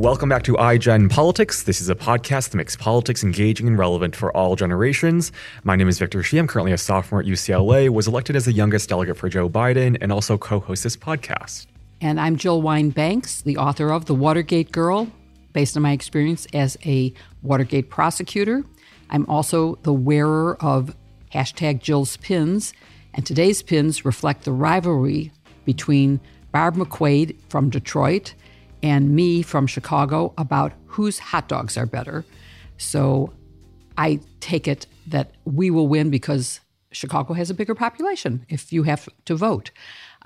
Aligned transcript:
Welcome 0.00 0.30
back 0.30 0.44
to 0.44 0.54
iGen 0.54 1.10
Politics. 1.10 1.64
This 1.64 1.82
is 1.82 1.90
a 1.90 1.94
podcast 1.94 2.52
that 2.52 2.56
makes 2.56 2.74
politics 2.74 3.22
engaging 3.22 3.66
and 3.66 3.78
relevant 3.78 4.16
for 4.16 4.34
all 4.34 4.56
generations. 4.56 5.30
My 5.62 5.76
name 5.76 5.88
is 5.88 5.98
Victor 5.98 6.22
Shi. 6.22 6.38
I'm 6.38 6.46
currently 6.46 6.72
a 6.72 6.78
sophomore 6.78 7.20
at 7.20 7.26
UCLA, 7.26 7.90
was 7.90 8.08
elected 8.08 8.34
as 8.34 8.46
the 8.46 8.52
youngest 8.54 8.88
delegate 8.88 9.18
for 9.18 9.28
Joe 9.28 9.50
Biden, 9.50 9.98
and 10.00 10.10
also 10.10 10.38
co-host 10.38 10.84
this 10.84 10.96
podcast. 10.96 11.66
And 12.00 12.18
I'm 12.18 12.36
Jill 12.36 12.62
Wine-Banks, 12.62 13.42
the 13.42 13.58
author 13.58 13.92
of 13.92 14.06
The 14.06 14.14
Watergate 14.14 14.72
Girl, 14.72 15.06
based 15.52 15.76
on 15.76 15.82
my 15.82 15.92
experience 15.92 16.46
as 16.54 16.78
a 16.86 17.12
Watergate 17.42 17.90
prosecutor. 17.90 18.64
I'm 19.10 19.26
also 19.28 19.74
the 19.82 19.92
wearer 19.92 20.56
of 20.62 20.96
hashtag 21.34 21.80
Jill's 21.80 22.16
pins, 22.16 22.72
and 23.12 23.26
today's 23.26 23.62
pins 23.62 24.06
reflect 24.06 24.44
the 24.44 24.52
rivalry 24.52 25.30
between 25.66 26.20
Barb 26.52 26.76
McQuade 26.76 27.36
from 27.50 27.68
Detroit 27.68 28.32
and 28.82 29.10
me 29.10 29.42
from 29.42 29.66
Chicago 29.66 30.32
about 30.38 30.72
whose 30.86 31.18
hot 31.18 31.48
dogs 31.48 31.76
are 31.76 31.86
better. 31.86 32.24
So 32.78 33.32
I 33.96 34.20
take 34.40 34.66
it 34.66 34.86
that 35.06 35.32
we 35.44 35.70
will 35.70 35.88
win 35.88 36.10
because 36.10 36.60
Chicago 36.92 37.34
has 37.34 37.50
a 37.50 37.54
bigger 37.54 37.74
population 37.74 38.46
if 38.48 38.72
you 38.72 38.84
have 38.84 39.08
to 39.26 39.34
vote. 39.34 39.70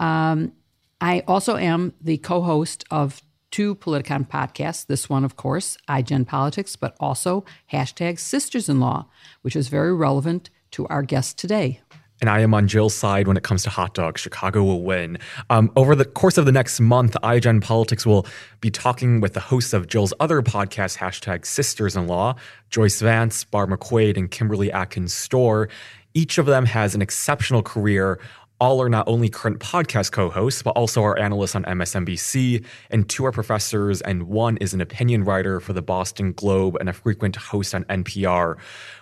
Um, 0.01 0.53
I 1.01 1.21
also 1.27 1.57
am 1.57 1.93
the 2.01 2.19
co 2.19 2.43
host 2.43 2.85
of 2.91 3.21
two 3.51 3.75
Politicon 3.75 4.29
podcasts. 4.29 4.87
This 4.87 5.09
one, 5.09 5.25
of 5.25 5.37
course, 5.37 5.77
iGen 5.89 6.27
Politics, 6.27 6.77
but 6.77 6.97
also 6.99 7.45
hashtag 7.73 8.19
Sisters 8.19 8.69
in 8.69 8.81
Law, 8.81 9.07
which 9.43 9.57
is 9.57 9.69
very 9.69 9.95
relevant 9.95 10.51
to 10.73 10.87
our 10.89 11.03
guest 11.03 11.39
today 11.39 11.81
and 12.21 12.31
I 12.31 12.41
am 12.41 12.55
on 12.55 12.69
Jill's 12.69 12.95
side 12.95 13.29
when 13.29 13.37
it 13.37 13.43
comes 13.43 13.63
to 13.65 13.71
hot 13.71 13.95
dogs. 13.95 14.21
Chicago 14.21 14.63
will 14.63 14.83
win. 14.83 15.19
Um, 15.51 15.71
over 15.77 15.95
the 15.95 16.05
course 16.05 16.39
of 16.39 16.47
the 16.47 16.53
next 16.53 16.81
month, 16.81 17.17
iGen 17.23 17.63
Politics 17.63 18.07
will 18.07 18.27
be 18.61 18.71
talking 18.71 19.21
with 19.21 19.35
the 19.35 19.41
hosts 19.41 19.73
of 19.73 19.89
Jill's 19.89 20.15
other 20.21 20.41
podcast, 20.43 20.97
hashtag 20.99 21.45
Sisters 21.45 21.97
in 21.97 22.07
Law, 22.07 22.37
Joyce 22.71 23.01
Vance, 23.01 23.45
Barb 23.45 23.71
McQuade, 23.71 24.17
and 24.17 24.31
Kimberly 24.31 24.71
Atkins 24.73 25.13
Stohr. 25.13 25.69
Each 26.15 26.39
of 26.39 26.47
them 26.47 26.65
has 26.67 26.95
an 26.95 27.03
exceptional 27.03 27.63
career 27.63 28.21
all 28.65 28.81
are 28.81 28.89
not 28.89 29.07
only 29.07 29.29
current 29.29 29.59
podcast 29.59 30.11
co 30.11 30.31
hosts, 30.31 30.63
but 30.63 30.71
also 30.71 31.03
are 31.05 31.19
analysts 31.19 31.55
on 31.55 31.65
MSNBC, 31.65 32.65
and 32.89 33.07
two 33.11 33.27
are 33.27 33.31
professors, 33.31 34.01
and 34.01 34.23
one 34.23 34.57
is 34.57 34.73
an 34.73 34.81
opinion 34.81 35.23
writer 35.23 35.61
for 35.61 35.75
the 35.75 35.83
Boston 35.83 36.33
Globe 36.33 36.79
and 36.81 36.89
a 36.89 36.95
frequent 36.95 37.37
host 37.37 37.75
on 37.75 37.85
NPR. 37.85 38.57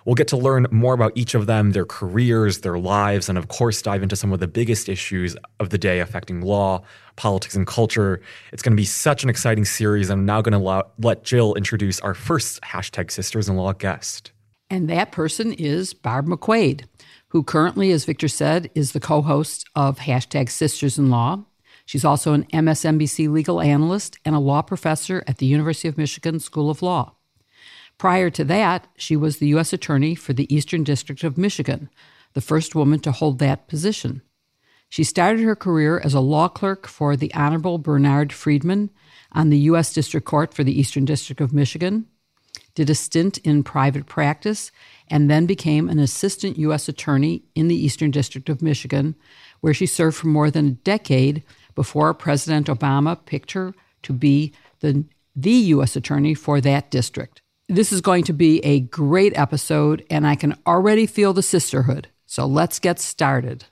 We'll 0.04 0.16
get 0.16 0.26
to 0.28 0.36
learn 0.36 0.66
more 0.72 0.94
about 0.94 1.12
each 1.14 1.36
of 1.36 1.46
them, 1.46 1.70
their 1.70 1.84
careers, 1.84 2.62
their 2.62 2.76
lives, 2.76 3.28
and 3.28 3.38
of 3.38 3.46
course, 3.46 3.80
dive 3.80 4.02
into 4.02 4.16
some 4.16 4.32
of 4.32 4.40
the 4.40 4.48
biggest 4.48 4.88
issues 4.88 5.36
of 5.60 5.70
the 5.70 5.78
day 5.78 6.00
affecting 6.00 6.40
law, 6.40 6.82
politics, 7.14 7.54
and 7.54 7.64
culture. 7.64 8.20
It's 8.52 8.64
going 8.64 8.72
to 8.72 8.80
be 8.80 8.84
such 8.84 9.22
an 9.22 9.30
exciting 9.30 9.64
series. 9.64 10.10
I'm 10.10 10.26
now 10.26 10.42
going 10.42 10.60
to 10.60 10.84
let 10.98 11.22
Jill 11.22 11.54
introduce 11.54 12.00
our 12.00 12.14
first 12.14 12.60
hashtag 12.62 13.12
Sisters 13.12 13.48
in 13.48 13.54
Law 13.54 13.74
guest. 13.74 14.32
And 14.70 14.90
that 14.90 15.12
person 15.12 15.52
is 15.52 15.94
Barb 15.94 16.26
McQuade 16.26 16.86
who 17.32 17.42
currently, 17.42 17.90
as 17.90 18.04
Victor 18.04 18.28
said, 18.28 18.70
is 18.74 18.92
the 18.92 19.00
co 19.00 19.22
host 19.22 19.66
of 19.74 20.00
hashtag 20.00 20.50
Sisters 20.50 20.98
in 20.98 21.08
Law. 21.08 21.44
She's 21.86 22.04
also 22.04 22.34
an 22.34 22.44
MSNBC 22.52 23.32
legal 23.32 23.58
analyst 23.58 24.18
and 24.26 24.34
a 24.34 24.38
law 24.38 24.60
professor 24.60 25.24
at 25.26 25.38
the 25.38 25.46
University 25.46 25.88
of 25.88 25.96
Michigan 25.96 26.40
School 26.40 26.68
of 26.68 26.82
Law. 26.82 27.14
Prior 27.96 28.28
to 28.28 28.44
that, 28.44 28.86
she 28.98 29.16
was 29.16 29.38
the 29.38 29.48
U.S. 29.48 29.72
Attorney 29.72 30.14
for 30.14 30.34
the 30.34 30.54
Eastern 30.54 30.84
District 30.84 31.24
of 31.24 31.38
Michigan, 31.38 31.88
the 32.34 32.42
first 32.42 32.74
woman 32.74 33.00
to 33.00 33.12
hold 33.12 33.38
that 33.38 33.66
position. 33.66 34.20
She 34.90 35.02
started 35.02 35.40
her 35.40 35.56
career 35.56 35.98
as 36.04 36.12
a 36.12 36.20
law 36.20 36.48
clerk 36.48 36.86
for 36.86 37.16
the 37.16 37.32
Honorable 37.32 37.78
Bernard 37.78 38.30
Friedman 38.30 38.90
on 39.32 39.48
the 39.48 39.58
U.S. 39.70 39.94
District 39.94 40.26
Court 40.26 40.52
for 40.52 40.64
the 40.64 40.78
Eastern 40.78 41.06
District 41.06 41.40
of 41.40 41.54
Michigan, 41.54 42.04
did 42.74 42.90
a 42.90 42.94
stint 42.94 43.38
in 43.38 43.62
private 43.62 44.04
practice, 44.04 44.70
and 45.08 45.30
then 45.30 45.46
became 45.46 45.88
an 45.88 45.98
assistant 45.98 46.58
U.S. 46.58 46.88
attorney 46.88 47.42
in 47.54 47.68
the 47.68 47.76
Eastern 47.76 48.10
District 48.10 48.48
of 48.48 48.62
Michigan, 48.62 49.14
where 49.60 49.74
she 49.74 49.86
served 49.86 50.16
for 50.16 50.28
more 50.28 50.50
than 50.50 50.66
a 50.66 50.70
decade 50.70 51.42
before 51.74 52.12
President 52.14 52.66
Obama 52.66 53.18
picked 53.24 53.52
her 53.52 53.74
to 54.02 54.12
be 54.12 54.52
the, 54.80 55.04
the 55.34 55.50
U.S. 55.50 55.96
attorney 55.96 56.34
for 56.34 56.60
that 56.60 56.90
district. 56.90 57.42
This 57.68 57.92
is 57.92 58.00
going 58.00 58.24
to 58.24 58.32
be 58.32 58.58
a 58.64 58.80
great 58.80 59.36
episode, 59.38 60.04
and 60.10 60.26
I 60.26 60.34
can 60.34 60.56
already 60.66 61.06
feel 61.06 61.32
the 61.32 61.42
sisterhood. 61.42 62.08
So 62.26 62.46
let's 62.46 62.78
get 62.78 62.98
started. 62.98 63.66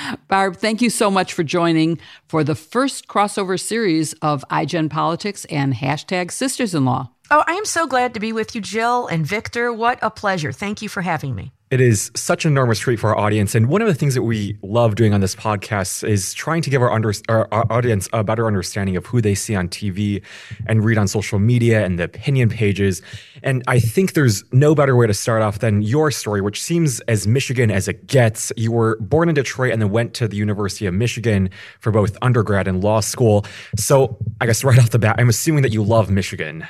Barb, 0.28 0.56
thank 0.56 0.82
you 0.82 0.90
so 0.90 1.10
much 1.10 1.32
for 1.32 1.42
joining 1.42 1.98
for 2.28 2.44
the 2.44 2.54
first 2.54 3.08
crossover 3.08 3.60
series 3.60 4.12
of 4.14 4.44
iGen 4.50 4.90
Politics 4.90 5.44
and 5.46 5.74
hashtag 5.74 6.30
Sisters 6.30 6.74
in 6.74 6.84
Law. 6.84 7.10
Oh, 7.28 7.42
I 7.44 7.54
am 7.54 7.64
so 7.64 7.88
glad 7.88 8.14
to 8.14 8.20
be 8.20 8.32
with 8.32 8.54
you, 8.54 8.60
Jill 8.60 9.08
and 9.08 9.26
Victor. 9.26 9.72
What 9.72 9.98
a 10.00 10.10
pleasure. 10.10 10.52
Thank 10.52 10.80
you 10.80 10.88
for 10.88 11.02
having 11.02 11.34
me. 11.34 11.50
It 11.72 11.80
is 11.80 12.12
such 12.14 12.44
an 12.44 12.52
enormous 12.52 12.78
treat 12.78 13.00
for 13.00 13.10
our 13.10 13.18
audience. 13.18 13.56
And 13.56 13.68
one 13.68 13.82
of 13.82 13.88
the 13.88 13.94
things 13.94 14.14
that 14.14 14.22
we 14.22 14.56
love 14.62 14.94
doing 14.94 15.12
on 15.12 15.20
this 15.20 15.34
podcast 15.34 16.08
is 16.08 16.32
trying 16.32 16.62
to 16.62 16.70
give 16.70 16.80
our, 16.80 16.92
under, 16.92 17.12
our, 17.28 17.48
our, 17.50 17.66
audience 17.72 18.08
a 18.12 18.22
better 18.22 18.46
understanding 18.46 18.96
of 18.96 19.06
who 19.06 19.20
they 19.20 19.34
see 19.34 19.56
on 19.56 19.66
TV 19.66 20.22
and 20.68 20.84
read 20.84 20.96
on 20.98 21.08
social 21.08 21.40
media 21.40 21.84
and 21.84 21.98
the 21.98 22.04
opinion 22.04 22.48
pages. 22.48 23.02
And 23.42 23.64
I 23.66 23.80
think 23.80 24.12
there's 24.12 24.44
no 24.52 24.76
better 24.76 24.94
way 24.94 25.08
to 25.08 25.14
start 25.14 25.42
off 25.42 25.58
than 25.58 25.82
your 25.82 26.12
story, 26.12 26.40
which 26.40 26.62
seems 26.62 27.00
as 27.00 27.26
Michigan 27.26 27.72
as 27.72 27.88
it 27.88 28.06
gets. 28.06 28.52
You 28.56 28.70
were 28.70 28.96
born 29.00 29.28
in 29.28 29.34
Detroit 29.34 29.72
and 29.72 29.82
then 29.82 29.90
went 29.90 30.14
to 30.14 30.28
the 30.28 30.36
University 30.36 30.86
of 30.86 30.94
Michigan 30.94 31.50
for 31.80 31.90
both 31.90 32.16
undergrad 32.22 32.68
and 32.68 32.84
law 32.84 33.00
school. 33.00 33.44
So 33.76 34.16
I 34.40 34.46
guess 34.46 34.62
right 34.62 34.78
off 34.78 34.90
the 34.90 35.00
bat, 35.00 35.16
I'm 35.18 35.28
assuming 35.28 35.62
that 35.62 35.72
you 35.72 35.82
love 35.82 36.08
Michigan. 36.08 36.68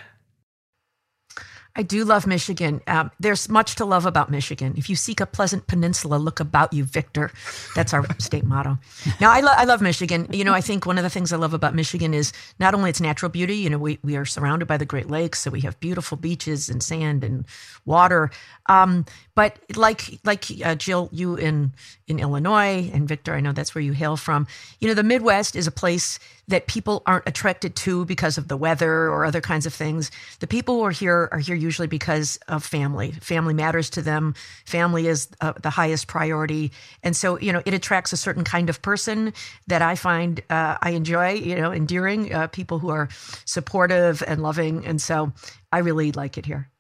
I 1.77 1.83
do 1.83 2.05
love 2.05 2.27
Michigan. 2.27 2.81
Um, 2.87 3.11
there's 3.21 3.49
much 3.51 3.75
to 3.77 3.85
love 3.85 4.07
about 4.07 4.31
Michigan. 4.31 4.75
If 4.79 4.89
you 4.89 4.97
seek 4.97 5.21
a 5.21 5.27
pleasant 5.27 5.67
peninsula, 5.67 6.17
look 6.17 6.41
about 6.41 6.73
you, 6.73 6.85
Victor. 6.85 7.31
That's 7.75 7.93
our 7.93 8.05
state 8.19 8.45
motto. 8.45 8.79
Now, 9.21 9.31
I, 9.31 9.41
lo- 9.41 9.53
I 9.55 9.65
love 9.65 9.83
Michigan. 9.83 10.27
You 10.33 10.43
know, 10.43 10.55
I 10.55 10.63
think 10.63 10.87
one 10.87 10.97
of 10.97 11.05
the 11.05 11.11
things 11.11 11.33
I 11.33 11.37
love 11.37 11.53
about 11.53 11.75
Michigan 11.75 12.15
is 12.15 12.33
not 12.59 12.75
only 12.75 12.89
its 12.89 13.01
natural 13.01 13.29
beauty, 13.31 13.57
you 13.57 13.69
know, 13.69 13.79
we, 13.79 13.99
we 14.03 14.17
are 14.17 14.25
surrounded 14.25 14.67
by 14.67 14.79
the 14.79 14.87
Great 14.87 15.11
Lakes, 15.11 15.41
so 15.41 15.51
we 15.51 15.61
have 15.61 15.79
beautiful 15.79 16.17
beaches 16.17 16.71
and 16.71 16.83
sand 16.83 17.23
and 17.23 17.45
water. 17.85 18.31
Um, 18.67 19.05
but 19.35 19.59
like 19.77 20.19
like 20.25 20.47
uh, 20.65 20.75
Jill, 20.75 21.11
you 21.13 21.37
in 21.37 21.73
in 22.09 22.19
Illinois, 22.19 22.91
and 22.93 23.07
Victor, 23.07 23.35
I 23.35 23.41
know 23.41 23.53
that's 23.53 23.75
where 23.75 23.83
you 23.83 23.93
hail 23.93 24.17
from. 24.17 24.47
You 24.81 24.89
know, 24.89 24.95
the 24.95 25.03
Midwest 25.03 25.55
is 25.55 25.67
a 25.67 25.71
place 25.71 26.19
that 26.49 26.67
people 26.67 27.03
aren't 27.07 27.27
attracted 27.29 27.75
to 27.77 28.05
because 28.05 28.39
of 28.39 28.49
the 28.49 28.57
weather 28.57 29.09
or 29.09 29.25
other 29.25 29.41
kinds 29.41 29.67
of 29.67 29.75
things. 29.75 30.11
The 30.41 30.47
people 30.47 30.77
who 30.77 30.83
are 30.83 30.91
here 30.91 31.29
are 31.33 31.39
here 31.39 31.57
usually 31.57 31.89
because 31.89 32.39
of 32.49 32.65
family. 32.65 33.13
Family 33.13 33.55
matters 33.55 33.91
to 33.91 34.03
them. 34.03 34.35
Family 34.65 35.07
is 35.07 35.29
uh, 35.41 35.55
the 35.61 35.71
highest 35.71 36.07
priority, 36.07 36.73
and 37.03 37.17
so 37.17 37.39
you 37.39 37.53
know 37.53 37.63
it 37.65 37.75
attracts 37.75 38.13
a 38.13 38.17
certain 38.17 38.45
kind 38.45 38.71
of 38.71 38.83
person 38.83 39.33
that 39.67 39.83
I 39.83 39.95
find 39.95 40.41
uh, 40.51 40.79
I 40.81 40.91
enjoy. 40.91 41.33
You 41.33 41.57
know, 41.57 41.73
endearing 41.73 42.33
uh, 42.33 42.47
people 42.49 42.79
who 42.79 42.89
are 42.91 43.09
supportive 43.45 44.23
and 44.27 44.43
loving, 44.43 44.87
and 44.87 45.01
so 45.01 45.33
I 45.73 45.79
really 45.79 46.13
like 46.13 46.39
it 46.39 46.47
here. 46.47 46.71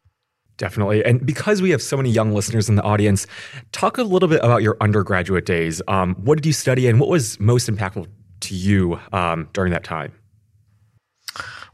Definitely. 0.58 1.04
And 1.04 1.24
because 1.26 1.60
we 1.60 1.70
have 1.70 1.82
so 1.82 1.98
many 1.98 2.10
young 2.10 2.32
listeners 2.32 2.68
in 2.68 2.76
the 2.76 2.82
audience, 2.82 3.26
talk 3.72 3.98
a 3.98 4.02
little 4.02 4.28
bit 4.28 4.40
about 4.42 4.62
your 4.62 4.76
undergraduate 4.80 5.44
days. 5.44 5.82
Um, 5.86 6.14
what 6.14 6.36
did 6.36 6.46
you 6.46 6.54
study 6.54 6.86
and 6.86 6.98
what 6.98 7.10
was 7.10 7.38
most 7.38 7.68
impactful 7.68 8.06
to 8.40 8.54
you 8.54 9.00
um, 9.12 9.48
during 9.52 9.72
that 9.72 9.84
time? 9.84 10.12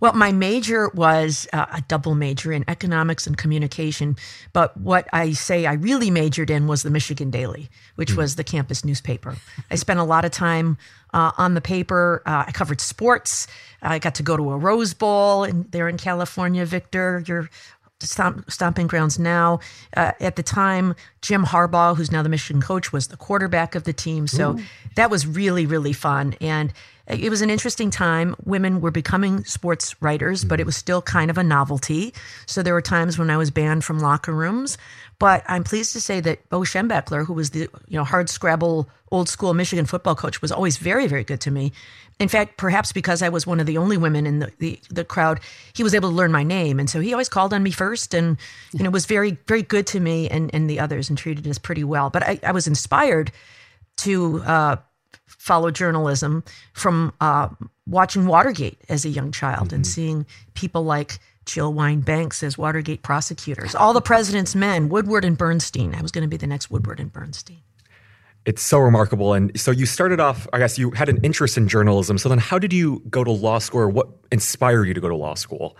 Well, 0.02 0.14
my 0.14 0.32
major 0.32 0.88
was 0.94 1.46
uh, 1.52 1.66
a 1.72 1.80
double 1.82 2.16
major 2.16 2.50
in 2.50 2.64
economics 2.66 3.24
and 3.28 3.36
communication. 3.36 4.16
But 4.52 4.76
what 4.76 5.06
I 5.12 5.30
say 5.30 5.64
I 5.64 5.74
really 5.74 6.10
majored 6.10 6.50
in 6.50 6.66
was 6.66 6.82
the 6.82 6.90
Michigan 6.90 7.30
Daily, 7.30 7.70
which 7.94 8.10
mm. 8.10 8.16
was 8.16 8.34
the 8.34 8.42
campus 8.42 8.84
newspaper. 8.84 9.36
I 9.70 9.76
spent 9.76 10.00
a 10.00 10.04
lot 10.04 10.24
of 10.24 10.32
time 10.32 10.76
uh, 11.14 11.30
on 11.38 11.54
the 11.54 11.60
paper. 11.60 12.20
Uh, 12.26 12.42
I 12.48 12.50
covered 12.50 12.80
sports. 12.80 13.46
I 13.80 14.00
got 14.00 14.16
to 14.16 14.24
go 14.24 14.36
to 14.36 14.50
a 14.50 14.56
Rose 14.56 14.92
Bowl 14.92 15.44
in, 15.44 15.66
there 15.70 15.88
in 15.88 15.98
California, 15.98 16.66
Victor. 16.66 17.22
You're 17.28 17.48
stomp, 18.06 18.50
stomping 18.50 18.86
grounds 18.86 19.18
now. 19.18 19.60
Uh, 19.96 20.12
at 20.20 20.36
the 20.36 20.42
time, 20.42 20.94
Jim 21.20 21.44
Harbaugh, 21.44 21.96
who's 21.96 22.10
now 22.10 22.22
the 22.22 22.28
Michigan 22.28 22.62
coach, 22.62 22.92
was 22.92 23.08
the 23.08 23.16
quarterback 23.16 23.74
of 23.74 23.84
the 23.84 23.92
team. 23.92 24.26
So 24.26 24.52
Ooh. 24.52 24.62
that 24.96 25.10
was 25.10 25.26
really, 25.26 25.66
really 25.66 25.92
fun. 25.92 26.34
And 26.40 26.72
it 27.08 27.30
was 27.30 27.42
an 27.42 27.50
interesting 27.50 27.90
time. 27.90 28.36
Women 28.44 28.80
were 28.80 28.90
becoming 28.90 29.44
sports 29.44 29.94
writers, 30.00 30.44
but 30.44 30.60
it 30.60 30.66
was 30.66 30.76
still 30.76 31.02
kind 31.02 31.30
of 31.30 31.38
a 31.38 31.42
novelty. 31.42 32.14
So 32.46 32.62
there 32.62 32.74
were 32.74 32.82
times 32.82 33.18
when 33.18 33.28
I 33.28 33.36
was 33.36 33.50
banned 33.50 33.84
from 33.84 33.98
locker 33.98 34.32
rooms. 34.32 34.78
But 35.18 35.44
I'm 35.48 35.64
pleased 35.64 35.92
to 35.92 36.00
say 36.00 36.20
that 36.20 36.48
Bo 36.48 36.60
Schembechler, 36.60 37.26
who 37.26 37.32
was 37.32 37.50
the 37.50 37.68
you 37.88 37.98
know 37.98 38.04
hard 38.04 38.28
scrabble 38.28 38.88
old 39.10 39.28
school 39.28 39.52
Michigan 39.54 39.86
football 39.86 40.14
coach, 40.14 40.40
was 40.40 40.52
always 40.52 40.78
very 40.78 41.06
very 41.06 41.24
good 41.24 41.40
to 41.42 41.50
me. 41.50 41.72
In 42.20 42.28
fact, 42.28 42.56
perhaps 42.56 42.92
because 42.92 43.22
I 43.22 43.28
was 43.28 43.46
one 43.46 43.58
of 43.58 43.66
the 43.66 43.78
only 43.78 43.96
women 43.96 44.26
in 44.26 44.38
the, 44.40 44.52
the, 44.58 44.80
the 44.90 45.04
crowd, 45.04 45.40
he 45.74 45.82
was 45.82 45.94
able 45.94 46.10
to 46.10 46.14
learn 46.14 46.30
my 46.30 46.44
name, 46.44 46.78
and 46.78 46.88
so 46.88 47.00
he 47.00 47.12
always 47.12 47.28
called 47.28 47.52
on 47.52 47.62
me 47.62 47.70
first, 47.70 48.14
and 48.14 48.36
you 48.72 48.84
know 48.84 48.90
was 48.90 49.06
very 49.06 49.38
very 49.48 49.62
good 49.62 49.86
to 49.88 50.00
me 50.00 50.28
and 50.28 50.54
and 50.54 50.70
the 50.70 50.78
others, 50.78 51.08
and 51.08 51.18
treated 51.18 51.46
us 51.48 51.58
pretty 51.58 51.84
well. 51.84 52.10
But 52.10 52.22
I, 52.22 52.40
I 52.44 52.52
was 52.52 52.66
inspired 52.66 53.32
to. 53.98 54.42
Uh, 54.42 54.76
follow 55.42 55.72
journalism 55.72 56.44
from 56.72 57.12
uh, 57.20 57.48
watching 57.84 58.26
Watergate 58.26 58.78
as 58.88 59.04
a 59.04 59.08
young 59.08 59.32
child 59.32 59.66
mm-hmm. 59.66 59.74
and 59.74 59.86
seeing 59.86 60.24
people 60.54 60.84
like 60.84 61.18
Jill 61.46 61.74
Wine-Banks 61.74 62.44
as 62.44 62.56
Watergate 62.56 63.02
prosecutors, 63.02 63.74
all 63.74 63.92
the 63.92 64.00
president's 64.00 64.54
men, 64.54 64.88
Woodward 64.88 65.24
and 65.24 65.36
Bernstein. 65.36 65.96
I 65.96 66.00
was 66.00 66.12
going 66.12 66.22
to 66.22 66.28
be 66.28 66.36
the 66.36 66.46
next 66.46 66.70
Woodward 66.70 67.00
and 67.00 67.12
Bernstein. 67.12 67.58
It's 68.44 68.62
so 68.62 68.78
remarkable. 68.78 69.34
And 69.34 69.50
so 69.58 69.72
you 69.72 69.84
started 69.84 70.20
off, 70.20 70.46
I 70.52 70.60
guess 70.60 70.78
you 70.78 70.92
had 70.92 71.08
an 71.08 71.18
interest 71.24 71.56
in 71.56 71.66
journalism. 71.66 72.18
So 72.18 72.28
then 72.28 72.38
how 72.38 72.60
did 72.60 72.72
you 72.72 73.02
go 73.10 73.24
to 73.24 73.32
law 73.32 73.58
school 73.58 73.80
or 73.80 73.88
what 73.88 74.08
inspired 74.30 74.84
you 74.84 74.94
to 74.94 75.00
go 75.00 75.08
to 75.08 75.16
law 75.16 75.34
school? 75.34 75.76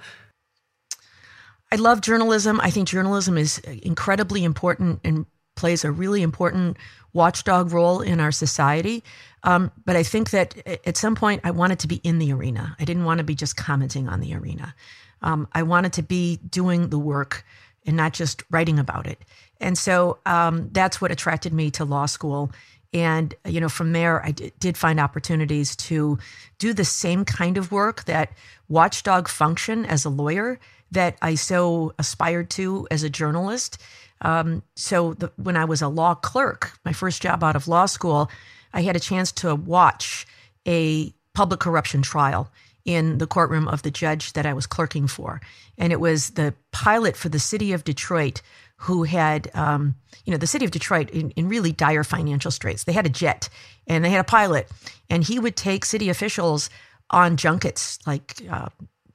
I 1.70 1.76
love 1.76 2.00
journalism. 2.00 2.61
I 2.61 2.70
think 2.70 2.88
journalism 2.88 3.38
is 3.38 3.59
incredibly 3.59 4.43
important 4.43 5.00
and 5.05 5.25
plays 5.55 5.85
a 5.85 5.93
really 5.93 6.23
important 6.23 6.79
watchdog 7.12 7.73
role 7.73 8.00
in 8.00 8.20
our 8.20 8.32
society. 8.32 9.05
Um, 9.43 9.70
but 9.85 9.97
I 9.97 10.03
think 10.03 10.31
that 10.31 10.56
at 10.87 10.97
some 10.97 11.14
point 11.14 11.41
I 11.44 11.50
wanted 11.50 11.79
to 11.81 11.88
be 11.88 11.97
in 11.97 12.19
the 12.19 12.32
arena. 12.32 12.76
I 12.79 12.85
didn't 12.85 13.05
want 13.05 13.19
to 13.19 13.25
be 13.25 13.35
just 13.35 13.56
commenting 13.56 14.09
on 14.09 14.20
the 14.20 14.35
arena. 14.35 14.75
Um, 15.20 15.49
I 15.53 15.62
wanted 15.62 15.93
to 15.94 16.03
be 16.03 16.38
doing 16.49 16.91
the 16.91 16.99
work 16.99 17.44
and 17.85 17.97
not 17.97 18.12
just 18.12 18.43
writing 18.50 18.79
about 18.79 19.06
it. 19.06 19.19
And 19.61 19.76
so 19.76 20.19
um, 20.26 20.70
that's 20.73 21.00
what 21.00 21.11
attracted 21.11 21.53
me 21.53 21.70
to 21.73 21.85
law 21.85 22.06
school. 22.06 22.53
And, 22.93 23.35
you 23.47 23.61
know, 23.61 23.69
from 23.69 23.93
there, 23.93 24.25
I 24.25 24.32
d- 24.32 24.53
did 24.59 24.76
find 24.76 25.00
opportunities 25.00 25.75
to 25.76 26.19
do 26.59 26.73
the 26.75 26.85
same 26.85 27.25
kind 27.25 27.56
of 27.56 27.73
work, 27.73 28.05
that 28.05 28.32
watchdog 28.69 29.29
function 29.29 29.87
as 29.87 30.05
a 30.05 30.11
lawyer 30.11 30.59
that 30.91 31.17
I 31.23 31.37
so 31.37 31.94
aspired 31.99 32.50
to 32.50 32.87
as 32.91 33.03
a 33.03 33.11
journalist. 33.11 33.79
Um, 34.23 34.63
so 34.77 35.15
the, 35.15 35.33
when 35.37 35.57
I 35.57 35.65
was 35.65 35.83
a 35.83 35.89
law 35.89 36.15
clerk, 36.15 36.73
my 36.85 36.93
first 36.93 37.21
job 37.21 37.45
out 37.45 37.57
of 37.57 37.69
law 37.69 37.87
school, 37.87 38.31
I 38.73 38.83
had 38.83 38.97
a 38.97 39.01
chance 39.01 39.33
to 39.33 39.55
watch 39.55 40.27
a 40.67 41.13
public 41.35 41.61
corruption 41.61 42.03
trial 42.03 42.51
in 42.85 43.19
the 43.19 43.27
courtroom 43.27 43.69
of 43.69 43.83
the 43.83 43.91
judge 43.91 44.33
that 44.33 44.47
I 44.47 44.55
was 44.55 44.67
clerking 44.67 45.07
for. 45.07 45.41
And 45.79 45.93
it 45.93 46.01
was 46.01 46.31
the 46.31 46.55
pilot 46.73 47.17
for 47.17 47.29
the 47.29 47.39
city 47.39 47.73
of 47.73 47.85
Detroit 47.85 48.43
who 48.77 49.05
had, 49.05 49.49
um, 49.55 49.95
you 50.25 50.33
know, 50.33 50.39
the 50.39 50.47
city 50.47 50.65
of 50.65 50.73
Detroit 50.73 51.09
in, 51.11 51.31
in, 51.31 51.49
really 51.49 51.71
dire 51.71 52.03
financial 52.03 52.51
straits. 52.51 52.83
They 52.83 52.93
had 52.93 53.07
a 53.07 53.11
jet 53.11 53.49
and 53.87 54.05
they 54.05 54.11
had 54.11 54.21
a 54.21 54.25
pilot, 54.25 54.69
and 55.09 55.23
he 55.23 55.39
would 55.39 55.55
take 55.55 55.85
city 55.85 56.09
officials 56.09 56.69
on 57.11 57.37
junkets 57.37 58.01
like, 58.07 58.43
uh, 58.51 58.69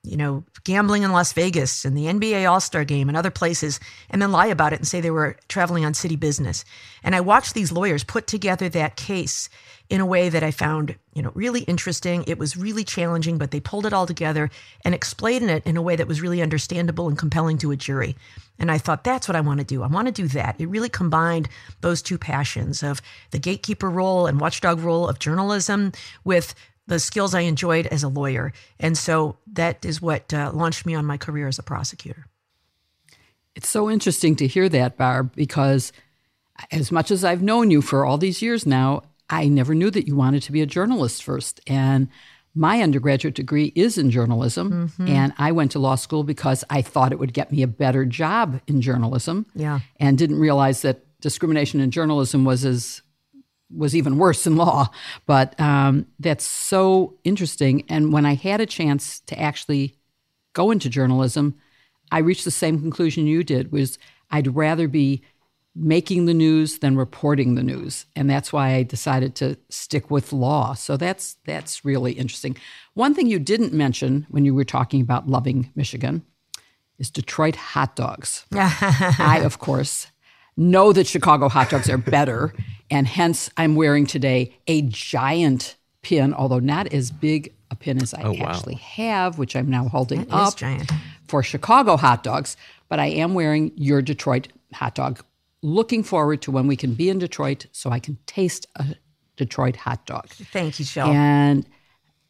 you 0.08 0.18
know, 0.18 0.44
gambling 0.64 1.04
in 1.04 1.12
Las 1.12 1.34
Vegas 1.34 1.86
and 1.86 1.98
the 1.98 2.06
NBA 2.06 2.50
All 2.50 2.60
Star 2.60 2.84
game 2.84 3.08
and 3.08 3.18
other 3.18 3.32
places, 3.32 3.80
and 4.10 4.22
then 4.22 4.32
lie 4.32 4.48
about 4.48 4.74
it 4.74 4.80
and 4.80 4.88
say 4.88 5.02
they 5.02 5.12
were 5.12 5.38
traveling 5.48 5.86
on 5.86 5.94
city 5.94 6.16
business. 6.16 6.66
And 7.04 7.16
I 7.16 7.22
watched 7.22 7.54
these 7.54 7.72
lawyers 7.72 8.04
put 8.04 8.28
together 8.28 8.70
that 8.70 8.96
case 8.96 9.50
in 9.90 10.02
a 10.02 10.06
way 10.06 10.28
that 10.30 10.44
I 10.44 10.52
found, 10.52 10.96
you 11.14 11.22
know, 11.22 11.32
really 11.34 11.62
interesting. 11.62 12.24
It 12.28 12.38
was 12.38 12.58
really 12.58 12.84
challenging, 12.84 13.38
but 13.38 13.52
they 13.52 13.60
pulled 13.60 13.86
it 13.86 13.94
all 13.94 14.06
together 14.06 14.50
and 14.84 14.94
explained 14.94 15.50
it 15.50 15.66
in 15.66 15.78
a 15.78 15.82
way 15.82 15.96
that 15.96 16.08
was 16.08 16.22
really 16.22 16.42
understandable 16.42 17.08
and 17.08 17.18
compelling 17.18 17.58
to 17.60 17.72
a 17.72 17.78
jury. 17.78 18.16
And 18.60 18.72
I 18.72 18.80
thought, 18.80 19.04
that's 19.04 19.28
what 19.28 19.36
I 19.36 19.42
want 19.42 19.60
to 19.60 19.66
do. 19.66 19.84
I 19.84 19.88
want 19.88 20.08
to 20.08 20.12
do 20.12 20.28
that. 20.30 20.56
It 20.60 20.68
really 20.68 20.90
combined 20.90 21.48
those 21.82 22.02
two 22.02 22.18
passions 22.18 22.84
of 22.84 23.02
the 23.32 23.40
gatekeeper 23.40 23.90
role 23.90 24.28
and 24.28 24.42
watchdog 24.42 24.80
role 24.80 25.08
of 25.08 25.20
journalism 25.20 25.94
with 26.24 26.54
the 26.88 27.00
skills 27.00 27.36
I 27.36 27.42
enjoyed 27.42 27.88
as 27.88 28.04
a 28.04 28.08
lawyer. 28.08 28.54
And 28.80 28.98
so 28.98 29.38
that 29.54 29.86
is 29.86 30.02
what 30.02 30.34
uh, 30.34 30.52
launched 30.54 30.86
me 30.86 30.96
on 30.96 31.06
my 31.06 31.18
career 31.18 31.48
as 31.48 31.60
a 31.60 31.64
prosecutor. 31.64 32.28
It's 33.56 33.70
so 33.70 33.90
interesting 33.90 34.36
to 34.38 34.48
hear 34.48 34.70
that, 34.70 34.98
Barb, 34.98 35.36
because 35.36 35.92
as 36.72 36.92
much 36.92 37.12
as 37.12 37.24
I've 37.24 37.42
known 37.42 37.72
you 37.72 37.82
for 37.82 38.06
all 38.06 38.18
these 38.18 38.42
years 38.42 38.66
now, 38.66 39.04
I 39.30 39.48
never 39.48 39.76
knew 39.76 39.92
that 39.92 40.08
you 40.08 40.16
wanted 40.16 40.44
to 40.44 40.52
be 40.52 40.62
a 40.62 40.66
journalist 40.66 41.24
first. 41.24 41.60
And 41.68 42.08
my 42.56 42.82
undergraduate 42.82 43.36
degree 43.36 43.72
is 43.76 43.98
in 43.98 44.10
journalism. 44.10 44.90
Mm-hmm. 44.90 45.08
And 45.08 45.34
I 45.38 45.52
went 45.52 45.72
to 45.72 45.80
law 45.80 45.96
school 45.96 46.24
because 46.24 46.64
I 46.70 46.82
thought 46.82 47.12
it 47.12 47.20
would 47.20 47.34
get 47.34 47.52
me 47.52 47.62
a 47.62 47.68
better 47.68 48.06
job 48.06 48.62
in 48.68 48.82
journalism. 48.82 49.46
Yeah. 49.54 49.82
And 50.00 50.18
didn't 50.18 50.40
realize 50.40 50.82
that 50.84 51.04
discrimination 51.20 51.80
in 51.80 51.92
journalism 51.92 52.46
was 52.46 52.64
as 52.66 53.02
was 53.70 53.96
even 53.96 54.18
worse 54.18 54.48
in 54.48 54.56
law. 54.56 54.90
But 55.26 55.60
um, 55.60 56.08
that's 56.20 56.46
so 56.46 57.18
interesting. 57.24 57.84
And 57.90 58.14
when 58.14 58.26
I 58.26 58.36
had 58.36 58.62
a 58.62 58.66
chance 58.66 59.20
to 59.22 59.40
actually 59.40 59.96
go 60.54 60.72
into 60.72 60.90
journalism, 60.90 61.56
I 62.12 62.20
reached 62.20 62.46
the 62.46 62.52
same 62.52 62.80
conclusion 62.80 63.28
you 63.28 63.44
did 63.44 63.72
was 63.72 64.00
I'd 64.32 64.56
rather 64.56 64.88
be 64.88 65.22
making 65.76 66.26
the 66.26 66.34
news 66.34 66.80
than 66.80 66.98
reporting 66.98 67.54
the 67.54 67.64
news. 67.64 68.06
And 68.16 68.30
that's 68.30 68.52
why 68.52 68.74
i 68.74 68.84
decided 68.84 69.36
to 69.36 69.58
stick 69.70 70.10
with 70.10 70.34
law. 70.34 70.74
So 70.74 70.98
that's 70.98 71.36
that's 71.46 71.86
really 71.86 72.14
interesting. 72.14 72.58
One 72.96 73.14
thing 73.14 73.28
you 73.28 73.38
didn't 73.38 73.74
mention 73.74 74.26
when 74.30 74.44
you 74.44 74.56
were 74.56 74.64
talking 74.64 75.02
about 75.02 75.28
loving 75.28 75.72
michigan 75.76 76.24
is 76.98 77.12
detroit 77.12 77.56
hot 77.56 77.96
dogs. 77.96 78.46
I 78.54 79.42
of 79.44 79.60
course 79.60 80.08
know 80.60 80.92
that 80.92 81.06
chicago 81.06 81.48
hot 81.48 81.70
dogs 81.70 81.88
are 81.88 82.00
better 82.00 82.52
and 82.90 83.08
hence 83.08 83.50
i'm 83.58 83.76
wearing 83.76 84.06
today 84.06 84.56
a 84.68 84.82
giant 84.84 85.76
pin 86.02 86.34
although 86.34 86.60
not 86.60 86.92
as 86.94 87.12
big 87.12 87.54
a 87.72 87.76
pin 87.76 88.02
as 88.02 88.14
i 88.14 88.22
oh, 88.24 88.36
actually 88.36 88.76
wow. 88.76 88.80
have 88.82 89.38
which 89.38 89.56
i'm 89.56 89.70
now 89.70 89.88
holding 89.88 90.24
that 90.26 90.34
up 90.34 90.56
giant. 90.56 90.92
for 91.28 91.44
chicago 91.44 91.98
hot 91.98 92.24
dogs 92.24 92.58
but 92.90 93.00
i 93.00 93.08
am 93.08 93.34
wearing 93.34 93.72
your 93.76 94.02
detroit 94.02 94.48
hot 94.74 94.96
dog 94.96 95.22
looking 95.62 96.04
forward 96.04 96.42
to 96.44 96.52
when 96.52 96.68
we 96.68 96.76
can 96.76 96.94
be 96.94 97.10
in 97.10 97.20
Detroit 97.20 97.66
so 97.72 97.90
I 97.90 98.00
can 98.00 98.18
taste 98.26 98.68
a 98.76 98.96
Detroit 99.36 99.76
hot 99.76 100.06
dog. 100.06 100.28
Thank 100.30 100.80
you, 100.80 100.86
Shel. 100.86 101.08
And 101.12 101.68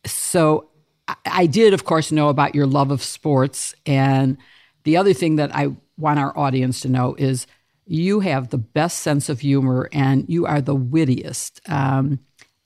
so 0.05 0.69
I, 1.07 1.15
I 1.25 1.45
did, 1.45 1.73
of 1.73 1.85
course, 1.85 2.11
know 2.11 2.29
about 2.29 2.55
your 2.55 2.65
love 2.65 2.91
of 2.91 3.03
sports. 3.03 3.75
And 3.85 4.37
the 4.83 4.97
other 4.97 5.13
thing 5.13 5.37
that 5.37 5.55
I 5.55 5.75
want 5.97 6.19
our 6.19 6.37
audience 6.37 6.81
to 6.81 6.89
know 6.89 7.15
is 7.17 7.47
you 7.87 8.19
have 8.19 8.49
the 8.49 8.57
best 8.57 8.99
sense 8.99 9.29
of 9.29 9.39
humor 9.39 9.89
and 9.91 10.25
you 10.27 10.45
are 10.45 10.61
the 10.61 10.75
wittiest. 10.75 11.61
Um, 11.69 12.19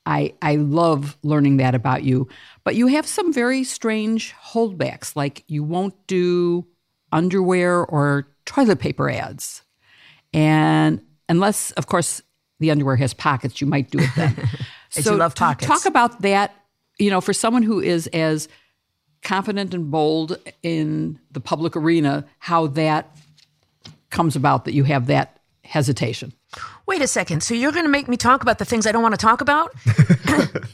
I, 0.05 0.33
I 0.41 0.55
love 0.55 1.17
learning 1.23 1.57
that 1.57 1.75
about 1.75 2.03
you. 2.03 2.27
But 2.63 2.75
you 2.75 2.87
have 2.87 3.05
some 3.05 3.31
very 3.31 3.63
strange 3.63 4.33
holdbacks, 4.33 5.15
like 5.15 5.43
you 5.47 5.63
won't 5.63 5.95
do 6.07 6.65
underwear 7.11 7.85
or 7.85 8.27
toilet 8.45 8.79
paper 8.79 9.09
ads. 9.09 9.61
And 10.33 11.01
unless, 11.29 11.71
of 11.71 11.87
course, 11.87 12.21
the 12.59 12.71
underwear 12.71 12.95
has 12.95 13.13
pockets, 13.13 13.61
you 13.61 13.67
might 13.67 13.91
do 13.91 13.99
it 13.99 14.09
then. 14.15 14.49
so 14.89 15.15
love 15.15 15.35
pockets. 15.35 15.67
Talk 15.67 15.85
about 15.85 16.21
that, 16.21 16.55
you 16.97 17.09
know, 17.09 17.21
for 17.21 17.33
someone 17.33 17.63
who 17.63 17.79
is 17.79 18.07
as 18.07 18.47
confident 19.21 19.73
and 19.73 19.91
bold 19.91 20.37
in 20.63 21.19
the 21.31 21.39
public 21.39 21.75
arena, 21.75 22.25
how 22.39 22.67
that 22.67 23.15
comes 24.11 24.35
about 24.35 24.65
that 24.65 24.73
you 24.73 24.83
have 24.83 25.07
that 25.07 25.39
hesitation. 25.63 26.33
Wait 26.85 27.01
a 27.01 27.07
second. 27.07 27.41
So 27.41 27.53
you're 27.53 27.71
going 27.71 27.85
to 27.85 27.91
make 27.91 28.07
me 28.07 28.17
talk 28.17 28.41
about 28.41 28.59
the 28.59 28.65
things 28.65 28.85
I 28.85 28.91
don't 28.91 29.01
want 29.01 29.13
to 29.13 29.25
talk 29.25 29.41
about? 29.41 29.73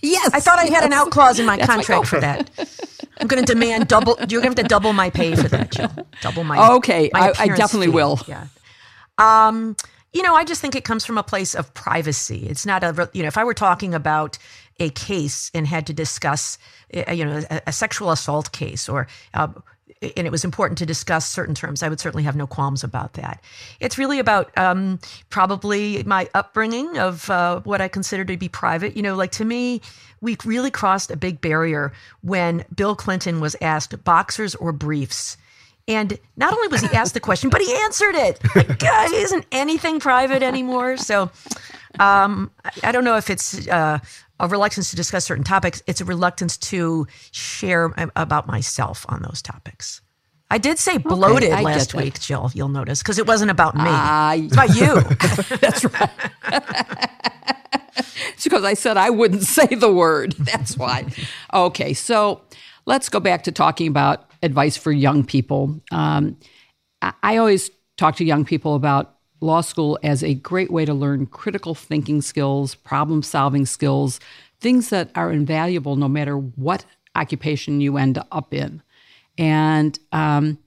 yes. 0.02 0.34
I 0.34 0.40
thought 0.40 0.60
I 0.60 0.66
had 0.66 0.84
an 0.84 0.94
out 0.94 1.12
clause 1.12 1.40
in 1.40 1.46
my 1.46 1.58
contract 1.58 2.08
for 2.08 2.20
that. 2.20 2.50
I'm 3.20 3.28
going 3.28 3.44
to 3.44 3.54
demand 3.54 3.88
double. 3.88 4.16
You're 4.20 4.42
going 4.42 4.54
to 4.54 4.62
have 4.62 4.68
to 4.68 4.70
double 4.70 4.94
my 4.94 5.10
pay 5.10 5.36
for 5.36 5.48
that, 5.50 5.72
Jill. 5.72 5.92
Double 6.22 6.44
my. 6.44 6.76
Okay, 6.76 7.10
my 7.14 7.34
I, 7.38 7.44
I, 7.44 7.48
definitely 7.50 7.88
fee. 7.88 7.94
will. 7.94 8.20
Yeah. 8.28 8.48
Um, 9.18 9.76
you 10.14 10.24
know, 10.24 10.36
I 10.36 10.44
just 10.44 10.62
think 10.62 10.76
it 10.76 10.84
comes 10.84 11.06
from 11.06 11.18
a 11.18 11.24
place 11.24 11.54
of 11.54 11.74
privacy. 11.74 12.48
It's 12.48 12.66
not 12.66 12.84
a, 12.84 13.10
you 13.14 13.22
know, 13.22 13.28
if 13.28 13.38
I 13.38 13.44
were 13.44 13.54
talking 13.54 13.94
about 13.94 14.38
a 14.80 14.90
case 14.90 15.52
and 15.54 15.68
had 15.68 15.88
to 15.88 15.94
discuss, 15.94 16.58
eh, 16.92 17.12
you 17.12 17.26
know, 17.26 17.44
a, 17.50 17.62
a 17.68 17.72
sexual 17.72 18.12
assault 18.12 18.52
case 18.52 18.88
or, 18.88 19.08
uh, 19.34 19.48
and 20.02 20.28
it 20.28 20.32
was 20.32 20.44
important 20.44 20.78
to 20.80 20.86
discuss 20.86 21.28
certain 21.28 21.56
terms, 21.56 21.84
I 21.84 21.90
would 21.90 22.00
certainly 22.00 22.24
have 22.24 22.36
no 22.36 22.48
qualms 22.48 22.84
about 22.84 23.14
that. 23.14 23.42
It's 23.80 23.98
really 23.98 24.20
about 24.20 24.56
um, 24.58 25.00
probably 25.30 26.04
my 26.04 26.30
upbringing 26.34 26.98
of 26.98 27.30
uh, 27.30 27.62
what 27.62 27.82
I 27.82 27.88
consider 27.88 28.26
to 28.26 28.38
be 28.38 28.50
private. 28.50 28.96
You 28.96 29.02
know, 29.02 29.16
like 29.16 29.32
to 29.34 29.46
me, 29.46 29.82
we 30.22 30.38
really 30.46 30.72
crossed 30.72 31.12
a 31.12 31.18
big 31.18 31.42
barrier 31.42 31.94
when 32.22 32.66
Bill 32.76 32.96
Clinton 32.96 33.40
was 33.40 33.56
asked 33.62 34.04
boxers 34.04 34.56
or 34.56 34.72
briefs 34.72 35.38
and 35.88 36.18
not 36.36 36.54
only 36.54 36.68
was 36.68 36.82
he 36.82 36.90
asked 36.96 37.14
the 37.14 37.20
question, 37.20 37.50
but 37.50 37.62
he 37.62 37.74
answered 37.74 38.16
it. 38.16 38.40
Like, 38.56 38.80
God, 38.80 39.14
isn't 39.14 39.46
anything 39.52 40.00
private 40.00 40.44
anymore? 40.44 40.98
So 40.98 41.32
um, 42.00 42.52
I 42.84 42.92
don't 42.92 43.04
know 43.04 43.16
if 43.16 43.30
it's 43.30 43.68
uh, 43.68 44.00
a 44.40 44.48
reluctance 44.48 44.90
to 44.92 44.96
discuss 44.96 45.26
certain 45.26 45.44
topics. 45.44 45.82
It's 45.88 46.02
a 46.02 46.06
reluctance 46.06 46.58
to 46.58 47.08
share 47.32 47.94
about 48.16 48.48
myself 48.48 49.06
on 49.10 49.22
those 49.22 49.42
topics. 49.42 50.02
I 50.50 50.58
did 50.58 50.80
say 50.80 50.98
bloated 50.98 51.52
okay, 51.52 51.62
last 51.62 51.94
week, 51.94 52.20
Jill. 52.20 52.50
You'll 52.54 52.70
notice 52.70 53.02
because 53.04 53.20
it 53.20 53.28
wasn't 53.28 53.52
about 53.52 53.76
me. 53.76 53.84
Uh, 53.84 54.38
it's 54.38 54.54
about 54.54 54.76
you. 54.76 55.02
That's 55.58 55.84
right. 55.84 56.10
it's 58.34 58.44
because 58.44 58.64
I 58.64 58.74
said 58.74 58.96
I 58.96 59.10
wouldn't 59.10 59.44
say 59.58 59.68
the 59.68 59.92
word. 59.92 60.34
That's 60.34 60.78
why. 60.78 61.06
Okay, 61.54 61.94
so 61.94 62.42
let's 62.86 63.10
go 63.10 63.20
back 63.20 63.44
to 63.44 63.52
talking 63.52 63.88
about 63.88 64.32
advice 64.42 64.78
for 64.78 64.92
young 64.92 65.26
people. 65.26 65.82
Um, 65.92 66.38
I 67.02 67.38
always 67.38 67.70
talk 67.98 68.16
to 68.18 68.24
young 68.24 68.46
people 68.46 68.76
about 68.76 69.17
law 69.40 69.62
school 69.62 70.00
as 70.04 70.24
a 70.24 70.34
great 70.34 70.72
way 70.72 70.86
to 70.86 70.94
learn 70.94 71.26
critical 71.28 71.76
thinking 71.76 72.22
skills, 72.22 72.76
problem 72.76 73.22
solving 73.22 73.66
skills, 73.66 74.20
things 74.60 74.90
that 74.90 75.12
are 75.16 75.32
invaluable 75.32 75.96
no 75.96 76.08
matter 76.08 76.38
what 76.38 76.86
occupation 77.16 77.82
you 77.82 77.98
end 77.98 78.22
up 78.32 78.54
in. 78.54 78.82
And 79.38 79.98
um, 80.12 80.58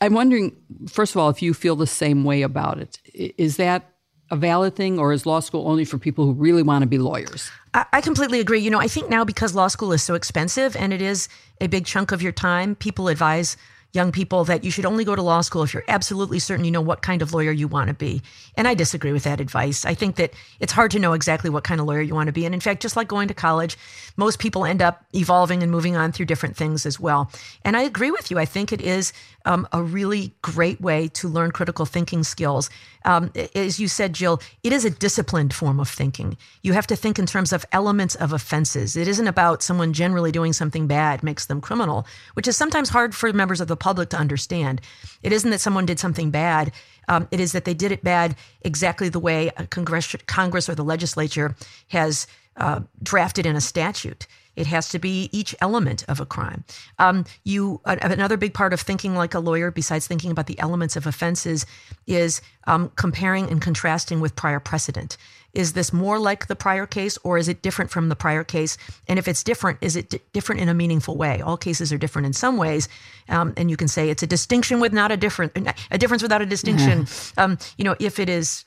I'm 0.00 0.14
wondering, 0.14 0.56
first 0.88 1.14
of 1.14 1.20
all, 1.20 1.28
if 1.28 1.42
you 1.42 1.54
feel 1.54 1.76
the 1.76 1.86
same 1.86 2.24
way 2.24 2.42
about 2.42 2.78
it. 2.78 2.98
Is 3.14 3.56
that 3.56 3.90
a 4.30 4.36
valid 4.36 4.74
thing, 4.74 4.98
or 4.98 5.12
is 5.12 5.26
law 5.26 5.40
school 5.40 5.68
only 5.68 5.84
for 5.84 5.98
people 5.98 6.24
who 6.24 6.32
really 6.32 6.62
want 6.62 6.82
to 6.82 6.86
be 6.86 6.98
lawyers? 6.98 7.50
I 7.74 8.00
completely 8.00 8.40
agree. 8.40 8.60
You 8.60 8.70
know, 8.70 8.80
I 8.80 8.88
think 8.88 9.10
now 9.10 9.24
because 9.24 9.54
law 9.54 9.68
school 9.68 9.92
is 9.92 10.02
so 10.02 10.14
expensive 10.14 10.76
and 10.76 10.92
it 10.92 11.02
is 11.02 11.28
a 11.60 11.66
big 11.66 11.84
chunk 11.84 12.12
of 12.12 12.22
your 12.22 12.32
time, 12.32 12.74
people 12.74 13.08
advise 13.08 13.56
young 13.94 14.10
people 14.10 14.44
that 14.44 14.64
you 14.64 14.70
should 14.70 14.84
only 14.84 15.04
go 15.04 15.14
to 15.14 15.22
law 15.22 15.40
school 15.40 15.62
if 15.62 15.72
you're 15.72 15.84
absolutely 15.86 16.40
certain 16.40 16.64
you 16.64 16.70
know 16.70 16.80
what 16.80 17.00
kind 17.00 17.22
of 17.22 17.32
lawyer 17.32 17.52
you 17.52 17.68
want 17.68 17.88
to 17.88 17.94
be. 17.94 18.20
And 18.56 18.66
I 18.66 18.74
disagree 18.74 19.12
with 19.12 19.22
that 19.22 19.40
advice. 19.40 19.84
I 19.84 19.94
think 19.94 20.16
that 20.16 20.34
it's 20.58 20.72
hard 20.72 20.90
to 20.90 20.98
know 20.98 21.12
exactly 21.12 21.48
what 21.48 21.62
kind 21.62 21.80
of 21.80 21.86
lawyer 21.86 22.00
you 22.00 22.14
want 22.14 22.26
to 22.26 22.32
be. 22.32 22.44
And 22.44 22.54
in 22.54 22.60
fact, 22.60 22.82
just 22.82 22.96
like 22.96 23.06
going 23.06 23.28
to 23.28 23.34
college, 23.34 23.78
most 24.16 24.38
people 24.38 24.64
end 24.64 24.82
up 24.82 25.04
evolving 25.14 25.62
and 25.62 25.70
moving 25.70 25.96
on 25.96 26.12
through 26.12 26.26
different 26.26 26.56
things 26.56 26.86
as 26.86 27.00
well. 27.00 27.30
And 27.64 27.76
I 27.76 27.82
agree 27.82 28.10
with 28.10 28.30
you. 28.30 28.38
I 28.38 28.44
think 28.44 28.72
it 28.72 28.80
is 28.80 29.12
um, 29.44 29.68
a 29.72 29.82
really 29.82 30.34
great 30.42 30.80
way 30.80 31.08
to 31.08 31.28
learn 31.28 31.50
critical 31.50 31.84
thinking 31.84 32.22
skills. 32.22 32.70
Um, 33.04 33.30
as 33.54 33.78
you 33.78 33.88
said, 33.88 34.14
Jill, 34.14 34.40
it 34.62 34.72
is 34.72 34.84
a 34.84 34.90
disciplined 34.90 35.52
form 35.52 35.78
of 35.80 35.88
thinking. 35.88 36.36
You 36.62 36.72
have 36.72 36.86
to 36.86 36.96
think 36.96 37.18
in 37.18 37.26
terms 37.26 37.52
of 37.52 37.66
elements 37.72 38.14
of 38.14 38.32
offenses. 38.32 38.96
It 38.96 39.08
isn't 39.08 39.28
about 39.28 39.62
someone 39.62 39.92
generally 39.92 40.32
doing 40.32 40.52
something 40.52 40.86
bad 40.86 41.22
makes 41.22 41.46
them 41.46 41.60
criminal, 41.60 42.06
which 42.34 42.48
is 42.48 42.56
sometimes 42.56 42.88
hard 42.88 43.14
for 43.14 43.32
members 43.32 43.60
of 43.60 43.68
the 43.68 43.76
public 43.76 44.10
to 44.10 44.16
understand. 44.16 44.80
It 45.22 45.32
isn't 45.32 45.50
that 45.50 45.60
someone 45.60 45.86
did 45.86 45.98
something 45.98 46.30
bad. 46.30 46.72
Um, 47.08 47.28
it 47.30 47.40
is 47.40 47.52
that 47.52 47.66
they 47.66 47.74
did 47.74 47.92
it 47.92 48.02
bad 48.02 48.36
exactly 48.62 49.10
the 49.10 49.20
way 49.20 49.50
Congress, 49.70 50.16
Congress 50.26 50.68
or 50.68 50.74
the 50.74 50.84
legislature 50.84 51.54
has 51.88 52.26
uh, 52.56 52.80
drafted 53.02 53.46
in 53.46 53.56
a 53.56 53.60
statute. 53.60 54.26
It 54.56 54.66
has 54.68 54.88
to 54.90 54.98
be 54.98 55.28
each 55.32 55.54
element 55.60 56.04
of 56.08 56.20
a 56.20 56.26
crime. 56.26 56.64
Um, 56.98 57.24
you 57.42 57.80
another 57.84 58.36
big 58.36 58.54
part 58.54 58.72
of 58.72 58.80
thinking 58.80 59.16
like 59.16 59.34
a 59.34 59.40
lawyer, 59.40 59.70
besides 59.70 60.06
thinking 60.06 60.30
about 60.30 60.46
the 60.46 60.58
elements 60.60 60.94
of 60.96 61.06
offenses, 61.06 61.66
is 62.06 62.40
um, 62.66 62.92
comparing 62.94 63.50
and 63.50 63.60
contrasting 63.60 64.20
with 64.20 64.36
prior 64.36 64.60
precedent. 64.60 65.16
Is 65.54 65.72
this 65.72 65.92
more 65.92 66.18
like 66.18 66.46
the 66.46 66.56
prior 66.56 66.86
case, 66.86 67.16
or 67.22 67.38
is 67.38 67.48
it 67.48 67.62
different 67.62 67.90
from 67.90 68.08
the 68.08 68.16
prior 68.16 68.42
case? 68.42 68.76
And 69.08 69.18
if 69.18 69.28
it's 69.28 69.44
different, 69.44 69.78
is 69.80 69.94
it 69.94 70.10
d- 70.10 70.20
different 70.32 70.60
in 70.60 70.68
a 70.68 70.74
meaningful 70.74 71.16
way? 71.16 71.40
All 71.40 71.56
cases 71.56 71.92
are 71.92 71.98
different 71.98 72.26
in 72.26 72.32
some 72.32 72.56
ways, 72.56 72.88
um, 73.28 73.54
and 73.56 73.70
you 73.70 73.76
can 73.76 73.88
say 73.88 74.10
it's 74.10 74.22
a 74.22 74.26
distinction 74.26 74.80
with 74.80 74.92
not 74.92 75.12
a 75.12 75.16
different, 75.16 75.56
a 75.90 75.98
difference 75.98 76.22
without 76.22 76.42
a 76.42 76.46
distinction. 76.46 77.06
Um, 77.36 77.58
you 77.78 77.84
know, 77.84 77.94
if 78.00 78.18
it 78.18 78.28
is 78.28 78.64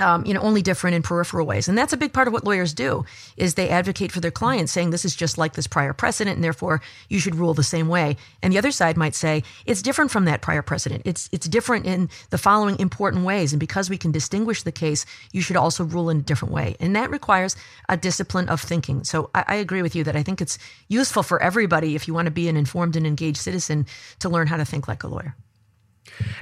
um, 0.00 0.24
you 0.24 0.34
know, 0.34 0.40
only 0.40 0.62
different 0.62 0.96
in 0.96 1.02
peripheral 1.02 1.46
ways. 1.46 1.68
And 1.68 1.76
that's 1.76 1.92
a 1.92 1.96
big 1.96 2.12
part 2.12 2.26
of 2.26 2.32
what 2.32 2.44
lawyers 2.44 2.74
do 2.74 3.04
is 3.36 3.54
they 3.54 3.68
advocate 3.68 4.12
for 4.12 4.20
their 4.20 4.30
clients 4.30 4.72
saying 4.72 4.90
this 4.90 5.04
is 5.04 5.16
just 5.16 5.38
like 5.38 5.54
this 5.54 5.66
prior 5.66 5.92
precedent 5.92 6.36
and 6.36 6.44
therefore 6.44 6.80
you 7.08 7.18
should 7.18 7.34
rule 7.34 7.54
the 7.54 7.62
same 7.62 7.88
way. 7.88 8.16
And 8.42 8.52
the 8.52 8.58
other 8.58 8.70
side 8.70 8.96
might 8.96 9.14
say 9.14 9.42
it's 9.66 9.82
different 9.82 10.10
from 10.10 10.24
that 10.26 10.40
prior 10.40 10.62
precedent. 10.62 11.02
It's 11.04 11.28
it's 11.32 11.48
different 11.48 11.86
in 11.86 12.08
the 12.30 12.38
following 12.38 12.78
important 12.78 13.24
ways. 13.24 13.52
And 13.52 13.60
because 13.60 13.90
we 13.90 13.98
can 13.98 14.12
distinguish 14.12 14.62
the 14.62 14.72
case, 14.72 15.06
you 15.32 15.40
should 15.40 15.56
also 15.56 15.84
rule 15.84 16.10
in 16.10 16.18
a 16.18 16.22
different 16.22 16.54
way. 16.54 16.76
And 16.80 16.94
that 16.96 17.10
requires 17.10 17.56
a 17.88 17.96
discipline 17.96 18.48
of 18.48 18.60
thinking. 18.60 19.04
So 19.04 19.30
I, 19.34 19.44
I 19.48 19.54
agree 19.56 19.82
with 19.82 19.94
you 19.94 20.04
that 20.04 20.16
I 20.16 20.22
think 20.22 20.40
it's 20.40 20.58
useful 20.88 21.22
for 21.22 21.42
everybody 21.42 21.94
if 21.94 22.08
you 22.08 22.14
want 22.14 22.26
to 22.26 22.32
be 22.32 22.48
an 22.48 22.56
informed 22.56 22.96
and 22.96 23.06
engaged 23.06 23.38
citizen 23.38 23.86
to 24.20 24.28
learn 24.28 24.46
how 24.46 24.56
to 24.56 24.64
think 24.64 24.88
like 24.88 25.02
a 25.02 25.08
lawyer. 25.08 25.36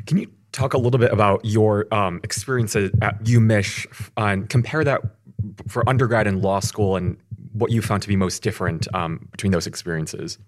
Can 0.07 0.19
you 0.19 0.31
talk 0.57 0.75
a 0.75 0.79
little 0.79 0.99
bit 0.99 1.13
about 1.13 1.45
your 1.45 1.87
um, 1.95 2.21
experiences 2.25 2.91
at 3.03 3.23
UMich 3.25 3.87
and 4.17 4.49
compare 4.49 4.83
that 4.83 5.03
for 5.69 5.89
undergrad 5.89 6.27
and 6.27 6.43
law 6.43 6.61
school 6.61 6.97
and 6.97 7.17
what 7.53 7.71
you 7.71 7.83
found 7.83 8.03
to 8.03 8.09
be 8.09 8.17
most 8.17 8.43
different 8.43 8.93
um, 8.95 9.29
between 9.31 9.53
those 9.53 9.67
experiences? 9.67 10.39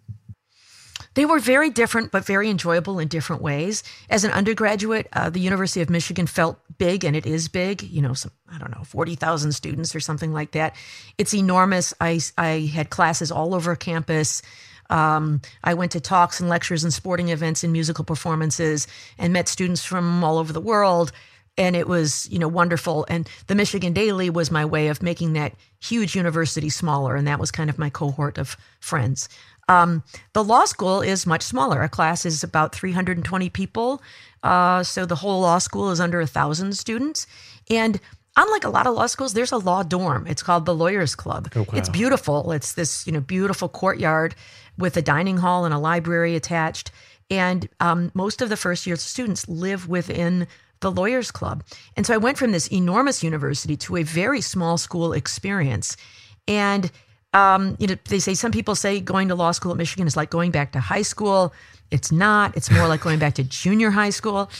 They 1.14 1.24
were 1.24 1.38
very 1.38 1.70
different, 1.70 2.12
but 2.12 2.24
very 2.24 2.48
enjoyable 2.48 2.98
in 2.98 3.08
different 3.08 3.42
ways. 3.42 3.82
As 4.08 4.24
an 4.24 4.30
undergraduate, 4.30 5.08
uh, 5.12 5.30
the 5.30 5.40
University 5.40 5.80
of 5.80 5.90
Michigan 5.90 6.26
felt 6.26 6.58
big, 6.76 7.04
and 7.04 7.16
it 7.16 7.26
is 7.26 7.48
big. 7.48 7.82
You 7.82 8.02
know, 8.02 8.14
some 8.14 8.30
I 8.52 8.58
don't 8.58 8.70
know, 8.70 8.84
forty 8.84 9.14
thousand 9.14 9.52
students 9.52 9.94
or 9.94 10.00
something 10.00 10.32
like 10.32 10.52
that. 10.52 10.76
It's 11.16 11.34
enormous. 11.34 11.92
I 12.00 12.20
I 12.36 12.70
had 12.72 12.90
classes 12.90 13.32
all 13.32 13.54
over 13.54 13.74
campus. 13.74 14.42
Um, 14.90 15.40
I 15.64 15.74
went 15.74 15.92
to 15.92 16.00
talks 16.00 16.40
and 16.40 16.48
lectures 16.48 16.84
and 16.84 16.92
sporting 16.92 17.28
events 17.28 17.62
and 17.62 17.72
musical 17.72 18.04
performances 18.04 18.86
and 19.18 19.32
met 19.32 19.48
students 19.48 19.84
from 19.84 20.24
all 20.24 20.38
over 20.38 20.52
the 20.52 20.60
world. 20.60 21.12
And 21.56 21.74
it 21.74 21.88
was, 21.88 22.28
you 22.30 22.38
know, 22.38 22.48
wonderful. 22.48 23.04
And 23.08 23.28
the 23.48 23.54
Michigan 23.56 23.92
Daily 23.92 24.30
was 24.30 24.50
my 24.50 24.64
way 24.64 24.88
of 24.88 25.02
making 25.02 25.32
that 25.32 25.54
huge 25.82 26.14
university 26.14 26.70
smaller. 26.70 27.16
And 27.16 27.26
that 27.26 27.40
was 27.40 27.50
kind 27.50 27.68
of 27.68 27.78
my 27.78 27.90
cohort 27.90 28.38
of 28.38 28.56
friends. 28.80 29.28
Um, 29.68 30.02
the 30.32 30.44
law 30.44 30.64
school 30.64 31.00
is 31.00 31.26
much 31.26 31.42
smaller. 31.42 31.82
A 31.82 31.88
class 31.88 32.24
is 32.24 32.42
about 32.42 32.74
320 32.74 33.50
people. 33.50 34.00
Uh, 34.42 34.82
so 34.82 35.04
the 35.04 35.16
whole 35.16 35.40
law 35.40 35.58
school 35.58 35.90
is 35.90 36.00
under 36.00 36.20
a 36.20 36.26
thousand 36.26 36.76
students. 36.76 37.26
And 37.68 38.00
unlike 38.36 38.64
a 38.64 38.70
lot 38.70 38.86
of 38.86 38.94
law 38.94 39.06
schools, 39.06 39.34
there's 39.34 39.52
a 39.52 39.58
law 39.58 39.82
dorm. 39.82 40.26
It's 40.26 40.42
called 40.42 40.64
the 40.64 40.74
Lawyers 40.74 41.14
Club. 41.14 41.52
Oh, 41.54 41.60
wow. 41.60 41.66
It's 41.74 41.88
beautiful. 41.88 42.52
It's 42.52 42.74
this, 42.74 43.06
you 43.06 43.12
know, 43.12 43.20
beautiful 43.20 43.68
courtyard 43.68 44.34
with 44.78 44.96
a 44.96 45.02
dining 45.02 45.38
hall 45.38 45.64
and 45.64 45.74
a 45.74 45.78
library 45.78 46.36
attached. 46.36 46.90
And 47.30 47.68
um, 47.80 48.10
most 48.14 48.40
of 48.40 48.48
the 48.48 48.56
first 48.56 48.86
year 48.86 48.96
students 48.96 49.48
live 49.48 49.88
within 49.88 50.46
the 50.80 50.90
Lawyers 50.90 51.30
Club. 51.30 51.64
And 51.96 52.06
so 52.06 52.14
I 52.14 52.18
went 52.18 52.38
from 52.38 52.52
this 52.52 52.68
enormous 52.68 53.22
university 53.22 53.76
to 53.78 53.96
a 53.96 54.02
very 54.02 54.40
small 54.40 54.78
school 54.78 55.12
experience. 55.12 55.96
And 56.46 56.90
um, 57.34 57.76
you 57.78 57.86
know, 57.86 57.96
they 58.08 58.20
say 58.20 58.34
some 58.34 58.52
people 58.52 58.74
say 58.74 59.00
going 59.00 59.28
to 59.28 59.34
law 59.34 59.52
school 59.52 59.72
at 59.72 59.78
Michigan 59.78 60.06
is 60.06 60.16
like 60.16 60.30
going 60.30 60.50
back 60.50 60.72
to 60.72 60.80
high 60.80 61.02
school. 61.02 61.52
It's 61.90 62.10
not. 62.10 62.56
It's 62.56 62.70
more 62.70 62.88
like 62.88 63.00
going 63.00 63.18
back 63.18 63.34
to 63.34 63.44
junior 63.44 63.90
high 63.90 64.10
school. 64.10 64.50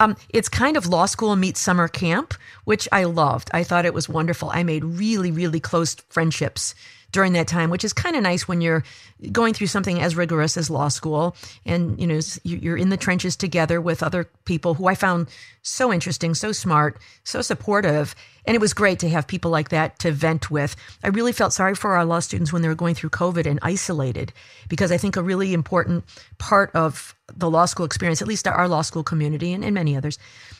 Um, 0.00 0.16
it's 0.30 0.48
kind 0.48 0.76
of 0.76 0.86
law 0.86 1.06
school 1.06 1.34
meets 1.36 1.60
summer 1.60 1.88
camp, 1.88 2.34
which 2.64 2.88
I 2.92 3.04
loved. 3.04 3.48
I 3.54 3.62
thought 3.62 3.86
it 3.86 3.94
was 3.94 4.08
wonderful. 4.08 4.50
I 4.52 4.62
made 4.62 4.84
really, 4.84 5.30
really 5.30 5.60
close 5.60 5.94
friendships 6.10 6.74
during 7.12 7.32
that 7.34 7.48
time, 7.48 7.70
which 7.70 7.84
is 7.84 7.92
kind 7.92 8.16
of 8.16 8.22
nice 8.22 8.46
when 8.46 8.60
you're 8.60 8.84
going 9.32 9.54
through 9.54 9.68
something 9.68 10.00
as 10.00 10.16
rigorous 10.16 10.56
as 10.56 10.68
law 10.68 10.88
school 10.88 11.34
and 11.64 11.98
you 11.98 12.06
know 12.06 12.20
you're 12.42 12.76
in 12.76 12.90
the 12.90 12.96
trenches 12.96 13.36
together 13.36 13.80
with 13.80 14.02
other 14.02 14.24
people 14.44 14.74
who 14.74 14.86
I 14.86 14.94
found 14.94 15.28
so 15.62 15.92
interesting, 15.92 16.34
so 16.34 16.52
smart, 16.52 16.98
so 17.24 17.40
supportive, 17.40 18.14
and 18.44 18.54
it 18.54 18.60
was 18.60 18.74
great 18.74 18.98
to 19.00 19.08
have 19.08 19.26
people 19.26 19.50
like 19.50 19.70
that 19.70 19.98
to 20.00 20.12
vent 20.12 20.50
with. 20.50 20.76
I 21.02 21.08
really 21.08 21.32
felt 21.32 21.52
sorry 21.52 21.74
for 21.74 21.96
our 21.96 22.04
law 22.04 22.20
students 22.20 22.52
when 22.52 22.62
they 22.62 22.68
were 22.68 22.74
going 22.74 22.94
through 22.94 23.10
COVID 23.10 23.46
and 23.46 23.58
isolated 23.62 24.32
because 24.68 24.92
I 24.92 24.96
think 24.98 25.16
a 25.16 25.22
really 25.22 25.52
important 25.54 26.04
part 26.38 26.70
of 26.74 27.14
the 27.34 27.50
law 27.50 27.66
school 27.66 27.86
experience, 27.86 28.22
at 28.22 28.28
least 28.28 28.46
our 28.46 28.68
law 28.68 28.82
school 28.82 29.02
community 29.02 29.52
and, 29.52 29.64
and 29.64 29.74
many 29.74 29.96
others, 29.96 30.18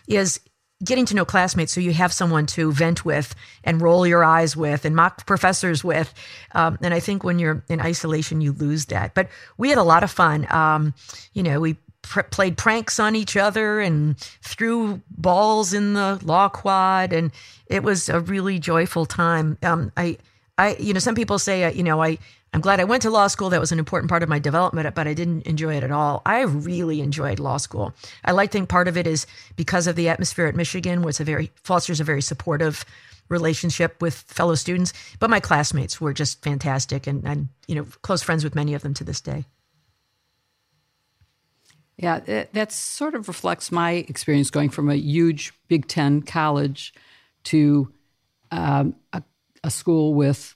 is 0.09 0.41
getting 0.85 1.07
to 1.07 1.15
know 1.15 1.25
classmates 1.25 1.73
so 1.73 1.81
you 1.81 1.93
have 1.93 2.13
someone 2.13 2.47
to 2.47 2.71
vent 2.71 3.05
with 3.05 3.35
and 3.65 3.81
roll 3.81 4.07
your 4.07 4.25
eyes 4.25 4.57
with 4.57 4.85
and 4.85 4.95
mock 4.95 5.27
professors 5.27 5.83
with. 5.83 6.13
Um, 6.53 6.79
and 6.83 6.93
I 6.93 7.01
think 7.01 7.25
when 7.25 7.39
you're 7.39 7.65
in 7.69 7.81
isolation, 7.81 8.41
you 8.41 8.53
lose 8.53 8.87
that. 8.87 9.15
But 9.15 9.29
we 9.57 9.71
had 9.71 9.79
a 9.79 9.83
lot 9.83 10.03
of 10.03 10.11
fun. 10.11 10.47
Um, 10.53 10.95
you 11.33 11.43
know, 11.43 11.61
we 11.61 11.77
pr- 12.03 12.23
played 12.23 12.57
pranks 12.57 12.99
on 12.99 13.17
each 13.17 13.37
other 13.37 13.81
and 13.81 14.19
threw 14.43 15.01
balls 15.11 15.73
in 15.73 15.95
the 15.95 16.21
law 16.23 16.49
quad, 16.49 17.13
and 17.13 17.33
it 17.67 17.83
was 17.83 18.09
a 18.09 18.21
really 18.21 18.59
joyful 18.59 19.07
time. 19.07 19.59
Um, 19.63 19.93
I, 19.97 20.19
I, 20.59 20.77
you 20.77 20.95
know, 20.95 21.01
some 21.01 21.15
people 21.15 21.39
say, 21.39 21.65
uh, 21.65 21.71
you 21.71 21.83
know, 21.83 22.03
I 22.03 22.19
I'm 22.53 22.61
glad 22.61 22.81
I 22.81 22.85
went 22.85 23.03
to 23.03 23.11
law 23.11 23.27
school. 23.27 23.51
That 23.51 23.61
was 23.61 23.73
an 23.73 23.79
important 23.79 24.09
part 24.09 24.23
of 24.23 24.29
my 24.29 24.39
development, 24.39 24.95
but 24.95 25.07
I 25.07 25.13
didn't 25.13 25.43
enjoy 25.43 25.77
it 25.77 25.83
at 25.85 25.91
all. 25.91 26.23
I 26.25 26.41
really 26.43 27.03
enjoyed 27.03 27.39
law 27.39 27.59
school. 27.59 27.93
I 28.25 28.33
like 28.33 28.51
think 28.51 28.69
part 28.69 28.89
of 28.89 28.97
it 28.97 29.07
is 29.07 29.27
because 29.57 29.87
of 29.87 29.97
the 29.97 30.09
atmosphere 30.09 30.47
at 30.47 30.57
Michigan, 30.57 31.03
which 31.03 31.21
a 31.21 31.25
very 31.25 31.53
fosters 31.63 32.01
a 32.01 32.05
very 32.05 32.23
supportive 32.23 32.85
relationship 33.29 34.01
with 34.01 34.15
fellow 34.15 34.55
students. 34.55 34.95
But 35.19 35.29
my 35.29 35.41
classmates 35.41 36.01
were 36.01 36.15
just 36.15 36.43
fantastic, 36.43 37.07
and 37.07 37.29
I'm 37.29 37.51
you 37.67 37.75
know 37.75 37.87
close 38.01 38.23
friends 38.23 38.43
with 38.43 38.55
many 38.55 38.73
of 38.73 38.83
them 38.83 38.95
to 38.95 39.05
this 39.05 39.21
day. 39.21 39.45
Yeah, 41.99 42.45
that 42.53 42.73
sort 42.73 43.15
of 43.15 43.27
reflects 43.27 43.73
my 43.73 43.93
experience 43.93 44.51
going 44.51 44.71
from 44.71 44.91
a 44.91 44.95
huge 44.95 45.53
Big 45.69 45.89
Ten 45.89 46.23
college 46.23 46.95
to 47.45 47.93
um, 48.51 48.97
a, 49.13 49.23
a 49.67 49.71
school 49.71 50.15
with 50.15 50.55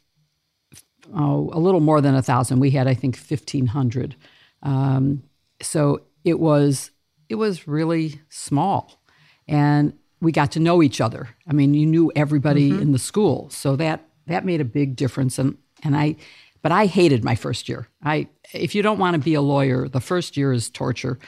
oh, 1.14 1.50
a 1.52 1.58
little 1.58 1.80
more 1.80 2.00
than 2.00 2.14
a 2.14 2.22
thousand. 2.22 2.60
We 2.60 2.70
had, 2.70 2.86
I 2.86 2.94
think, 2.94 3.16
fifteen 3.16 3.66
hundred. 3.66 4.16
Um, 4.62 5.22
so 5.60 6.02
it 6.24 6.38
was 6.38 6.90
it 7.28 7.34
was 7.34 7.68
really 7.68 8.20
small, 8.28 9.02
and 9.48 9.92
we 10.20 10.32
got 10.32 10.52
to 10.52 10.60
know 10.60 10.82
each 10.82 11.00
other. 11.00 11.28
I 11.46 11.52
mean, 11.52 11.74
you 11.74 11.86
knew 11.86 12.12
everybody 12.14 12.70
mm-hmm. 12.70 12.82
in 12.82 12.92
the 12.92 12.98
school, 12.98 13.50
so 13.50 13.76
that 13.76 14.00
that 14.26 14.44
made 14.44 14.60
a 14.60 14.64
big 14.64 14.96
difference. 14.96 15.38
And 15.38 15.58
and 15.82 15.96
I, 15.96 16.16
but 16.62 16.72
I 16.72 16.86
hated 16.86 17.24
my 17.24 17.34
first 17.34 17.68
year. 17.68 17.88
I 18.02 18.28
if 18.52 18.74
you 18.74 18.82
don't 18.82 18.98
want 18.98 19.14
to 19.14 19.20
be 19.20 19.34
a 19.34 19.42
lawyer, 19.42 19.88
the 19.88 20.00
first 20.00 20.36
year 20.36 20.52
is 20.52 20.70
torture. 20.70 21.18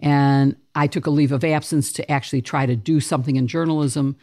And 0.00 0.54
I 0.76 0.86
took 0.86 1.06
a 1.06 1.10
leave 1.10 1.32
of 1.32 1.42
absence 1.42 1.92
to 1.94 2.08
actually 2.08 2.42
try 2.42 2.66
to 2.66 2.76
do 2.76 3.00
something 3.00 3.34
in 3.34 3.48
journalism. 3.48 4.16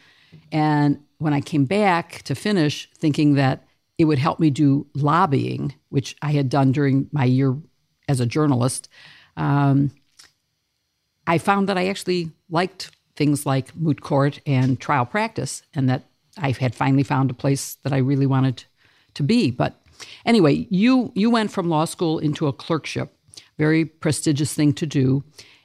And 0.50 1.00
when 1.18 1.32
I 1.32 1.40
came 1.40 1.64
back 1.64 2.22
to 2.24 2.34
finish, 2.34 2.90
thinking 2.98 3.34
that 3.34 3.66
it 3.98 4.04
would 4.04 4.18
help 4.18 4.38
me 4.38 4.50
do 4.50 4.86
lobbying, 4.94 5.74
which 5.88 6.16
I 6.20 6.32
had 6.32 6.48
done 6.48 6.72
during 6.72 7.08
my 7.12 7.24
year 7.24 7.56
as 8.08 8.20
a 8.20 8.26
journalist, 8.26 8.88
um, 9.36 9.90
I 11.26 11.38
found 11.38 11.68
that 11.68 11.78
I 11.78 11.88
actually 11.88 12.30
liked 12.50 12.90
things 13.16 13.46
like 13.46 13.74
moot 13.74 14.02
court 14.02 14.40
and 14.46 14.78
trial 14.78 15.06
practice, 15.06 15.62
and 15.74 15.88
that 15.88 16.04
I 16.36 16.50
had 16.52 16.74
finally 16.74 17.02
found 17.02 17.30
a 17.30 17.34
place 17.34 17.76
that 17.82 17.92
I 17.92 17.98
really 17.98 18.26
wanted 18.26 18.64
to 19.14 19.22
be. 19.22 19.50
But 19.50 19.80
anyway, 20.24 20.66
you 20.70 21.12
you 21.14 21.30
went 21.30 21.50
from 21.50 21.68
law 21.68 21.86
school 21.86 22.18
into 22.18 22.46
a 22.46 22.52
clerkship, 22.52 23.16
very 23.58 23.84
prestigious 23.84 24.52
thing 24.52 24.74
to 24.74 24.86
do, 24.86 25.24